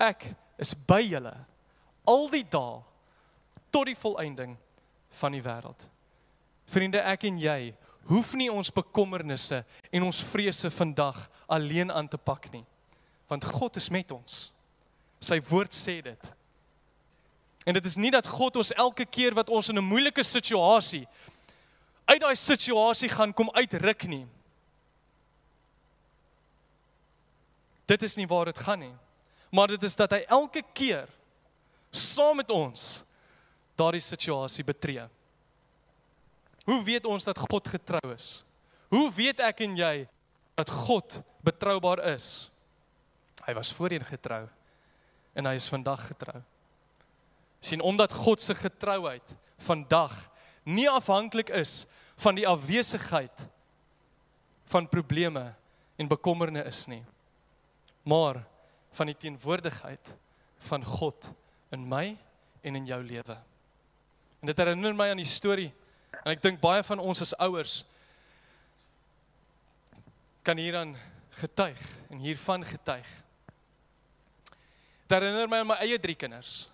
ek 0.00 0.30
is 0.58 0.74
by 0.74 1.02
julle 1.04 1.34
al 2.08 2.28
die 2.32 2.44
dae 2.44 2.80
tot 3.70 3.86
die 3.86 3.98
volëinding 3.98 4.56
van 5.20 5.32
die 5.36 5.44
wêreld." 5.44 5.86
Vriende, 6.70 7.02
ek 7.02 7.24
en 7.28 7.38
jy 7.38 7.74
hoef 8.08 8.34
nie 8.34 8.50
ons 8.50 8.72
bekommernisse 8.72 9.64
en 9.92 10.02
ons 10.02 10.24
vrese 10.32 10.70
vandag 10.70 11.28
alleen 11.46 11.92
aan 11.92 12.08
te 12.08 12.18
pak 12.18 12.52
nie 12.52 12.64
want 13.30 13.44
God 13.46 13.76
is 13.78 13.86
met 13.94 14.10
ons. 14.10 14.48
Sy 15.22 15.36
woord 15.46 15.74
sê 15.76 16.00
dit. 16.02 16.24
En 17.62 17.76
dit 17.76 17.84
is 17.86 17.94
nie 18.00 18.10
dat 18.10 18.26
God 18.26 18.56
ons 18.58 18.72
elke 18.74 19.06
keer 19.06 19.36
wat 19.38 19.52
ons 19.54 19.68
in 19.70 19.78
'n 19.78 19.86
moeilike 19.86 20.24
situasie 20.26 21.06
uit 22.10 22.20
daai 22.20 22.34
situasie 22.34 23.08
gaan 23.08 23.32
kom 23.32 23.50
uitruk 23.54 24.02
nie. 24.10 24.26
Dit 27.86 28.02
is 28.02 28.16
nie 28.16 28.26
waar 28.26 28.44
dit 28.50 28.58
gaan 28.58 28.78
nie. 28.78 28.94
Maar 29.50 29.74
dit 29.74 29.82
is 29.82 29.96
dat 29.98 30.12
hy 30.14 30.22
elke 30.30 30.62
keer 30.74 31.08
saam 31.90 32.38
met 32.38 32.50
ons 32.54 33.02
daardie 33.78 34.04
situasie 34.04 34.64
betree. 34.64 35.06
Hoe 36.68 36.78
weet 36.86 37.08
ons 37.08 37.26
dat 37.26 37.38
God 37.50 37.68
getrou 37.68 38.12
is? 38.14 38.44
Hoe 38.92 39.08
weet 39.14 39.42
ek 39.42 39.64
en 39.66 39.74
jy 39.78 39.94
dat 40.58 40.70
God 40.70 41.20
betroubaar 41.42 42.02
is? 42.12 42.50
Hy 43.46 43.54
was 43.56 43.72
voorheen 43.74 44.04
getrou 44.06 44.44
en 45.34 45.46
hy 45.46 45.54
is 45.58 45.68
vandag 45.70 46.06
getrou. 46.12 46.42
sien 47.60 47.80
omdat 47.84 48.12
God 48.12 48.40
se 48.40 48.54
getrouheid 48.56 49.36
vandag 49.60 50.14
nie 50.64 50.88
afhanklik 50.88 51.50
is 51.52 51.84
van 52.20 52.34
die 52.34 52.46
afwesigheid 52.48 53.46
van 54.72 54.88
probleme 54.88 55.50
en 56.00 56.08
bekommernisse 56.08 56.88
nie 56.88 57.04
maar 58.02 58.40
van 58.96 59.10
die 59.10 59.16
teenwoordigheid 59.16 60.14
van 60.70 60.84
God 60.84 61.30
in 61.70 61.86
my 61.88 62.16
en 62.60 62.76
in 62.76 62.86
jou 62.86 63.02
lewe. 63.04 63.36
En 64.40 64.50
dit 64.50 64.58
herinner 64.58 64.94
my 64.96 65.10
aan 65.12 65.22
die 65.22 65.28
storie 65.28 65.70
en 66.24 66.32
ek 66.34 66.42
dink 66.42 66.60
baie 66.62 66.82
van 66.84 67.00
ons 67.02 67.22
as 67.22 67.36
ouers 67.38 67.80
kan 70.44 70.58
hieraan 70.58 70.96
getuig 71.40 71.80
en 72.10 72.18
hiervan 72.18 72.64
getuig. 72.66 73.08
Dit 75.06 75.16
herinner 75.18 75.48
my 75.50 75.62
aan 75.62 75.70
my 75.72 75.78
eie 75.84 75.98
drie 76.00 76.16
kinders. 76.18 76.64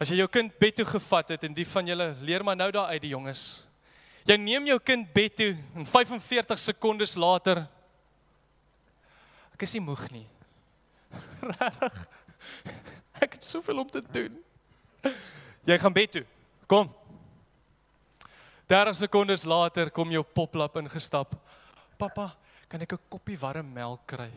As 0.00 0.08
jy 0.08 0.20
jou 0.22 0.30
kind 0.32 0.52
bed 0.60 0.78
toe 0.80 0.86
gevat 0.88 1.34
het 1.34 1.42
en 1.44 1.56
die 1.56 1.66
van 1.68 1.88
julle 1.90 2.12
leer 2.24 2.44
maar 2.44 2.56
nou 2.56 2.70
daar 2.72 2.92
uit 2.94 3.02
die 3.04 3.12
jonges. 3.12 3.62
Jy 4.28 4.36
neem 4.40 4.68
jou 4.68 4.78
kind 4.84 5.08
bed 5.12 5.36
toe 5.36 5.50
en 5.76 5.86
45 5.88 6.60
sekondes 6.60 7.16
later 7.20 7.64
ek 9.60 9.66
is 9.68 9.74
nie 9.76 9.82
moeg 9.84 10.06
nie. 10.08 10.24
Regtig. 11.52 11.96
Ek 13.20 13.34
het 13.36 13.44
soveel 13.44 13.82
om 13.82 13.88
te 13.92 14.00
doen. 14.00 14.38
Jy 15.68 15.76
gaan 15.82 15.92
bed 15.92 16.14
toe. 16.14 16.22
Kom. 16.64 16.88
30 18.72 18.96
sekondes 19.02 19.44
later 19.44 19.90
kom 19.92 20.08
jou 20.14 20.22
poplap 20.24 20.78
ingestap. 20.80 21.34
Pappa, 22.00 22.30
kan 22.72 22.80
ek 22.80 22.96
'n 22.96 23.04
koppie 23.12 23.36
warm 23.36 23.68
melk 23.68 24.00
kry? 24.08 24.30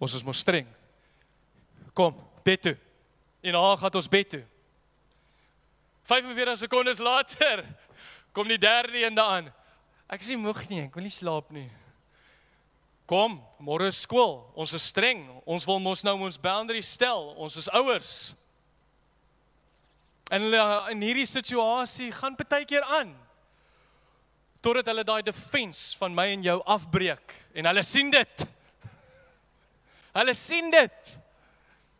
Ons 0.00 0.14
is 0.14 0.24
mos 0.24 0.40
streng. 0.40 0.72
Kom, 1.92 2.16
bed 2.44 2.62
toe. 2.62 2.76
En 3.44 3.60
haar 3.60 3.76
gaan 3.76 3.94
ons 3.94 4.08
bed 4.08 4.30
toe. 4.30 4.44
45 6.08 6.64
sekondes 6.64 6.98
later 6.98 7.66
kom 8.32 8.48
die 8.48 8.56
derde 8.56 9.04
een 9.04 9.14
daaraan. 9.14 9.52
Ek 10.08 10.24
is 10.24 10.32
nie 10.32 10.40
moeg 10.40 10.62
nie, 10.70 10.82
ek 10.86 10.96
wil 10.96 11.04
nie 11.04 11.12
slaap 11.12 11.52
nie. 11.52 11.68
Kom, 13.08 13.38
môre 13.64 13.88
is 13.88 14.02
skool. 14.04 14.42
Ons 14.56 14.74
is 14.76 14.84
streng. 14.90 15.22
Ons 15.48 15.64
wil 15.68 15.80
mos 15.80 16.02
nou 16.04 16.14
ons 16.26 16.36
boundaries 16.40 16.90
stel. 16.92 17.30
Ons 17.40 17.56
is 17.56 17.68
ouers. 17.72 18.12
En 20.28 20.44
in 20.92 21.04
hierdie 21.06 21.28
situasie 21.28 22.10
gaan 22.12 22.36
baie 22.36 22.68
keer 22.68 22.84
aan 22.98 23.14
totdat 24.58 24.88
hulle 24.90 25.04
daai 25.06 25.22
defense 25.22 25.94
van 26.00 26.10
my 26.12 26.24
en 26.34 26.42
jou 26.42 26.56
afbreek 26.66 27.32
en 27.54 27.68
hulle 27.70 27.84
sien 27.86 28.10
dit. 28.10 28.44
Hulle 30.18 30.34
sien 30.34 30.66
dit. 30.74 31.12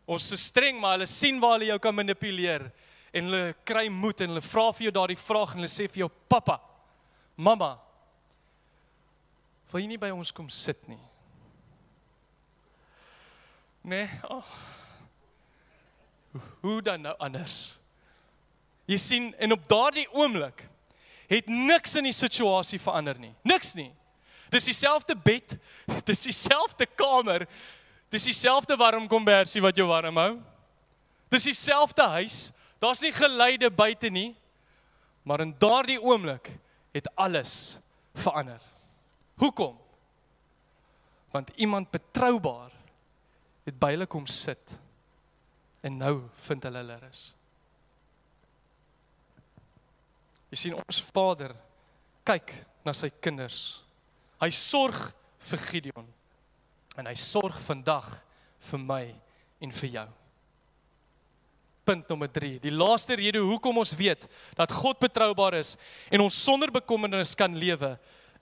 Ons 0.09 0.27
is 0.35 0.43
streng, 0.51 0.75
maar 0.81 0.97
hulle 0.97 1.07
sien 1.07 1.39
waar 1.39 1.55
hulle 1.55 1.69
jou 1.71 1.79
kan 1.81 1.95
manipuleer 1.95 2.67
en 3.15 3.29
hulle 3.29 3.53
kry 3.65 3.87
moed 3.89 4.21
en 4.21 4.33
hulle 4.33 4.43
vra 4.43 4.65
vir 4.75 4.89
jou 4.89 4.95
daardie 4.99 5.21
vraag 5.23 5.55
en 5.55 5.63
hulle 5.63 5.71
sê 5.71 5.87
vir 5.87 6.03
jou 6.03 6.09
pappa, 6.29 6.59
mamma, 7.39 7.77
wil 9.71 9.83
jy 9.83 9.87
nie 9.91 10.01
by 10.01 10.09
ons 10.13 10.31
kom 10.35 10.49
sit 10.49 10.81
nie? 10.89 11.01
Nee. 13.89 14.09
Oh. 14.29 14.45
Hoe 16.61 16.81
dan 16.81 17.01
nou 17.01 17.15
anders? 17.17 17.75
Jy 18.89 18.97
sien 18.97 19.29
en 19.37 19.53
op 19.53 19.67
daardie 19.69 20.07
oomblik 20.13 20.65
het 21.29 21.47
niks 21.49 21.93
in 21.99 22.09
die 22.09 22.15
situasie 22.15 22.79
verander 22.81 23.19
nie. 23.21 23.33
Niks 23.45 23.75
nie. 23.77 23.91
Dis 24.49 24.65
dieselfde 24.65 25.13
bed, 25.13 25.53
dis 26.09 26.23
dieselfde 26.25 26.87
kamer, 26.97 27.45
dis 28.09 28.25
dieselfde 28.31 28.77
warm 28.77 29.05
kombersie 29.09 29.61
wat 29.61 29.77
jou 29.77 29.85
warm 29.89 30.17
hou. 30.17 30.31
Dis 31.29 31.45
dieselfde 31.51 32.07
huis. 32.17 32.47
Daar's 32.81 33.03
nie 33.05 33.13
geluide 33.13 33.69
buite 33.69 34.09
nie. 34.09 34.31
Maar 35.21 35.45
in 35.45 35.53
daardie 35.61 35.99
oomblik 36.01 36.49
het 36.95 37.09
alles 37.15 37.77
verander. 38.17 38.68
Hoekom? 39.39 39.77
Want 41.31 41.51
iemand 41.55 41.91
betroubaar 41.91 42.71
het 43.65 43.77
by 43.79 43.93
hulle 43.93 44.07
kom 44.09 44.25
sit 44.27 44.75
en 45.85 45.99
nou 46.01 46.15
vind 46.47 46.65
hulle 46.67 46.81
hulle 46.81 46.97
rus. 47.03 47.21
Jy 50.49 50.57
sien 50.63 50.77
ons 50.77 51.01
Vader 51.13 51.53
kyk 52.27 52.51
na 52.85 52.95
sy 52.97 53.11
kinders. 53.21 53.79
Hy 54.41 54.49
sorg 54.55 54.97
vir 55.49 55.65
Gideon 55.69 56.07
en 56.99 57.07
hy 57.07 57.15
sorg 57.15 57.55
vandag 57.63 58.09
vir 58.69 58.81
my 58.81 59.03
en 59.63 59.75
vir 59.81 59.93
jou. 59.93 60.07
Punt 61.89 62.09
nommer 62.11 62.29
3. 62.29 62.57
Die 62.61 62.73
laaste 62.73 63.15
rede 63.17 63.41
hoekom 63.41 63.79
ons 63.81 63.95
weet 63.97 64.25
dat 64.57 64.73
God 64.75 64.99
betroubaar 65.01 65.59
is 65.61 65.75
en 66.11 66.25
ons 66.25 66.43
sonder 66.43 66.73
bekommernis 66.73 67.37
kan 67.37 67.55
lewe 67.55 67.95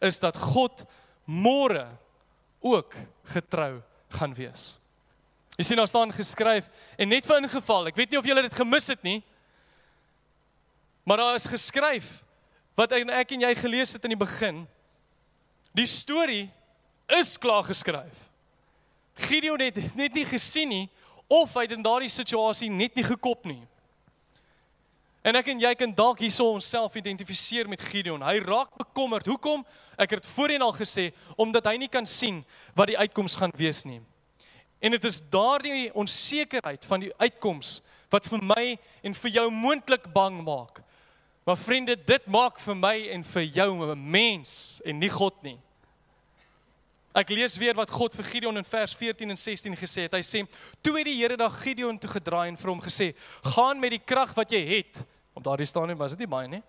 is 0.04 0.20
dat 0.20 0.38
God 0.38 0.84
môre 1.26 1.88
ook 2.60 2.96
getrou 3.34 3.82
gaan 4.18 4.34
wees. 4.38 4.76
Jy 5.58 5.66
sien 5.66 5.80
daar 5.80 5.90
staan 5.90 6.14
geskryf 6.14 6.70
en 6.98 7.10
net 7.10 7.26
vir 7.26 7.42
ingeval, 7.42 7.90
ek 7.90 7.98
weet 7.98 8.14
nie 8.14 8.20
of 8.20 8.28
julle 8.30 8.46
dit 8.46 8.58
gemis 8.60 8.90
het 8.94 9.04
nie. 9.06 9.20
Maar 11.08 11.24
daar 11.24 11.40
is 11.40 11.50
geskryf 11.50 12.20
wat 12.78 12.94
ek 12.94 13.32
en 13.34 13.48
jy 13.48 13.54
gelees 13.58 13.96
het 13.96 14.04
in 14.06 14.14
die 14.14 14.22
begin. 14.22 14.66
Die 15.74 15.88
storie 15.90 16.46
is 17.18 17.38
klaar 17.42 17.66
geskryf. 17.66 18.28
Gideon 19.18 19.62
het 19.66 19.80
net 19.98 20.14
nie 20.14 20.26
gesien 20.30 20.70
nie 20.70 20.86
of 21.28 21.56
hy 21.58 21.66
het 21.66 21.74
in 21.76 21.86
daardie 21.86 22.12
situasie 22.12 22.70
net 22.70 22.96
nie 22.96 23.06
gekop 23.08 23.48
nie. 23.50 23.64
En 25.22 25.36
ek 25.36 25.48
en 25.48 25.60
jy 25.60 25.74
kan 25.76 25.94
dalk 25.96 26.20
hierso 26.20 26.52
onsself 26.54 26.96
identifiseer 26.96 27.68
met 27.70 27.82
Gideon. 27.82 28.22
Hy 28.22 28.40
raak 28.46 28.76
bekommerd. 28.78 29.26
Hoekom? 29.26 29.66
Ek 29.98 30.18
het 30.18 30.26
voorheen 30.26 30.62
al 30.62 30.76
gesê 30.78 31.12
omdat 31.36 31.66
hy 31.66 31.78
nie 31.78 31.90
kan 31.92 32.06
sien 32.06 32.44
wat 32.78 32.92
die 32.92 32.98
uitkoms 32.98 33.36
gaan 33.36 33.54
wees 33.58 33.84
nie. 33.84 34.02
En 34.80 34.94
dit 34.94 35.06
is 35.10 35.22
daardie 35.34 35.90
onsekerheid 35.98 36.86
van 36.86 37.02
die 37.02 37.14
uitkoms 37.18 37.80
wat 38.14 38.28
vir 38.30 38.44
my 38.46 38.66
en 39.04 39.18
vir 39.18 39.34
jou 39.40 39.48
moontlik 39.52 40.06
bang 40.14 40.38
maak. 40.46 40.84
Maar 41.48 41.58
vriende, 41.58 41.96
dit 41.96 42.26
maak 42.28 42.60
vir 42.60 42.76
my 42.76 42.96
en 43.16 43.24
vir 43.24 43.44
jou 43.44 43.72
'n 43.86 44.12
mens 44.12 44.82
en 44.86 45.00
nie 45.00 45.10
God 45.10 45.44
nie. 45.44 45.58
Ek 47.18 47.32
lees 47.34 47.58
weer 47.58 47.74
wat 47.74 47.90
God 47.90 48.14
vir 48.14 48.28
Gideon 48.30 48.58
in 48.58 48.68
vers 48.68 48.94
14 48.96 49.34
en 49.34 49.38
16 49.38 49.76
gesê 49.76 50.06
het. 50.06 50.14
Hy 50.14 50.22
sê: 50.22 50.46
"Toe 50.84 50.98
het 50.98 51.06
die 51.06 51.18
Here 51.18 51.38
na 51.38 51.50
Gideon 51.50 51.98
toe 51.98 52.10
gedraai 52.10 52.50
en 52.50 52.58
vir 52.58 52.70
hom 52.70 52.82
gesê: 52.82 53.16
"Gaan 53.42 53.80
met 53.80 53.92
die 53.92 54.06
krag 54.06 54.36
wat 54.36 54.52
jy 54.52 54.66
het 54.78 55.06
Op 55.38 55.44
daardie 55.46 55.68
stadium 55.70 56.00
was 56.02 56.16
dit 56.16 56.24
nie 56.26 56.32
baie 56.32 56.50
nie. 56.50 56.64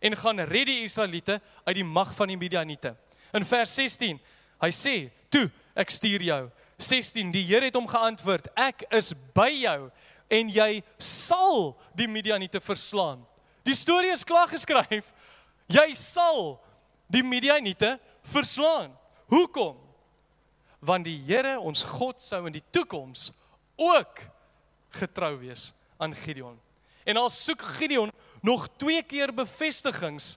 En 0.00 0.14
gaan 0.16 0.40
red 0.46 0.68
die 0.70 0.82
Israeliete 0.86 1.40
uit 1.64 1.74
die 1.74 1.84
mag 1.84 2.12
van 2.14 2.30
die 2.30 2.38
Midianiete. 2.38 2.94
In 3.34 3.44
vers 3.44 3.72
16, 3.74 4.20
hy 4.62 4.70
sê, 4.70 5.10
"Toe, 5.30 5.50
ek 5.74 5.90
stuur 5.90 6.22
jou." 6.22 6.50
16, 6.78 7.32
die 7.32 7.42
Here 7.42 7.64
het 7.64 7.74
hom 7.74 7.88
geantwoord, 7.88 8.48
"Ek 8.54 8.84
is 8.90 9.12
by 9.34 9.50
jou 9.50 9.90
en 10.30 10.48
jy 10.48 10.82
sal 10.98 11.76
die 11.94 12.06
Midianiete 12.06 12.60
verslaan." 12.60 13.26
Die 13.64 13.74
storie 13.74 14.12
is 14.12 14.24
klaar 14.24 14.48
geskryf. 14.48 15.12
Jy 15.66 15.94
sal 15.94 16.60
die 17.10 17.22
Midianiete 17.22 17.98
verslaan. 18.22 18.92
Hoekom? 19.32 19.76
Want 20.78 21.06
die 21.08 21.18
Here, 21.26 21.56
ons 21.60 21.82
God, 21.96 22.20
sou 22.22 22.44
in 22.46 22.54
die 22.58 22.64
toekoms 22.70 23.30
ook 23.76 24.20
getrou 24.96 25.34
wees 25.40 25.72
aan 26.00 26.14
Gideon. 26.16 26.56
En 27.04 27.18
al 27.20 27.30
soek 27.30 27.62
Gideon 27.78 28.12
nog 28.40 28.68
twee 28.76 29.02
keer 29.02 29.32
bevestigings 29.34 30.36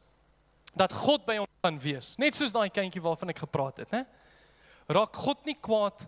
dat 0.73 0.93
God 0.93 1.25
by 1.25 1.39
hom 1.41 1.47
kan 1.61 1.79
wees. 1.81 2.15
Net 2.21 2.37
soos 2.37 2.53
daai 2.55 2.69
kindjie 2.73 3.03
waarvan 3.03 3.33
ek 3.33 3.43
gepraat 3.45 3.83
het, 3.83 3.91
né? 3.93 4.05
Raak 4.89 5.15
God 5.15 5.45
nie 5.45 5.57
kwaad 5.57 6.05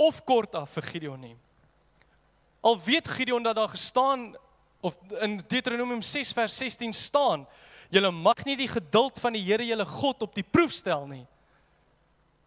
of 0.00 0.22
kort 0.26 0.54
af 0.58 0.76
vir 0.76 0.86
Gideon 0.92 1.20
nie. 1.24 1.36
Al 2.62 2.78
weet 2.84 3.08
Gideon 3.08 3.42
dat 3.42 3.56
daar 3.56 3.72
gestaan 3.72 4.30
of 4.80 4.96
in 5.20 5.36
Deuteronomium 5.48 6.02
6 6.02 6.32
vers 6.32 6.56
16 6.56 6.92
staan, 6.96 7.44
julle 7.92 8.10
mag 8.10 8.44
nie 8.46 8.56
die 8.56 8.68
geduld 8.70 9.18
van 9.20 9.34
die 9.36 9.42
Here 9.44 9.66
julle 9.66 9.84
God 9.84 10.22
op 10.24 10.34
die 10.34 10.46
proef 10.46 10.72
stel 10.72 11.06
nie. 11.10 11.26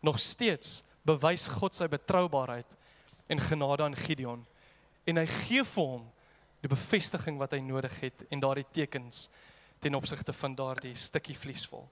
Nog 0.03 0.19
steeds 0.19 0.81
bewys 1.07 1.47
God 1.47 1.75
sy 1.75 1.87
betroubaarheid 1.91 2.77
en 3.31 3.41
genade 3.43 3.85
aan 3.85 3.97
Gideon 3.97 4.43
en 5.07 5.19
hy 5.19 5.25
gee 5.27 5.63
vir 5.67 5.89
hom 5.95 6.03
die 6.63 6.71
bevestiging 6.71 7.39
wat 7.41 7.55
hy 7.55 7.59
nodig 7.63 7.95
het 8.05 8.23
en 8.31 8.43
daardie 8.43 8.67
tekens 8.75 9.27
ten 9.83 9.95
opsigte 9.99 10.31
van 10.35 10.55
daardie 10.55 10.95
stukkie 10.95 11.35
vliesvol. 11.35 11.83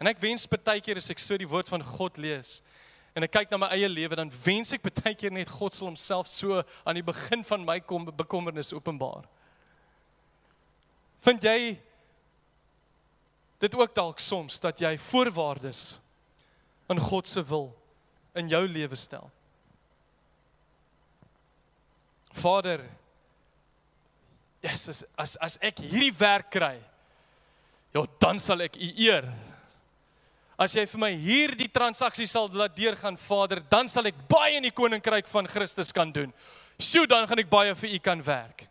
En 0.00 0.10
ek 0.10 0.20
wens 0.20 0.44
baie 0.50 0.82
keer 0.84 1.00
as 1.00 1.08
ek 1.12 1.22
so 1.22 1.38
die 1.40 1.48
woord 1.48 1.70
van 1.72 1.84
God 1.94 2.20
lees 2.20 2.58
en 3.14 3.24
ek 3.24 3.32
kyk 3.36 3.52
na 3.52 3.60
my 3.62 3.70
eie 3.76 3.88
lewe 3.88 4.18
dan 4.18 4.32
wens 4.44 4.74
ek 4.76 4.84
baie 4.84 5.14
keer 5.16 5.32
net 5.32 5.48
God 5.48 5.72
sal 5.72 5.88
homself 5.88 6.28
so 6.28 6.60
aan 6.84 6.98
die 6.98 7.06
begin 7.06 7.44
van 7.46 7.64
my 7.64 7.78
kom 7.80 8.08
bekommernis 8.10 8.74
openbaar. 8.76 9.24
Vind 11.24 11.46
jy 11.46 11.76
dit 13.64 13.76
ook 13.80 13.94
dalk 13.96 14.20
soms 14.20 14.58
dat 14.60 14.82
jy 14.82 14.92
voorwaardes 15.00 15.94
in 16.90 17.00
God 17.00 17.26
se 17.26 17.42
wil 17.42 17.70
in 18.34 18.48
jou 18.48 18.66
lewe 18.68 18.96
stel? 18.96 19.30
Vader, 22.34 22.82
yes, 24.62 25.04
as 25.16 25.36
as 25.38 25.58
ek 25.62 25.78
hierdie 25.84 26.12
werk 26.18 26.50
kry, 26.50 26.76
ja, 27.94 28.02
dan 28.20 28.40
sal 28.42 28.64
ek 28.66 28.76
U 28.76 28.90
eer. 29.06 29.28
As 30.58 30.74
jy 30.74 30.84
vir 30.86 31.02
my 31.02 31.10
hierdie 31.18 31.70
transaksie 31.70 32.26
sal 32.30 32.50
laat 32.54 32.76
deurgaan, 32.76 33.16
Vader, 33.18 33.62
dan 33.70 33.90
sal 33.90 34.06
ek 34.10 34.18
baie 34.30 34.58
in 34.58 34.66
die 34.66 34.74
koninkryk 34.74 35.26
van 35.30 35.48
Christus 35.50 35.90
kan 35.94 36.12
doen. 36.14 36.30
Sjoe, 36.78 37.08
dan 37.10 37.26
gaan 37.30 37.42
ek 37.42 37.50
baie 37.50 37.74
vir 37.78 37.96
U 37.96 37.98
kan 38.02 38.22
werk. 38.22 38.66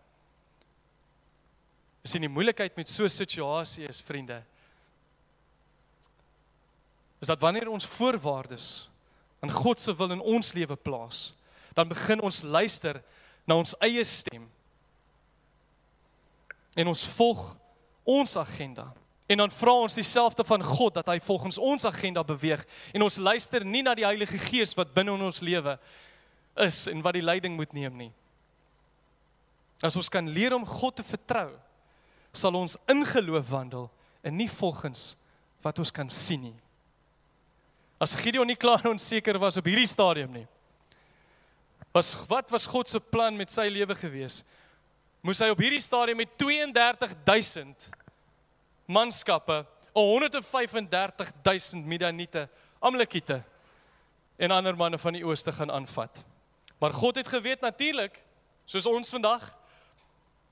Dis 2.03 2.15
in 2.19 2.25
die 2.25 2.31
moeilikheid 2.31 2.75
met 2.75 2.87
so 2.87 3.03
'n 3.03 3.09
situasie 3.09 3.87
is, 3.87 4.01
vriende. 4.01 4.43
Is 7.23 7.29
dat 7.31 7.39
wanneer 7.39 7.69
ons 7.71 7.87
voorwaardes 7.87 8.89
in 9.43 9.51
God 9.51 9.79
se 9.79 9.95
wil 9.95 10.11
in 10.11 10.19
ons 10.19 10.51
lewe 10.53 10.75
plaas, 10.75 11.31
dan 11.73 11.87
begin 11.87 12.19
ons 12.21 12.41
luister 12.43 12.99
na 13.47 13.55
ons 13.55 13.71
eie 13.79 14.03
stem. 14.03 14.43
En 16.75 16.89
ons 16.91 17.03
volg 17.15 17.45
ons 18.03 18.35
agenda. 18.37 18.89
En 19.31 19.39
dan 19.39 19.51
vra 19.55 19.71
ons 19.85 19.95
dieselfde 19.95 20.43
van 20.43 20.63
God 20.63 20.97
dat 20.99 21.07
hy 21.07 21.15
volgens 21.23 21.57
ons 21.57 21.85
agenda 21.87 22.25
beweeg 22.27 22.65
en 22.91 23.05
ons 23.05 23.17
luister 23.17 23.63
nie 23.65 23.85
na 23.87 23.95
die 23.95 24.05
Heilige 24.05 24.37
Gees 24.49 24.75
wat 24.75 24.91
binne 24.95 25.15
in 25.15 25.23
ons 25.23 25.39
lewe 25.39 25.77
is 26.59 26.83
en 26.91 27.01
wat 27.05 27.15
die 27.15 27.23
leiding 27.23 27.55
moet 27.55 27.71
neem 27.73 27.95
nie. 28.01 28.11
As 29.79 29.95
ons 29.95 30.11
kan 30.11 30.27
leer 30.27 30.55
om 30.55 30.67
God 30.67 30.99
te 30.99 31.07
vertrou, 31.07 31.53
sal 32.35 32.59
ons 32.59 32.75
in 32.91 33.05
geloof 33.07 33.47
wandel 33.47 33.87
en 34.27 34.35
nie 34.35 34.51
volgens 34.51 35.13
wat 35.63 35.79
ons 35.79 35.91
kan 35.95 36.11
sien 36.11 36.49
nie. 36.51 36.57
As 38.01 38.15
Gideon 38.15 38.47
nie 38.47 38.59
klaar 38.59 38.85
onseker 38.89 39.39
was 39.39 39.57
op 39.57 39.67
hierdie 39.69 39.87
stadium 39.87 40.31
nie, 40.33 40.47
was 41.93 42.15
wat 42.29 42.49
was 42.51 42.65
God 42.65 42.89
se 42.89 42.99
plan 42.99 43.37
met 43.37 43.51
sy 43.53 43.67
lewe 43.69 43.95
gewees? 43.95 44.41
Moes 45.23 45.39
hy 45.39 45.51
op 45.53 45.61
hierdie 45.61 45.81
stadium 45.83 46.17
met 46.19 46.33
32000 46.41 47.89
manskappe, 48.89 49.61
135000 49.93 51.85
Midianiete, 51.85 52.47
Amalekiete 52.83 53.43
en 54.37 54.51
ander 54.51 54.75
manne 54.75 54.97
van 54.99 55.15
die 55.15 55.23
ooste 55.23 55.53
gaan 55.53 55.71
aanvat. 55.71 56.23
Maar 56.81 56.93
God 56.97 57.15
het 57.15 57.27
geweet 57.27 57.61
natuurlik, 57.61 58.17
soos 58.65 58.85
ons 58.89 59.13
vandag, 59.13 59.45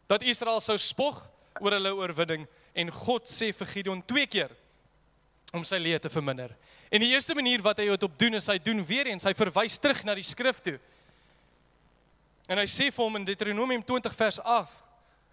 dat 0.08 0.24
Israel 0.24 0.62
sou 0.62 0.78
spog 0.80 1.26
oor 1.60 1.76
hulle 1.76 1.92
oorwinning 1.96 2.46
en 2.74 2.92
God 2.92 3.28
sê 3.28 3.52
vir 3.56 3.68
Gideon 3.74 4.04
twee 4.08 4.28
keer 4.28 4.54
om 5.52 5.66
sy 5.68 5.82
leed 5.82 6.06
te 6.06 6.12
verminder. 6.12 6.54
En 6.92 7.00
die 7.00 7.14
eerste 7.14 7.36
manier 7.38 7.62
wat 7.64 7.80
hy 7.80 7.88
dit 7.88 8.04
op 8.04 8.18
doen 8.20 8.36
is 8.36 8.50
hy 8.52 8.58
doen 8.60 8.84
weer 8.86 9.08
eens, 9.08 9.24
hy 9.24 9.32
verwys 9.38 9.78
terug 9.80 10.04
na 10.04 10.16
die 10.18 10.28
skrif 10.28 10.60
toe. 10.64 10.76
En 12.52 12.60
hy 12.60 12.68
sê 12.68 12.90
vir 12.92 13.06
hom 13.06 13.16
in 13.22 13.28
Deuteronomium 13.30 13.84
20 13.88 14.16
vers 14.18 14.42
8 14.44 14.80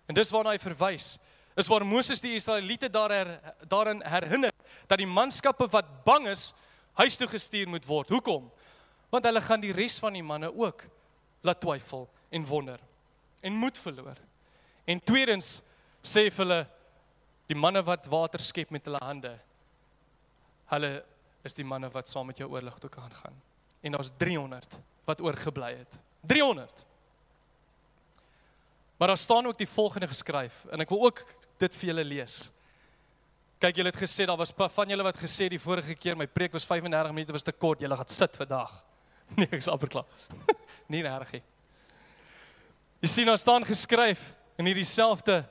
en 0.09 0.16
dis 0.16 0.30
waarna 0.32 0.54
hy 0.54 0.61
verwys 0.62 1.16
is 1.59 1.66
waar 1.66 1.82
Moses 1.82 2.22
die 2.22 2.36
Israeliete 2.38 2.86
daar 2.88 3.11
her, 3.11 3.30
daarin 3.66 3.98
herinner 4.06 4.54
dat 4.86 5.00
die 5.00 5.09
manskappe 5.11 5.66
wat 5.72 5.88
bang 6.06 6.28
is 6.30 6.52
huis 7.00 7.18
toe 7.18 7.26
gestuur 7.30 7.66
moet 7.70 7.86
word. 7.86 8.12
Hoekom? 8.14 8.46
Want 9.11 9.26
hulle 9.26 9.42
gaan 9.42 9.62
die 9.62 9.74
res 9.74 9.98
van 9.98 10.14
die 10.14 10.22
manne 10.22 10.52
ook 10.54 10.84
laat 11.42 11.61
twyfel 11.62 12.06
en 12.30 12.46
wonder 12.46 12.78
en 13.42 13.59
moed 13.59 13.78
verloor. 13.78 14.18
En 14.86 15.02
tweedens 15.02 15.59
sê 16.02 16.28
vir 16.30 16.44
hulle 16.44 16.62
die 17.50 17.59
manne 17.59 17.82
wat 17.86 18.06
water 18.11 18.42
skep 18.42 18.70
met 18.74 18.86
hulle 18.86 19.02
hande. 19.02 19.34
Hulle 20.70 20.92
is 21.47 21.55
die 21.55 21.64
manne 21.64 21.91
wat 21.91 22.09
saam 22.09 22.26
met 22.26 22.39
jou 22.39 22.49
oorlog 22.51 22.78
toe 22.78 22.91
kan 22.91 23.12
gaan. 23.22 23.34
En 23.80 23.93
daar's 23.93 24.11
300 24.16 24.78
wat 25.05 25.20
oorgebly 25.20 25.74
het. 25.76 25.99
300. 26.26 26.84
Maar 28.99 29.09
daar 29.09 29.18
staan 29.18 29.47
ook 29.47 29.59
die 29.59 29.68
volgende 29.68 30.09
geskryf 30.09 30.64
en 30.70 30.80
ek 30.80 30.91
wil 30.91 31.05
ook 31.07 31.22
dit 31.59 31.76
vir 31.76 31.93
julle 31.93 32.05
lees. 32.05 32.39
Kyk, 33.59 33.78
julle 33.78 33.91
het 33.91 34.01
gesê 34.01 34.26
daar 34.26 34.39
was 34.39 34.53
van 34.55 34.89
julle 34.91 35.07
wat 35.07 35.18
gesê 35.18 35.49
die 35.51 35.59
vorige 35.59 35.95
keer 35.95 36.16
my 36.16 36.26
preek 36.26 36.53
was 36.53 36.66
35 36.66 37.14
minute 37.14 37.32
was 37.32 37.43
te 37.43 37.53
kort. 37.53 37.80
Julle 37.80 37.97
gaan 37.97 38.09
sit 38.09 38.36
vandag. 38.36 38.84
Nee, 39.36 39.45
ek 39.45 39.61
is 39.61 39.68
amper 39.68 39.91
klaar. 39.93 40.07
nie 40.93 41.03
reg 41.05 41.32
nie. 41.36 41.43
Jy 43.05 43.09
sien 43.12 43.28
daar 43.28 43.39
staan 43.39 43.66
geskryf 43.68 44.22
in 44.57 44.66
hierdie 44.70 44.86
selfde 44.89 45.43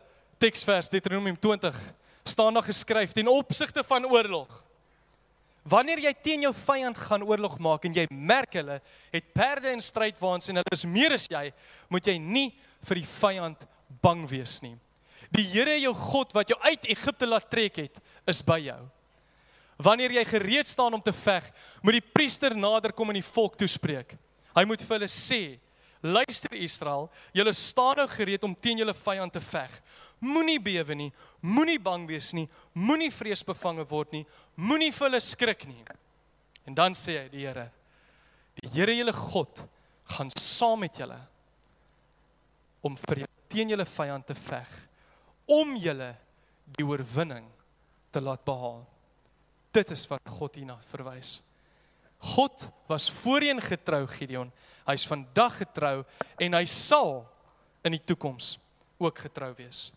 teksvers 0.41 0.89
Deuteronomium 0.89 1.37
20 1.37 1.77
staan 2.25 2.57
daar 2.57 2.65
geskryf 2.65 3.13
ten 3.13 3.29
opsigte 3.29 3.83
van 3.83 4.05
oorlog. 4.09 4.49
Wanneer 5.67 5.99
jy 5.99 6.13
teen 6.23 6.45
jou 6.45 6.53
vyand 6.55 6.97
gaan 7.09 7.25
oorlog 7.27 7.57
maak 7.59 7.85
en 7.87 7.95
jy 7.95 8.05
merk 8.11 8.55
hulle 8.55 8.79
het 9.11 9.31
perde 9.35 9.73
en 9.73 9.83
strydwaans 9.83 10.47
en 10.47 10.61
hulle 10.61 10.75
is 10.75 10.85
meer 10.87 11.17
as 11.17 11.27
jy, 11.31 11.49
moet 11.91 12.07
jy 12.07 12.15
nie 12.21 12.49
vir 12.87 13.01
die 13.01 13.09
vyand 13.17 13.65
bang 14.03 14.23
wees 14.31 14.61
nie. 14.63 14.77
Die 15.33 15.43
Here 15.51 15.75
jou 15.81 15.91
God 15.97 16.31
wat 16.37 16.53
jou 16.53 16.57
uit 16.63 16.87
Egipte 16.87 17.27
laat 17.27 17.49
trek 17.51 17.81
het, 17.83 17.99
is 18.29 18.39
by 18.45 18.61
jou. 18.69 18.79
Wanneer 19.83 20.15
jy 20.15 20.23
gereed 20.25 20.69
staan 20.69 20.95
om 20.95 21.03
te 21.03 21.13
veg, 21.13 21.49
moet 21.83 21.99
die 21.99 22.07
priester 22.15 22.55
nader 22.55 22.93
kom 22.95 23.11
en 23.11 23.19
die 23.19 23.29
volk 23.33 23.57
toespreek. 23.59 24.15
Hy 24.55 24.63
moet 24.65 24.81
vir 24.81 24.95
hulle 24.95 25.11
sê: 25.11 25.59
"Luister 26.01 26.53
Israel, 26.53 27.09
julle 27.33 27.53
staan 27.53 27.97
nou 27.97 28.07
gereed 28.07 28.43
om 28.43 28.55
teen 28.55 28.77
julle 28.77 28.93
vyand 28.93 29.33
te 29.33 29.41
veg. 29.41 29.81
Moenie 30.19 30.59
bewe 30.59 30.95
nie, 30.95 31.11
moenie 31.41 31.79
bang 31.79 32.07
wees 32.09 32.33
nie, 32.33 32.47
moenie 32.73 33.11
vreesbevange 33.13 33.85
word 33.89 34.15
nie, 34.15 34.25
moenie 34.55 34.91
vir 34.91 35.09
hulle 35.09 35.21
skrik 35.21 35.67
nie." 35.67 35.83
En 36.65 36.75
dan 36.75 36.93
sê 36.93 37.23
hy 37.23 37.29
die 37.29 37.45
Here: 37.45 37.69
"Die 38.61 38.69
Here 38.69 38.95
julle 38.95 39.13
God 39.13 39.63
gaan 40.05 40.29
saam 40.29 40.79
met 40.79 40.97
julle 40.97 41.19
om 42.81 42.95
vir 42.95 43.23
julle 43.23 43.49
teen 43.49 43.69
julle 43.69 43.85
vyand 43.85 44.25
te 44.27 44.35
veg 44.35 44.73
om 45.47 45.75
julle 45.79 46.11
die 46.75 46.85
oorwinning 46.85 47.47
te 48.11 48.21
laat 48.23 48.43
behaal. 48.45 48.81
Dit 49.75 49.91
is 49.95 50.03
wat 50.11 50.23
God 50.37 50.57
hierna 50.57 50.77
verwys. 50.91 51.37
God 52.35 52.65
was 52.89 53.07
voorheen 53.21 53.61
getrou 53.61 54.03
Gideon. 54.09 54.51
Hy's 54.87 55.05
vandag 55.07 55.61
getrou 55.61 56.01
en 56.41 56.57
hy 56.57 56.65
sal 56.71 57.21
in 57.85 57.95
die 57.95 58.03
toekoms 58.03 58.55
ook 58.97 59.21
getrou 59.27 59.51
wees. 59.59 59.91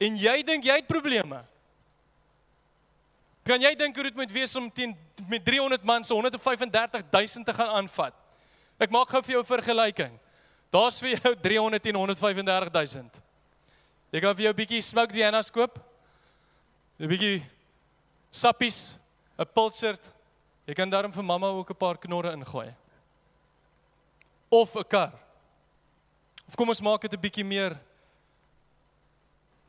En 0.00 0.16
jy 0.16 0.40
dink 0.42 0.64
jy 0.64 0.78
het 0.80 0.88
probleme? 0.88 1.42
Kan 3.44 3.60
jy 3.60 3.74
dink 3.76 3.96
hoe 3.96 4.06
dit 4.08 4.16
moet 4.16 4.32
wees 4.32 4.54
om 4.56 4.70
teen 4.72 4.94
met 5.28 5.44
300 5.44 5.84
man 5.84 6.04
se 6.04 6.14
135000 6.14 7.46
te 7.46 7.54
gaan 7.56 7.74
aanvat? 7.80 8.14
Ek 8.80 8.92
maak 8.92 9.10
gou 9.12 9.20
vir 9.22 9.34
jou 9.36 9.42
'n 9.42 9.52
vergelyking. 9.52 10.20
Daar's 10.72 11.00
vir 11.00 11.18
jou 11.18 11.34
300 11.48 11.86
en 11.86 11.96
135000. 11.96 13.20
Jy 14.12 14.20
kan 14.20 14.36
vir 14.36 14.44
jou 14.44 14.52
'n 14.52 14.56
bietjie 14.56 14.82
smoked 14.82 15.12
Vienna's 15.12 15.50
koop. 15.50 15.78
'n 16.98 17.08
Bietjie 17.08 17.42
sappies, 18.32 18.96
'n 19.38 19.44
pulsert. 19.44 20.12
Jy 20.66 20.74
kan 20.74 20.90
daarom 20.90 21.12
vir 21.12 21.24
mamma 21.24 21.48
ook 21.48 21.70
'n 21.70 21.76
paar 21.76 21.98
knorre 21.98 22.32
ingooi. 22.32 22.74
Of 24.48 24.76
'n 24.76 24.84
kar. 24.84 25.12
Of 26.48 26.56
kom 26.56 26.68
ons 26.68 26.80
maak 26.80 27.02
dit 27.02 27.12
'n 27.12 27.20
bietjie 27.20 27.44
meer 27.44 27.76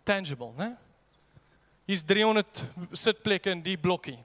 tangible, 0.03 0.53
né? 0.57 0.77
Hier's 1.85 2.03
300 2.03 2.65
sitplekke 2.93 3.51
in 3.51 3.63
die 3.63 3.77
blokkie. 3.77 4.19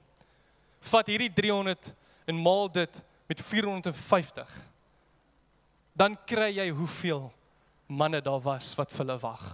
Vat 0.79 1.09
hierdie 1.09 1.31
300 1.33 1.93
en 2.27 2.41
maal 2.41 2.69
dit 2.71 3.01
met 3.27 3.41
450 3.41 4.67
dan 5.97 6.13
kry 6.29 6.51
jy 6.59 6.69
hoeveel 6.77 7.31
manne 7.89 8.21
daar 8.21 8.41
was 8.45 8.75
wat 8.77 8.91
vir 8.93 9.01
hulle 9.01 9.17
wag. 9.23 9.45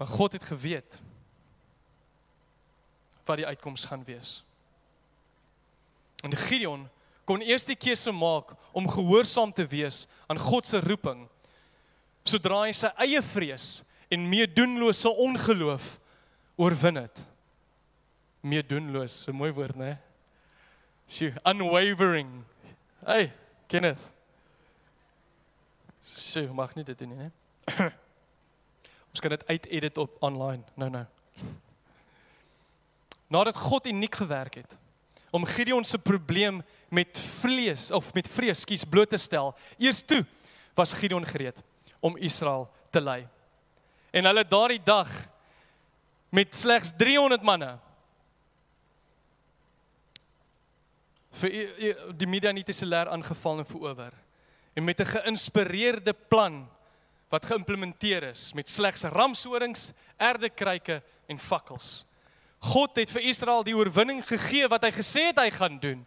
Maar 0.00 0.10
God 0.10 0.34
het 0.34 0.46
geweet 0.48 0.98
wat 3.28 3.38
die 3.38 3.46
uitkoms 3.46 3.84
gaan 3.86 4.02
wees. 4.04 4.40
En 6.26 6.34
Gideon 6.34 6.88
kon 7.28 7.44
eers 7.46 7.68
die 7.68 7.78
keuse 7.78 8.10
maak 8.10 8.56
om 8.74 8.90
gehoorsaam 8.90 9.52
te 9.54 9.68
wees 9.70 10.06
aan 10.26 10.40
God 10.40 10.66
se 10.66 10.80
roeping 10.82 11.28
sodra 12.24 12.64
hy 12.66 12.72
sy 12.76 12.90
eie 13.06 13.22
vrees 13.22 13.82
en 14.10 14.28
meedoenlose 14.28 15.08
ongeloof 15.08 15.98
oorwin 16.60 16.96
het. 16.96 17.24
Meedoenloos, 18.42 19.28
'n 19.28 19.36
mooi 19.36 19.52
woord, 19.52 19.76
né? 19.76 19.98
Sy 21.06 21.32
unwavering 21.44 22.44
Hey, 23.00 23.32
Kenneth. 23.66 24.00
Sy 26.04 26.42
mag 26.52 26.74
nie 26.76 26.84
dit 26.84 26.98
doen 27.00 27.14
nie, 27.14 27.28
hè? 27.28 27.86
Ons 29.10 29.22
kan 29.24 29.32
dit 29.32 29.46
uit-edit 29.48 29.98
op 29.98 30.18
online. 30.20 30.62
Nou 30.76 30.90
nou. 30.92 31.06
Nadat 33.32 33.56
God 33.56 33.88
uniek 33.88 34.20
gewerk 34.20 34.60
het 34.60 34.76
om 35.30 35.46
Gideon 35.46 35.84
se 35.86 35.98
probleem 35.98 36.58
met 36.90 37.18
vlees 37.40 37.90
of 37.94 38.12
met 38.14 38.28
vrees 38.28 38.64
skies 38.66 38.84
bloot 38.84 39.12
te 39.14 39.18
stel, 39.18 39.52
eers 39.78 40.02
toe 40.02 40.24
was 40.74 40.92
Gideon 40.92 41.24
gereed 41.26 41.60
om 42.00 42.16
Israel 42.16 42.68
te 42.90 43.00
lei. 43.00 43.26
En 44.10 44.24
hulle 44.24 44.44
daardie 44.44 44.82
dag 44.84 45.10
met 46.30 46.54
slegs 46.54 46.92
300 46.98 47.42
manne 47.42 47.78
vir 51.40 52.12
die 52.18 52.28
Midianitiese 52.28 52.86
leer 52.86 53.10
aangeval 53.10 53.62
en 53.62 53.68
verower. 53.68 54.12
En 54.74 54.84
met 54.84 55.00
'n 55.00 55.12
geïnspireerde 55.14 56.12
plan 56.28 56.68
wat 57.30 57.46
geïmplementeer 57.46 58.22
is 58.22 58.52
met 58.52 58.68
slegs 58.68 59.02
ramshorings, 59.02 59.92
erdekruike 60.18 61.02
en 61.26 61.38
fakkels. 61.38 62.04
God 62.58 62.96
het 62.96 63.10
vir 63.10 63.22
Israel 63.22 63.62
die 63.64 63.76
oorwinning 63.76 64.26
gegee 64.26 64.68
wat 64.68 64.82
hy 64.82 64.90
gesê 64.90 65.30
het 65.30 65.38
hy 65.38 65.50
gaan 65.50 65.78
doen 65.78 66.06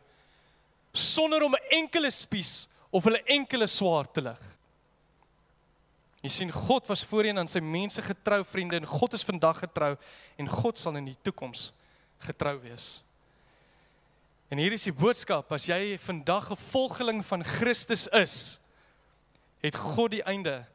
sonder 0.94 1.42
om 1.44 1.56
'n 1.56 1.68
enkele 1.70 2.12
spies 2.12 2.68
of 2.92 3.04
hulle 3.04 3.24
enkele 3.26 3.68
swaard 3.68 4.14
te 4.14 4.22
lig. 4.22 4.53
Jy 6.24 6.32
sien 6.32 6.52
God 6.56 6.88
was 6.88 7.04
voorheen 7.04 7.38
aan 7.38 7.50
sy 7.52 7.60
mense 7.60 8.02
getrou 8.02 8.42
vriende 8.48 8.80
en 8.80 8.88
God 8.88 9.14
is 9.18 9.26
vandag 9.28 9.60
getrou 9.66 9.96
en 10.40 10.48
God 10.48 10.80
sal 10.80 10.96
in 10.96 11.12
die 11.12 11.18
toekoms 11.26 11.74
getrou 12.24 12.56
wees. 12.64 13.04
En 14.48 14.62
hier 14.62 14.72
is 14.76 14.86
die 14.88 14.96
boodskap, 14.96 15.52
as 15.52 15.66
jy 15.68 15.98
vandag 15.98 16.52
'n 16.52 16.56
volgeling 16.56 17.26
van 17.26 17.44
Christus 17.44 18.08
is, 18.08 18.60
het 19.64 19.76
God 19.76 20.12
die 20.12 20.24
einde 20.24 20.66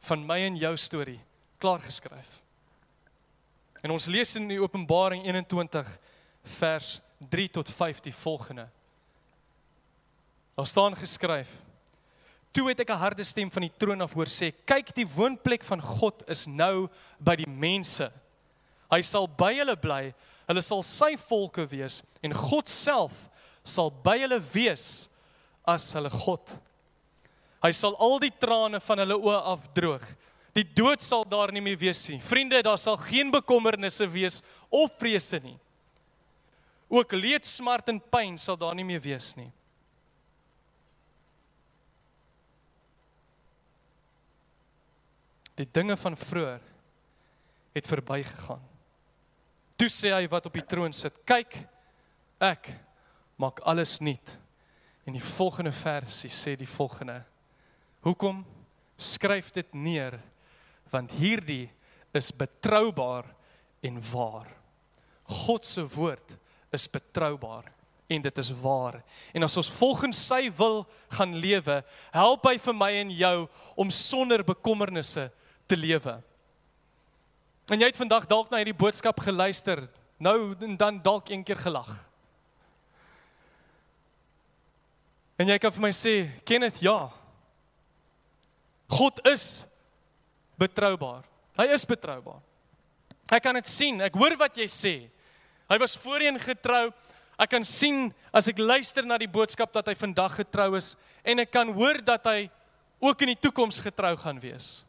van 0.00 0.26
my 0.26 0.38
en 0.46 0.56
jou 0.56 0.76
storie 0.76 1.20
klaar 1.58 1.80
geskryf. 1.80 2.42
En 3.82 3.90
ons 3.90 4.06
lees 4.06 4.36
in 4.36 4.48
die 4.48 4.60
Openbaring 4.60 5.24
21 5.24 5.98
vers 6.42 7.00
3 7.18 7.48
tot 7.48 7.70
5 7.70 8.00
die 8.00 8.14
volgende. 8.14 8.68
Daar 10.54 10.66
staan 10.66 10.96
geskryf: 10.96 11.65
Toe 12.56 12.70
het 12.70 12.80
ek 12.80 12.90
'n 12.90 13.02
harde 13.02 13.24
stem 13.24 13.50
van 13.50 13.62
die 13.68 13.72
troon 13.78 14.00
af 14.00 14.14
hoor 14.14 14.26
sê: 14.32 14.52
"Kyk, 14.64 14.94
die 14.94 15.06
woonplek 15.06 15.64
van 15.64 15.80
God 15.80 16.24
is 16.30 16.46
nou 16.46 16.88
by 17.20 17.36
die 17.36 17.50
mense. 17.50 18.10
Hy 18.90 19.02
sal 19.02 19.28
by 19.28 19.54
hulle 19.54 19.76
bly 19.76 20.14
Hulle 20.46 20.62
sal 20.62 20.84
sy 20.86 21.16
volke 21.18 21.66
wees 21.70 22.00
en 22.24 22.34
God 22.34 22.70
self 22.70 23.26
sal 23.66 23.90
by 24.04 24.14
hulle 24.22 24.38
wees 24.52 25.08
as 25.66 25.88
hulle 25.96 26.10
God. 26.12 26.52
Hy 27.64 27.72
sal 27.74 27.96
al 27.98 28.20
die 28.22 28.30
trane 28.30 28.78
van 28.84 29.02
hulle 29.02 29.16
oë 29.18 29.40
afdroog. 29.56 30.04
Die 30.54 30.64
dood 30.78 31.02
sal 31.02 31.26
daar 31.26 31.50
nie 31.52 31.64
meer 31.64 31.78
wees 31.80 32.04
nie. 32.08 32.20
Vriende, 32.22 32.62
daar 32.62 32.78
sal 32.78 32.96
geen 33.08 33.32
bekommernisse 33.34 34.06
wees 34.08 34.38
of 34.70 34.94
vrese 35.00 35.40
nie. 35.42 35.56
Ook 36.86 37.16
leed, 37.18 37.44
smart 37.48 37.90
en 37.90 37.98
pyn 37.98 38.38
sal 38.38 38.56
daar 38.60 38.76
nie 38.78 38.86
meer 38.86 39.02
wees 39.02 39.34
nie. 39.36 39.50
Die 45.56 45.68
dinge 45.72 45.96
van 45.96 46.16
vroeër 46.16 46.64
het 47.76 47.86
verbygegaan. 47.86 48.62
Toe 49.76 49.88
sê 49.92 50.12
hy 50.14 50.26
wat 50.32 50.48
op 50.48 50.56
die 50.56 50.64
troon 50.64 50.92
sit: 50.96 51.18
"Kyk, 51.24 51.56
ek 52.40 52.72
maak 53.36 53.60
alles 53.60 53.98
nuut." 54.00 54.36
En 55.06 55.12
die 55.12 55.22
volgende 55.22 55.72
versie 55.72 56.30
sê 56.30 56.56
die 56.56 56.68
volgende: 56.68 57.22
"Hoekom 58.00 58.44
skryf 58.96 59.52
dit 59.52 59.74
neer? 59.74 60.18
Want 60.90 61.12
hierdie 61.18 61.68
is 62.16 62.32
betroubaar 62.32 63.24
en 63.84 64.00
waar. 64.12 64.48
God 65.26 65.66
se 65.66 65.84
woord 65.84 66.36
is 66.70 66.86
betroubaar 66.90 67.72
en 68.06 68.22
dit 68.22 68.38
is 68.38 68.52
waar. 68.62 69.00
En 69.34 69.42
as 69.42 69.56
ons 69.58 69.70
volgens 69.80 70.18
sy 70.28 70.46
wil 70.54 70.84
gaan 71.10 71.34
lewe, 71.42 71.80
help 72.14 72.46
hy 72.46 72.54
vir 72.62 72.76
my 72.78 72.90
en 73.00 73.10
jou 73.10 73.36
om 73.74 73.90
sonder 73.90 74.44
bekommernisse 74.46 75.26
te 75.66 75.76
lewe." 75.76 76.22
En 77.66 77.80
jy 77.80 77.86
het 77.86 77.98
vandag 77.98 78.26
dalk 78.30 78.50
na 78.50 78.60
hierdie 78.62 78.76
boodskap 78.76 79.20
geluister, 79.20 79.88
nou 80.22 80.54
en 80.60 80.76
dan 80.76 81.02
dalk 81.02 81.28
een 81.28 81.42
keer 81.44 81.58
gelag. 81.58 82.04
En 85.36 85.48
jy 85.50 85.58
kan 85.58 85.72
vir 85.72 85.82
my 85.82 85.92
sê, 85.92 86.14
Kenneth, 86.48 86.78
ja. 86.80 87.10
God 88.88 89.18
is 89.26 89.66
betroubaar. 90.56 91.26
Hy 91.58 91.66
is 91.74 91.84
betroubaar. 91.88 92.40
Ek 93.32 93.42
kan 93.42 93.58
dit 93.58 93.68
sien. 93.68 94.00
Ek 94.00 94.14
hoor 94.16 94.36
wat 94.38 94.56
jy 94.56 94.68
sê. 94.70 94.94
Hy 95.66 95.78
was 95.82 95.96
voorheen 95.98 96.38
getrou. 96.40 96.88
Ek 97.36 97.50
kan 97.52 97.66
sien 97.68 98.12
as 98.32 98.48
ek 98.48 98.62
luister 98.62 99.04
na 99.04 99.18
die 99.20 99.28
boodskap 99.28 99.74
dat 99.74 99.90
hy 99.90 99.96
vandag 99.98 100.38
getrou 100.38 100.70
is 100.78 100.94
en 101.26 101.42
ek 101.42 101.50
kan 101.52 101.68
hoor 101.74 101.98
dat 102.00 102.24
hy 102.30 102.46
ook 103.02 103.26
in 103.26 103.34
die 103.34 103.42
toekoms 103.44 103.82
getrou 103.84 104.14
gaan 104.22 104.38
wees. 104.40 104.86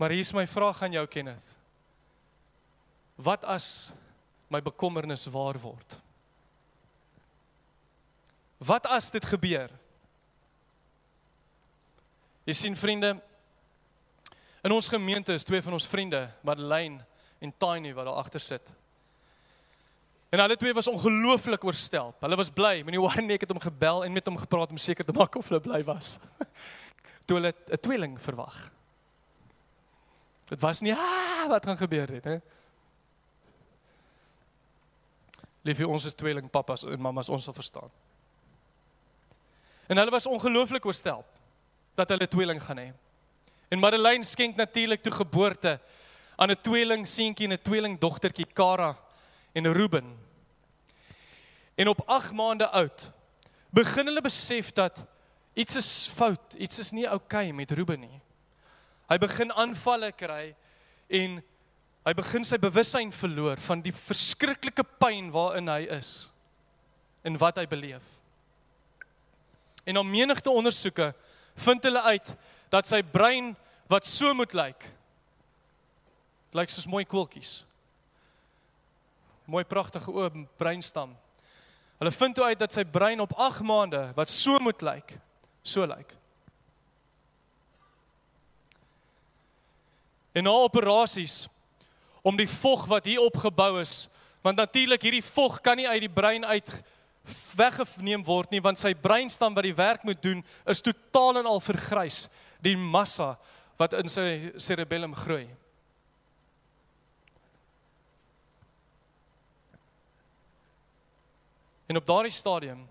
Maar 0.00 0.14
hier 0.16 0.24
is 0.24 0.32
my 0.32 0.46
vraag 0.48 0.82
aan 0.82 0.94
jou 0.96 1.06
Kenneth. 1.06 1.48
Wat 3.20 3.44
as 3.44 3.90
my 4.48 4.62
bekommernis 4.64 5.26
waar 5.28 5.58
word? 5.60 5.98
Wat 8.64 8.88
as 8.88 9.10
dit 9.12 9.24
gebeur? 9.28 9.68
Jy 12.48 12.56
sien 12.56 12.80
vriende, 12.80 13.12
in 14.64 14.72
ons 14.72 14.88
gemeente 14.88 15.36
is 15.36 15.44
twee 15.44 15.60
van 15.60 15.76
ons 15.76 15.88
vriende, 15.88 16.24
Madeleine 16.48 17.04
en 17.44 17.52
Tiny 17.60 17.92
wat 17.92 18.08
daar 18.08 18.24
agter 18.24 18.40
sit. 18.40 18.72
En 20.32 20.40
hulle 20.40 20.56
twee 20.56 20.72
was 20.72 20.88
ongelooflik 20.88 21.64
oorstel. 21.64 22.14
Hulle 22.24 22.40
was 22.40 22.52
bly. 22.54 22.80
Meneer 22.86 23.04
Warren 23.04 23.28
het 23.28 23.52
hom 23.52 23.60
gebel 23.60 24.04
en 24.04 24.12
met 24.16 24.26
hom 24.26 24.40
gepraat 24.40 24.72
om 24.72 24.80
seker 24.80 25.04
te 25.04 25.12
maak 25.12 25.36
of 25.36 25.48
hulle 25.52 25.60
bly 25.60 25.84
was. 25.84 26.16
Toe 27.26 27.36
hulle 27.36 27.52
'n 27.52 27.84
tweeling 27.84 28.20
verwag. 28.20 28.70
Dit 30.50 30.60
was 30.60 30.80
nie 30.82 30.94
ah, 30.94 31.46
wat 31.48 31.64
gaan 31.64 31.78
gebeur 31.78 32.10
het, 32.10 32.24
hè? 32.24 32.38
Liefie, 35.62 35.86
ons 35.86 36.04
is 36.04 36.16
tweeling 36.16 36.50
pappas 36.50 36.82
en 36.88 37.00
mammas, 37.00 37.28
ons 37.28 37.44
sal 37.44 37.54
verstaan. 37.54 37.90
En 39.86 39.98
hulle 39.98 40.10
was 40.10 40.26
ongelooflik 40.26 40.86
oorstel 40.86 41.24
dat 41.94 42.08
hulle 42.08 42.28
tweeling 42.28 42.62
gaan 42.62 42.78
hê. 42.78 42.88
En 43.70 43.78
Madeleine 43.78 44.24
skenk 44.24 44.56
natuurlik 44.56 45.02
toe 45.02 45.12
geboorte 45.12 45.78
aan 46.36 46.50
'n 46.50 46.60
tweeling 46.60 47.06
seentjie 47.08 47.46
en 47.46 47.52
'n 47.52 47.62
tweeling 47.62 47.98
dogtertjie 47.98 48.46
Kara 48.52 48.96
en 49.52 49.72
Ruben. 49.72 50.18
En 51.74 51.88
op 51.88 52.02
8 52.06 52.32
maande 52.32 52.68
oud 52.68 53.10
begin 53.70 54.06
hulle 54.06 54.20
besef 54.20 54.72
dat 54.72 55.04
iets 55.52 55.76
is 55.76 56.10
fout, 56.14 56.54
iets 56.54 56.78
is 56.78 56.90
nie 56.90 57.10
oukei 57.10 57.48
okay 57.48 57.56
met 57.56 57.70
Ruben 57.70 58.00
nie. 58.00 58.19
Hy 59.10 59.18
begin 59.18 59.50
aanvalle 59.58 60.12
kry 60.14 60.54
en 61.10 61.40
Hy 62.00 62.14
begin 62.16 62.46
sy 62.48 62.56
bewussyn 62.60 63.10
verloor 63.12 63.60
van 63.60 63.82
die 63.84 63.92
verskriklike 63.92 64.84
pyn 65.02 65.28
waarin 65.34 65.68
hy 65.68 65.82
is 65.98 66.30
en 67.26 67.36
wat 67.40 67.58
hy 67.60 67.66
beleef. 67.68 68.06
En 69.84 70.00
op 70.00 70.08
menigte 70.08 70.52
ondersoeke 70.52 71.10
vind 71.60 71.84
hulle 71.84 72.00
uit 72.08 72.32
dat 72.72 72.88
sy 72.88 73.02
brein 73.04 73.52
wat 73.90 74.08
so 74.08 74.32
moet 74.36 74.56
lyk 74.56 74.88
lyk 76.56 76.72
soos 76.72 76.88
mooi 76.90 77.04
koeltjies. 77.06 77.60
Mooi 79.46 79.62
pragtige 79.62 80.10
oop 80.10 80.34
breinstam. 80.58 81.12
Hulle 82.00 82.10
vind 82.10 82.34
toe 82.34 82.48
uit 82.48 82.58
dat 82.58 82.74
sy 82.74 82.82
brein 82.82 83.22
op 83.22 83.36
8 83.38 83.62
maande 83.62 84.00
wat 84.16 84.32
so 84.32 84.58
moet 84.58 84.82
lyk, 84.82 85.14
so 85.62 85.86
lyk. 85.86 86.16
En 90.32 90.44
na 90.46 90.50
operasies 90.50 91.48
om 92.22 92.36
die 92.36 92.48
vog 92.48 92.86
wat 92.86 93.04
hier 93.04 93.20
opgebou 93.20 93.80
is, 93.80 94.08
want 94.44 94.56
natuurlik 94.56 95.02
hierdie 95.02 95.24
vog 95.24 95.60
kan 95.60 95.76
nie 95.76 95.88
uit 95.88 96.04
die 96.06 96.12
brein 96.12 96.44
uit 96.44 96.70
weggeneem 97.56 98.22
word 98.24 98.50
nie 98.50 98.62
want 98.64 98.80
sy 98.80 98.94
breinstam 98.96 99.54
wat 99.54 99.66
die 99.66 99.76
werk 99.76 100.04
moet 100.08 100.22
doen 100.24 100.40
is 100.72 100.80
totaal 100.80 101.42
en 101.42 101.48
al 101.50 101.60
vergrys 101.60 102.24
die 102.64 102.76
massa 102.76 103.34
wat 103.80 103.94
in 103.96 104.08
sy 104.12 104.52
cerebellum 104.60 105.14
groei. 105.16 105.46
En 111.88 111.96
op 111.96 112.06
daardie 112.06 112.34
stadium 112.34 112.84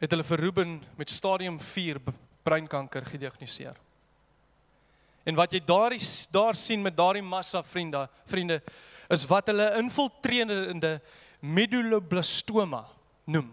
het 0.00 0.10
hulle 0.10 0.26
vir 0.26 0.40
Ruben 0.40 0.72
met 0.98 1.12
stadium 1.12 1.60
4 1.60 2.00
breinkanker 2.42 3.04
gediagnoseer. 3.06 3.76
En 5.24 5.38
wat 5.38 5.52
jy 5.54 5.60
daar 5.64 5.94
daar 6.30 6.54
sien 6.58 6.82
met 6.82 6.96
daardie 6.96 7.22
massa 7.22 7.62
vriende, 7.62 8.08
vriende 8.26 8.62
is 9.12 9.26
wat 9.26 9.46
hulle 9.46 9.68
infiltrerende 9.78 11.00
medulloblastoma 11.40 12.86
noem. 13.24 13.50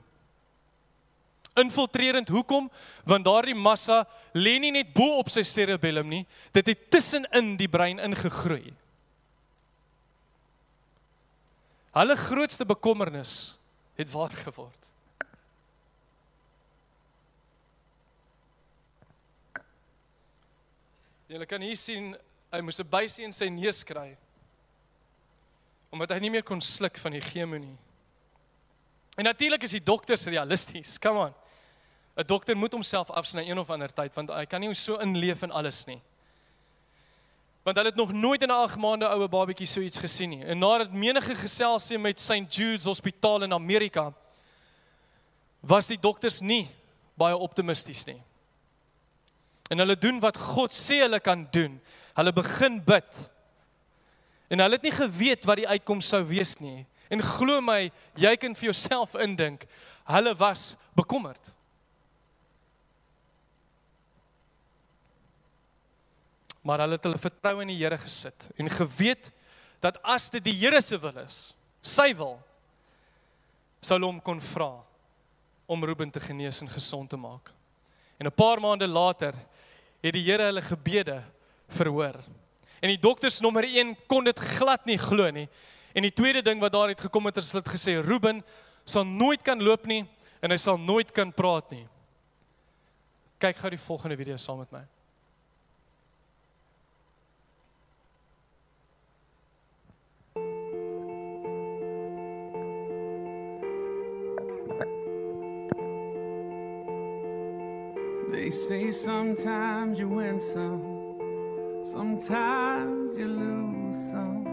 Infiltrerend 1.59 2.29
hoekom? 2.29 2.69
Want 3.05 3.25
daardie 3.25 3.55
massa 3.57 4.05
lê 4.33 4.57
nie 4.61 4.71
net 4.71 4.93
bo 4.93 5.19
op 5.19 5.29
sy 5.33 5.43
cerebellum 5.43 6.07
nie, 6.09 6.25
dit 6.55 6.71
het 6.71 6.85
tussenin 6.93 7.55
die 7.59 7.69
brein 7.69 7.99
ingegroei. 7.99 8.73
Hulle 11.97 12.15
grootste 12.15 12.65
bekommernis 12.69 13.57
het 13.99 14.11
waar 14.13 14.33
geword. 14.45 14.88
Julle 21.29 21.45
kan 21.45 21.61
hier 21.61 21.77
sien 21.77 22.15
hy 22.49 22.59
moes 22.65 22.79
'n 22.81 22.89
bysie 22.89 23.23
in 23.23 23.33
sy 23.33 23.49
neus 23.53 23.83
kry 23.85 24.17
omdat 25.93 26.09
hy 26.13 26.19
nie 26.19 26.29
meer 26.29 26.43
kon 26.45 26.61
sluk 26.61 26.97
van 27.01 27.11
die 27.11 27.21
chemo 27.21 27.57
nie. 27.57 27.77
En 29.17 29.25
natuurlik 29.25 29.63
is 29.63 29.71
die 29.71 29.83
dokters 29.83 30.25
realisties. 30.25 30.97
Come 31.03 31.19
on. 31.19 31.33
'n 32.17 32.25
Dokter 32.25 32.57
moet 32.57 32.73
homself 32.73 33.09
afsny 33.09 33.45
een 33.49 33.59
of 33.59 33.69
ander 33.69 33.93
tyd 33.93 34.15
want 34.15 34.29
hy 34.29 34.45
kan 34.45 34.61
nie 34.61 34.73
so 34.73 34.97
inleef 34.97 35.43
in 35.43 35.51
alles 35.51 35.85
nie. 35.85 36.01
Want 37.63 37.77
hulle 37.77 37.89
het 37.89 37.97
nog 37.97 38.11
nooit 38.11 38.41
in 38.41 38.49
'n 38.49 38.61
8 38.65 38.77
maande 38.77 39.05
oue 39.05 39.27
babatjie 39.27 39.67
so 39.67 39.81
iets 39.81 39.99
gesien 39.99 40.29
nie. 40.29 40.45
En 40.45 40.57
nadat 40.57 40.91
menige 40.91 41.35
geselsie 41.35 41.97
met 41.97 42.19
St 42.19 42.49
Jude's 42.49 42.85
Hospitaal 42.85 43.43
in 43.43 43.53
Amerika 43.53 44.13
was 45.61 45.87
die 45.87 45.99
dokters 45.99 46.41
nie 46.41 46.69
baie 47.13 47.37
optimisties 47.37 48.05
nie. 48.05 48.21
En 49.69 49.81
hulle 49.81 49.95
doen 49.95 50.19
wat 50.19 50.37
God 50.37 50.73
sê 50.73 51.03
hulle 51.03 51.19
kan 51.21 51.45
doen. 51.53 51.77
Hulle 52.17 52.33
begin 52.33 52.79
bid. 52.85 53.19
En 54.49 54.63
hulle 54.63 54.79
het 54.79 54.87
nie 54.87 54.95
geweet 54.95 55.45
wat 55.45 55.61
die 55.61 55.69
uitkoms 55.69 56.09
sou 56.09 56.23
wees 56.29 56.55
nie. 56.59 56.87
En 57.09 57.21
glo 57.25 57.61
my, 57.61 57.87
jy 58.17 58.35
kan 58.37 58.55
vir 58.57 58.69
jouself 58.69 59.15
indink, 59.17 59.65
hulle 60.09 60.33
was 60.37 60.73
bekommerd. 60.97 61.51
Maar 66.61 66.83
hulle 66.85 66.99
het 66.99 67.07
hulle 67.07 67.21
vertroue 67.21 67.63
in 67.65 67.71
die 67.73 67.79
Here 67.79 67.97
gesit 67.97 68.49
en 68.59 68.69
geweet 68.69 69.31
dat 69.81 69.97
as 70.03 70.27
dit 70.33 70.43
die 70.49 70.57
Here 70.59 70.81
se 70.85 70.99
wil 71.01 71.17
is, 71.23 71.39
sy 71.81 72.11
wil, 72.17 72.35
sou 73.81 73.95
hulle 73.95 74.09
hom 74.11 74.19
kon 74.21 74.41
vra 74.43 74.73
om 75.69 75.85
Ruben 75.85 76.11
te 76.11 76.21
genees 76.21 76.59
en 76.61 76.69
gesond 76.69 77.09
te 77.09 77.17
maak. 77.17 77.53
En 78.19 78.27
'n 78.27 78.35
paar 78.35 78.59
maande 78.59 78.87
later 78.87 79.33
het 80.01 80.15
die 80.15 80.23
Here 80.23 80.49
hulle 80.49 80.63
gebede 80.63 81.19
verhoor. 81.67 82.19
En 82.79 82.91
die 82.91 82.99
dokters 82.99 83.41
nommer 83.43 83.67
1 83.67 83.95
kon 84.07 84.23
dit 84.23 84.39
glad 84.57 84.85
nie 84.87 84.97
glo 84.97 85.29
nie. 85.35 85.47
En 85.93 86.05
die 86.05 86.13
tweede 86.15 86.41
ding 86.45 86.61
wat 86.61 86.71
daar 86.71 86.93
uit 86.93 87.01
gekom 87.01 87.25
het 87.25 87.37
is 87.41 87.51
het 87.51 87.67
gesê 87.67 87.99
Ruben 87.99 88.43
sal 88.85 89.05
nooit 89.05 89.41
kan 89.43 89.61
loop 89.63 89.85
nie 89.85 90.05
en 90.39 90.53
hy 90.53 90.57
sal 90.57 90.79
nooit 90.79 91.11
kan 91.11 91.33
praat 91.35 91.71
nie. 91.73 91.85
Kyk 93.39 93.59
gou 93.59 93.71
die 93.71 93.81
volgende 93.81 94.17
video 94.19 94.37
saam 94.37 94.63
met 94.63 94.71
my. 94.71 94.85
They 108.39 108.51
say 108.51 108.89
sometimes 108.91 109.99
you 109.99 110.07
win 110.07 110.39
some, 110.39 111.83
sometimes 111.83 113.13
you 113.17 113.27
lose 113.27 113.97
some. 114.11 114.47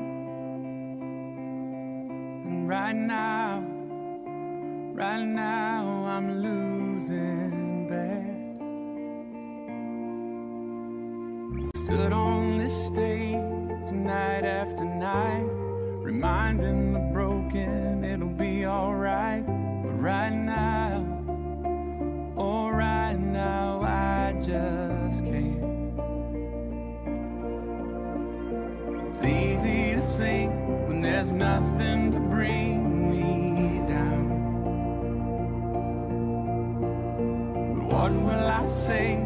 And 2.47 2.69
right 2.69 2.97
now, 2.97 3.65
right 4.93 5.25
now, 5.25 6.05
I'm 6.05 6.43
losing 6.43 7.89
bad. 7.89 8.59
Stood 11.85 12.13
on 12.13 12.59
this 12.59 12.75
stage 12.89 13.37
night 13.93 14.45
after 14.45 14.85
night, 14.85 15.47
reminding 16.03 16.93
the 16.93 17.09
broken 17.13 18.03
it'll 18.03 18.27
be 18.31 18.67
alright. 18.67 19.47
But 19.47 20.03
right 20.03 20.36
It's 29.19 29.25
easy 29.25 29.95
to 29.95 30.03
sing 30.03 30.51
when 30.87 31.01
there's 31.01 31.33
nothing 31.33 32.13
to 32.13 32.21
bring 32.21 33.09
me 33.09 33.79
down. 33.89 34.29
But 37.79 37.85
what 37.87 38.13
will 38.13 38.47
I 38.47 38.67
say 38.67 39.26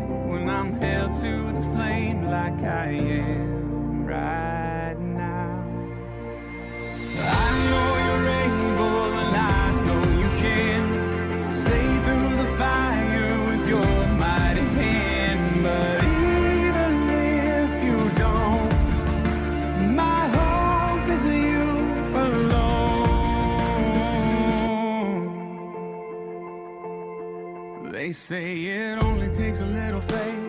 say 28.31 28.55
it 28.67 29.03
only 29.03 29.27
takes 29.35 29.59
a 29.59 29.65
little 29.65 30.01
faith 30.01 30.45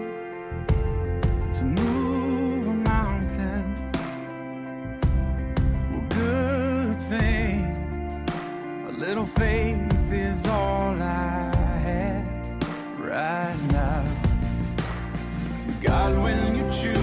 to 1.51 1.63
move 1.63 2.67
a 2.67 2.73
mountain. 2.75 3.75
Well, 5.89 6.05
good 6.09 6.99
thing. 7.09 7.65
A 8.87 8.91
little 8.91 9.25
faith 9.25 10.11
is 10.11 10.45
all 10.45 10.93
I 11.01 11.49
have 11.87 12.27
right 12.99 13.59
now. 13.71 14.05
God, 15.81 16.19
when 16.21 16.55
you 16.57 16.65
choose 16.79 17.00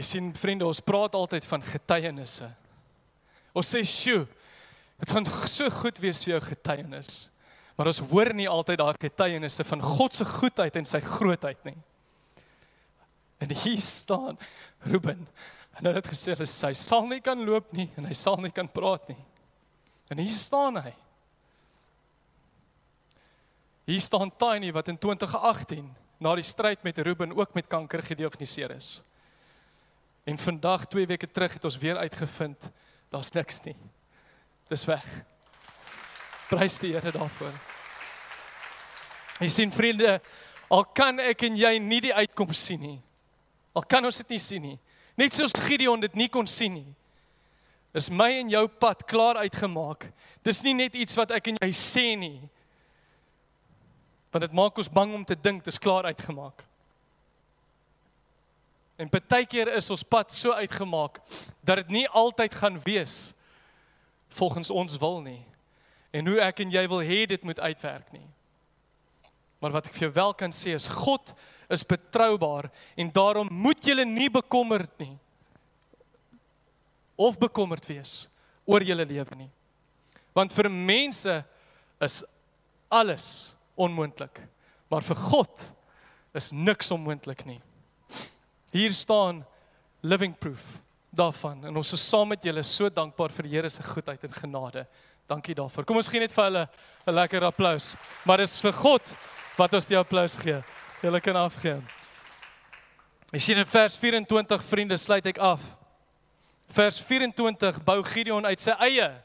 Jy 0.00 0.06
sien 0.08 0.28
vriende, 0.32 0.64
ons 0.64 0.80
praat 0.80 1.12
altyd 1.18 1.44
van 1.44 1.64
getuienisse. 1.66 2.46
Ons 3.52 3.68
sê, 3.68 3.82
"Sjoe, 3.84 4.26
dit 4.98 5.10
gaan 5.10 5.26
so 5.26 5.68
goed 5.68 5.98
wees 5.98 6.24
vir 6.24 6.38
jou 6.38 6.40
getuienis." 6.40 7.28
Maar 7.76 7.86
ons 7.86 7.98
hoor 7.98 8.32
nie 8.34 8.48
altyd 8.48 8.78
daai 8.78 8.94
getuienisse 9.00 9.64
van 9.64 9.82
God 9.82 10.12
se 10.12 10.24
goedheid 10.24 10.76
en 10.76 10.84
sy 10.84 11.00
grootheid 11.00 11.64
nie. 11.64 11.76
En 13.40 13.50
hier 13.50 13.80
staan 13.80 14.38
Ruben. 14.84 15.28
En 15.78 15.86
hy 15.86 15.92
het 15.92 16.06
gesê 16.06 16.36
hy 16.36 16.74
sal 16.74 17.06
nie 17.06 17.20
kan 17.20 17.44
loop 17.44 17.72
nie 17.72 17.90
en 17.96 18.04
hy 18.04 18.14
sal 18.14 18.36
nie 18.36 18.50
kan 18.50 18.68
praat 18.68 19.08
nie. 19.08 19.16
En 20.10 20.18
hier 20.18 20.32
staan 20.32 20.76
hy. 20.76 20.94
Hier 23.86 24.00
staan 24.00 24.30
Tiny 24.36 24.72
wat 24.72 24.88
in 24.88 24.98
2018 24.98 25.94
na 26.20 26.34
die 26.34 26.44
stryd 26.44 26.82
met 26.82 26.98
Ruben 26.98 27.36
ook 27.36 27.54
met 27.54 27.66
kanker 27.66 28.02
gediagnoseer 28.02 28.76
is. 28.76 29.02
En 30.30 30.38
vandag 30.38 30.86
2 30.86 31.06
weke 31.06 31.30
terug 31.30 31.52
het 31.52 31.64
ons 31.64 31.78
weer 31.78 31.96
uitgevind 31.96 32.70
daar's 33.08 33.30
niks 33.30 33.60
nie. 33.60 33.76
Dis 34.68 34.84
weg. 34.86 35.06
Prys 36.48 36.78
die 36.78 36.92
Here 36.94 37.10
daarvoor. 37.10 37.56
Jy 39.40 39.48
sien 39.50 39.72
vriende, 39.74 40.20
al 40.70 40.84
kan 40.94 41.18
ek 41.18 41.42
en 41.48 41.58
jy 41.58 41.72
nie 41.82 41.98
die 42.04 42.14
uitkoms 42.14 42.62
sien 42.68 42.78
nie. 42.80 43.00
Al 43.74 43.82
kan 43.90 44.06
ons 44.06 44.22
dit 44.22 44.36
nie 44.36 44.38
sien 44.38 44.62
nie. 44.62 44.78
Net 45.18 45.34
soos 45.34 45.56
Gideon 45.66 46.06
dit 46.06 46.14
nie 46.14 46.28
kon 46.30 46.46
sien 46.46 46.78
nie. 46.78 46.94
Is 47.90 48.06
my 48.06 48.30
en 48.38 48.54
jou 48.54 48.64
pad 48.70 49.02
klaar 49.10 49.42
uitgemaak. 49.42 50.12
Dis 50.46 50.62
nie 50.62 50.76
net 50.78 50.94
iets 50.94 51.18
wat 51.18 51.34
ek 51.34 51.50
en 51.50 51.58
jy 51.58 51.72
sê 51.74 52.06
nie. 52.14 52.38
Want 54.30 54.46
dit 54.46 54.54
maak 54.54 54.78
ons 54.78 54.94
bang 54.94 55.18
om 55.18 55.26
te 55.26 55.34
dink 55.34 55.64
dit 55.64 55.74
is 55.74 55.82
klaar 55.82 56.06
uitgemaak. 56.06 56.69
En 59.00 59.08
baie 59.08 59.46
keer 59.48 59.70
is 59.72 59.88
ons 59.92 60.04
pad 60.04 60.32
so 60.34 60.52
uitgemaak 60.52 61.22
dat 61.64 61.80
dit 61.80 61.94
nie 62.00 62.08
altyd 62.08 62.54
gaan 62.54 62.76
wees 62.84 63.30
volgens 64.36 64.70
ons 64.70 64.98
wil 65.00 65.22
nie. 65.24 65.40
En 66.12 66.26
hoe 66.28 66.40
ek 66.44 66.60
en 66.60 66.74
jy 66.74 66.82
wil 66.90 67.00
hê 67.06 67.22
dit 67.30 67.46
moet 67.46 67.60
uitwerk 67.60 68.12
nie. 68.12 68.26
Maar 69.60 69.78
wat 69.78 69.88
ek 69.88 69.96
vir 69.96 70.08
jou 70.08 70.12
wel 70.18 70.34
kan 70.36 70.52
sê 70.52 70.74
is 70.76 70.88
God 70.92 71.32
is 71.70 71.86
betroubaar 71.86 72.68
en 72.98 73.12
daarom 73.14 73.48
moet 73.52 73.80
jy 73.86 74.04
nie 74.04 74.28
bekommerd 74.32 74.92
nie 75.00 75.14
of 77.20 77.38
bekommerd 77.38 77.84
wees 77.88 78.28
oor 78.64 78.84
jou 78.84 78.96
lewe 78.96 79.36
nie. 79.36 79.50
Want 80.36 80.52
vir 80.52 80.70
mense 80.70 81.40
is 82.00 82.20
alles 82.88 83.54
onmoontlik, 83.76 84.40
maar 84.90 85.04
vir 85.04 85.16
God 85.16 85.66
is 86.36 86.52
niks 86.52 86.90
onmoontlik 86.94 87.44
nie. 87.48 87.60
Hier 88.70 88.94
staan 88.94 89.46
living 90.00 90.38
proof 90.38 90.80
daarvan 91.10 91.64
en 91.66 91.76
ons 91.76 91.92
is 91.92 92.08
saam 92.08 92.28
met 92.30 92.44
julle 92.44 92.62
so 92.62 92.88
dankbaar 92.88 93.32
vir 93.34 93.48
die 93.48 93.54
Here 93.56 93.70
se 93.70 93.82
goedheid 93.82 94.24
en 94.24 94.32
genade. 94.32 94.84
Dankie 95.26 95.54
daarvoor. 95.54 95.84
Kom 95.84 95.98
ons 95.98 96.08
gee 96.10 96.22
net 96.22 96.32
vir 96.32 96.44
hulle 96.44 96.68
'n 97.06 97.14
lekker 97.14 97.44
applous. 97.44 97.96
Maar 98.24 98.38
dis 98.38 98.60
vir 98.60 98.72
God 98.72 99.16
wat 99.56 99.74
ons 99.74 99.86
die 99.86 99.98
applous 99.98 100.36
gee. 100.36 100.62
Julle 101.02 101.20
kan 101.20 101.36
afgee. 101.36 101.82
Jy 103.32 103.38
sien 103.38 103.58
in 103.58 103.66
vers 103.66 103.96
24 103.96 104.62
vriende 104.64 104.96
sluit 104.96 105.26
ek 105.26 105.38
af. 105.38 105.60
Vers 106.68 107.00
24 107.00 107.84
bou 107.84 108.02
Gideon 108.02 108.46
uit 108.46 108.60
sy 108.60 108.70
eie 108.70 109.22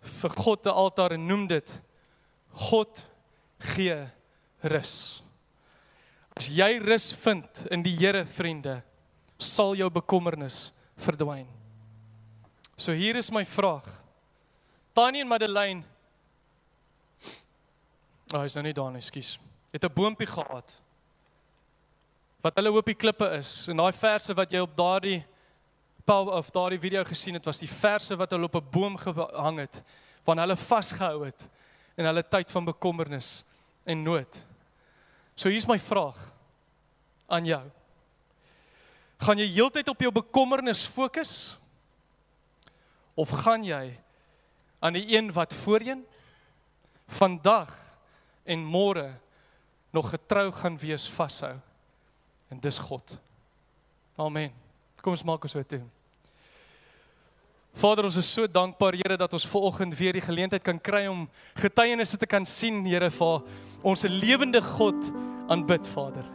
vir 0.00 0.30
God 0.30 0.66
'n 0.66 0.68
altaar 0.68 1.12
en 1.12 1.26
noem 1.26 1.46
dit 1.46 1.80
God 2.52 3.06
gee 3.58 4.08
rus. 4.62 5.22
As 6.36 6.48
jy 6.48 6.78
rus 6.78 7.12
vind 7.12 7.66
in 7.70 7.82
die 7.82 7.96
Here 7.96 8.24
vriende, 8.24 8.82
sal 9.38 9.74
jou 9.74 9.90
bekommernis 9.90 10.72
verdwyn. 10.96 11.46
So 12.76 12.92
hier 12.92 13.16
is 13.16 13.30
my 13.30 13.44
vraag. 13.44 13.88
Tannie 14.94 15.20
en 15.20 15.28
Madeleine 15.28 15.84
Ag, 18.30 18.38
oh, 18.38 18.46
is 18.46 18.54
nou 18.54 18.62
nie 18.62 18.74
daar 18.76 18.92
nie, 18.94 19.02
skus. 19.02 19.38
Het 19.72 19.84
'n 19.84 19.92
boontjie 19.94 20.26
gehad. 20.26 20.82
Wat 22.40 22.54
hulle 22.54 22.72
op 22.72 22.86
die 22.86 22.94
klippe 22.94 23.26
is. 23.38 23.66
En 23.68 23.76
daai 23.76 23.92
verse 23.92 24.34
wat 24.34 24.52
jy 24.52 24.60
op 24.60 24.76
daardie 24.76 25.24
Paul 26.04 26.28
of 26.28 26.50
daardie 26.50 26.78
video 26.78 27.04
gesien 27.04 27.34
het, 27.34 27.44
was 27.44 27.58
die 27.58 27.68
verse 27.68 28.16
wat 28.16 28.30
hulle 28.30 28.44
op 28.44 28.54
'n 28.54 28.70
boom 28.70 28.96
gehang 28.96 29.58
het, 29.58 29.82
van 30.22 30.38
hulle 30.38 30.56
vasgehou 30.56 31.24
het 31.24 31.48
in 31.96 32.04
hulle 32.04 32.22
tyd 32.22 32.50
van 32.50 32.64
bekommernis 32.64 33.44
en 33.84 34.02
nood. 34.02 34.44
So 35.40 35.48
hier's 35.48 35.64
my 35.64 35.78
vraag 35.80 36.18
aan 37.32 37.46
jou. 37.48 37.62
Gaan 39.24 39.40
jy 39.40 39.46
heeltyd 39.54 39.88
op 39.88 40.02
jou 40.04 40.10
bekommernis 40.12 40.82
fokus? 40.84 41.56
Of 43.16 43.32
gaan 43.40 43.64
jy 43.64 43.94
aan 44.84 44.98
die 44.98 45.06
een 45.14 45.30
wat 45.32 45.54
voorheen 45.56 46.02
vandag 47.08 47.72
en 48.44 48.60
môre 48.64 49.14
nog 49.96 50.10
getrou 50.12 50.50
gaan 50.52 50.76
wees 50.80 51.08
vashou? 51.08 51.54
En 52.52 52.60
dis 52.60 52.78
God. 52.90 53.16
Amen. 54.20 54.52
Kom 55.00 55.16
ons 55.16 55.24
maak 55.24 55.48
ons 55.48 55.56
so 55.56 55.64
toe. 55.64 55.80
Vader, 57.80 58.04
ons 58.10 58.20
is 58.20 58.28
so 58.28 58.44
dankbaar 58.50 58.98
Here 58.98 59.16
dat 59.16 59.32
ons 59.32 59.48
ver 59.48 59.64
oggend 59.70 59.96
weer 59.96 60.12
die 60.12 60.26
geleentheid 60.26 60.64
kan 60.66 60.76
kry 60.76 61.06
om 61.08 61.24
getuienisse 61.56 62.20
te 62.20 62.28
kan 62.28 62.44
sien, 62.44 62.82
Here, 62.84 63.08
vir 63.08 63.44
ons 63.80 64.04
lewende 64.04 64.60
God 64.74 65.29
aanbid, 65.50 65.88
Vader. 65.88 66.26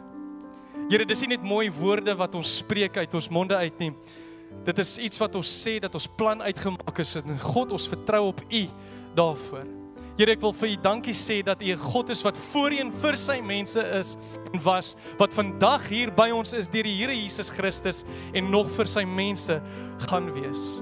Here, 0.90 1.06
dis 1.08 1.24
nie 1.24 1.32
net 1.34 1.44
mooi 1.46 1.66
woorde 1.72 2.14
wat 2.18 2.36
ons 2.38 2.58
spreek 2.60 2.98
uit 3.00 3.14
ons 3.16 3.30
monde 3.32 3.56
uit 3.56 3.80
nie. 3.80 3.90
Dit 4.66 4.78
is 4.82 4.96
iets 5.02 5.18
wat 5.18 5.34
ons 5.38 5.50
sê 5.64 5.78
dat 5.82 5.94
ons 5.96 6.06
plan 6.18 6.42
uitgemaak 6.44 7.00
is 7.02 7.16
en 7.18 7.40
God, 7.42 7.74
ons 7.74 7.88
vertrou 7.90 8.28
op 8.28 8.44
U 8.46 8.62
daarvoor. 9.16 9.66
Here, 10.16 10.32
ek 10.32 10.40
wil 10.40 10.54
vir 10.56 10.70
U 10.70 10.76
dankie 10.84 11.14
sê 11.16 11.42
dat 11.44 11.60
U 11.60 11.72
'n 11.72 11.78
God 11.78 12.10
is 12.10 12.22
wat 12.24 12.38
voorheen 12.52 12.92
vir 12.92 13.16
sy 13.16 13.40
mense 13.40 13.80
is 13.98 14.16
en 14.52 14.60
was 14.62 14.96
wat 15.18 15.34
vandag 15.34 15.88
hier 15.88 16.10
by 16.10 16.30
ons 16.30 16.52
is 16.52 16.68
deur 16.68 16.84
die 16.84 16.96
Here 16.96 17.12
Jesus 17.12 17.50
Christus 17.50 18.04
en 18.32 18.50
nog 18.50 18.70
vir 18.70 18.86
sy 18.86 19.04
mense 19.04 19.60
gaan 20.08 20.32
wees. 20.32 20.80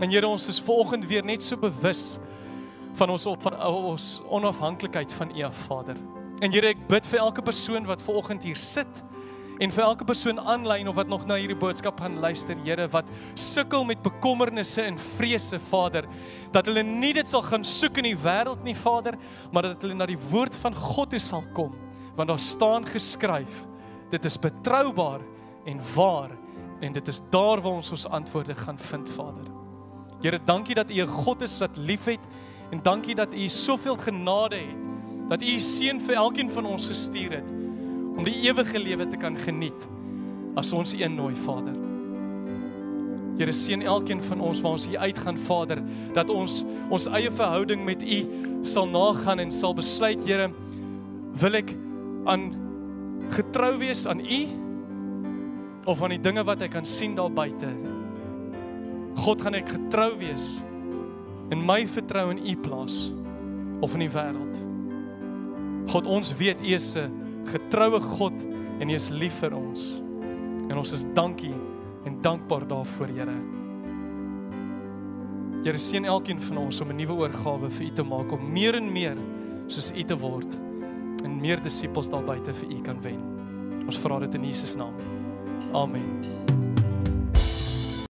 En 0.00 0.10
Here, 0.10 0.26
ons 0.26 0.48
is 0.48 0.60
vanoggend 0.60 1.06
weer 1.06 1.24
net 1.24 1.42
so 1.42 1.56
bewus 1.56 2.18
van 2.94 3.10
ons 3.10 3.26
op 3.26 3.42
van 3.42 3.56
ons 3.60 4.20
onafhanklikheid 4.28 5.12
van 5.12 5.30
U, 5.30 5.52
Vader. 5.52 6.21
En 6.42 6.50
Here, 6.50 6.72
ek 6.74 6.88
bid 6.90 7.06
vir 7.06 7.20
elke 7.22 7.42
persoon 7.46 7.84
wat 7.86 8.02
vanoggend 8.02 8.42
hier 8.42 8.58
sit 8.58 9.02
en 9.62 9.70
vir 9.70 9.84
elke 9.84 10.02
persoon 10.08 10.40
aanlyn 10.42 10.88
of 10.90 10.96
wat 10.98 11.06
nog 11.06 11.22
na 11.28 11.36
hierdie 11.38 11.58
boodskap 11.58 12.00
gaan 12.02 12.16
luister, 12.24 12.58
Here, 12.64 12.88
wat 12.90 13.06
sukkel 13.38 13.84
met 13.86 14.02
bekommernisse 14.02 14.82
en 14.82 14.98
vrese, 14.98 15.60
Vader, 15.62 16.08
dat 16.50 16.66
hulle 16.66 16.82
nie 16.82 17.12
dit 17.14 17.30
sal 17.30 17.44
gaan 17.46 17.62
soek 17.62 18.02
in 18.02 18.10
die 18.10 18.18
wêreld 18.18 18.66
nie, 18.66 18.74
Vader, 18.74 19.20
maar 19.54 19.70
dat 19.70 19.86
hulle 19.86 19.94
na 20.00 20.10
die 20.10 20.18
woord 20.18 20.56
van 20.64 20.74
God 20.74 21.14
toe 21.14 21.22
sal 21.22 21.46
kom, 21.54 21.70
want 22.18 22.32
daar 22.32 22.42
staan 22.42 22.90
geskryf, 22.90 23.62
dit 24.10 24.26
is 24.26 24.40
betroubaar 24.42 25.22
en 25.70 25.78
waar 25.94 26.34
en 26.82 26.96
dit 26.98 27.08
is 27.12 27.22
daar 27.30 27.62
waar 27.62 27.78
ons 27.78 27.94
ons 27.94 28.08
antwoorde 28.18 28.58
gaan 28.64 28.82
vind, 28.90 29.14
Vader. 29.14 29.46
Here, 30.24 30.42
dankie 30.42 30.74
dat 30.74 30.90
U 30.90 31.02
'n 31.02 31.18
God 31.22 31.42
is 31.42 31.60
wat 31.62 31.76
liefhet 31.76 32.24
en 32.72 32.82
dankie 32.82 33.14
dat 33.14 33.34
U 33.34 33.48
soveel 33.48 33.96
genade 33.96 34.56
het 34.58 34.90
dat 35.32 35.40
U 35.40 35.48
U 35.48 35.60
seun 35.64 36.00
vir 36.04 36.18
elkeen 36.20 36.50
van 36.52 36.66
ons 36.68 36.90
gestuur 36.92 37.38
het 37.38 37.50
om 38.12 38.24
die 38.28 38.42
ewige 38.44 38.76
lewe 38.76 39.06
te 39.08 39.16
kan 39.16 39.38
geniet 39.40 39.86
as 40.60 40.72
ons 40.76 40.92
U 40.92 41.06
nooi, 41.08 41.32
Vader. 41.40 41.76
Here 43.38 43.52
seën 43.56 43.80
elkeen 43.80 44.20
van 44.22 44.42
ons 44.44 44.60
waar 44.60 44.76
ons 44.76 44.84
hier 44.86 45.00
uitgaan, 45.00 45.38
Vader, 45.40 45.80
dat 46.12 46.28
ons 46.30 46.58
ons 46.92 47.06
eie 47.16 47.30
verhouding 47.32 47.80
met 47.86 48.04
U 48.04 48.18
sal 48.68 48.90
nagaan 48.92 49.40
en 49.40 49.52
sal 49.52 49.72
besluit, 49.74 50.20
Here, 50.28 50.50
wil 51.40 51.56
ek 51.56 51.72
aan 52.28 52.50
getrou 53.32 53.78
wees 53.80 54.04
aan 54.06 54.20
U 54.20 54.42
of 55.88 56.02
aan 56.04 56.12
die 56.12 56.20
dinge 56.20 56.44
wat 56.44 56.60
ek 56.66 56.76
kan 56.76 56.86
sien 56.86 57.16
daar 57.16 57.32
buite? 57.32 57.72
God 59.24 59.40
gaan 59.40 59.56
ek 59.56 59.72
getrou 59.78 60.10
wees 60.20 60.58
en 61.48 61.64
my 61.64 61.80
vertrou 61.88 62.28
in 62.36 62.44
U 62.44 62.54
plaas 62.68 63.06
of 63.80 63.96
in 63.96 64.04
die 64.04 64.12
wêreld. 64.12 64.71
God 65.90 66.06
ons 66.06 66.32
weet 66.38 66.60
U 66.60 66.74
is 66.74 66.96
'n 66.96 67.10
getroue 67.46 68.00
God 68.00 68.46
en 68.80 68.90
U 68.90 68.94
is 68.94 69.10
lief 69.10 69.40
vir 69.40 69.54
ons. 69.54 70.02
En 70.68 70.78
ons 70.78 70.92
is 70.92 71.04
dankie 71.14 71.54
en 72.04 72.22
dankbaar 72.22 72.66
daarvoor, 72.68 73.06
Here. 73.06 73.36
Here 75.64 75.78
seën 75.78 76.04
elkeen 76.04 76.40
van 76.40 76.58
ons 76.58 76.80
om 76.80 76.90
'n 76.90 76.96
nuwe 76.96 77.12
oorgawe 77.12 77.70
vir 77.70 77.86
U 77.86 77.90
te 77.90 78.02
maak 78.02 78.32
om 78.32 78.52
meer 78.52 78.74
en 78.74 78.92
meer 78.92 79.16
soos 79.66 79.92
U 79.94 80.04
te 80.04 80.16
word 80.16 80.58
en 81.24 81.40
meer 81.40 81.62
disippels 81.62 82.08
daar 82.08 82.24
buite 82.24 82.52
vir 82.52 82.68
U 82.70 82.80
kan 82.82 83.00
wen. 83.00 83.20
Ons 83.86 83.98
vra 83.98 84.18
dit 84.18 84.34
in 84.34 84.44
Jesus 84.44 84.76
naam. 84.76 84.94
Amen. 85.72 86.71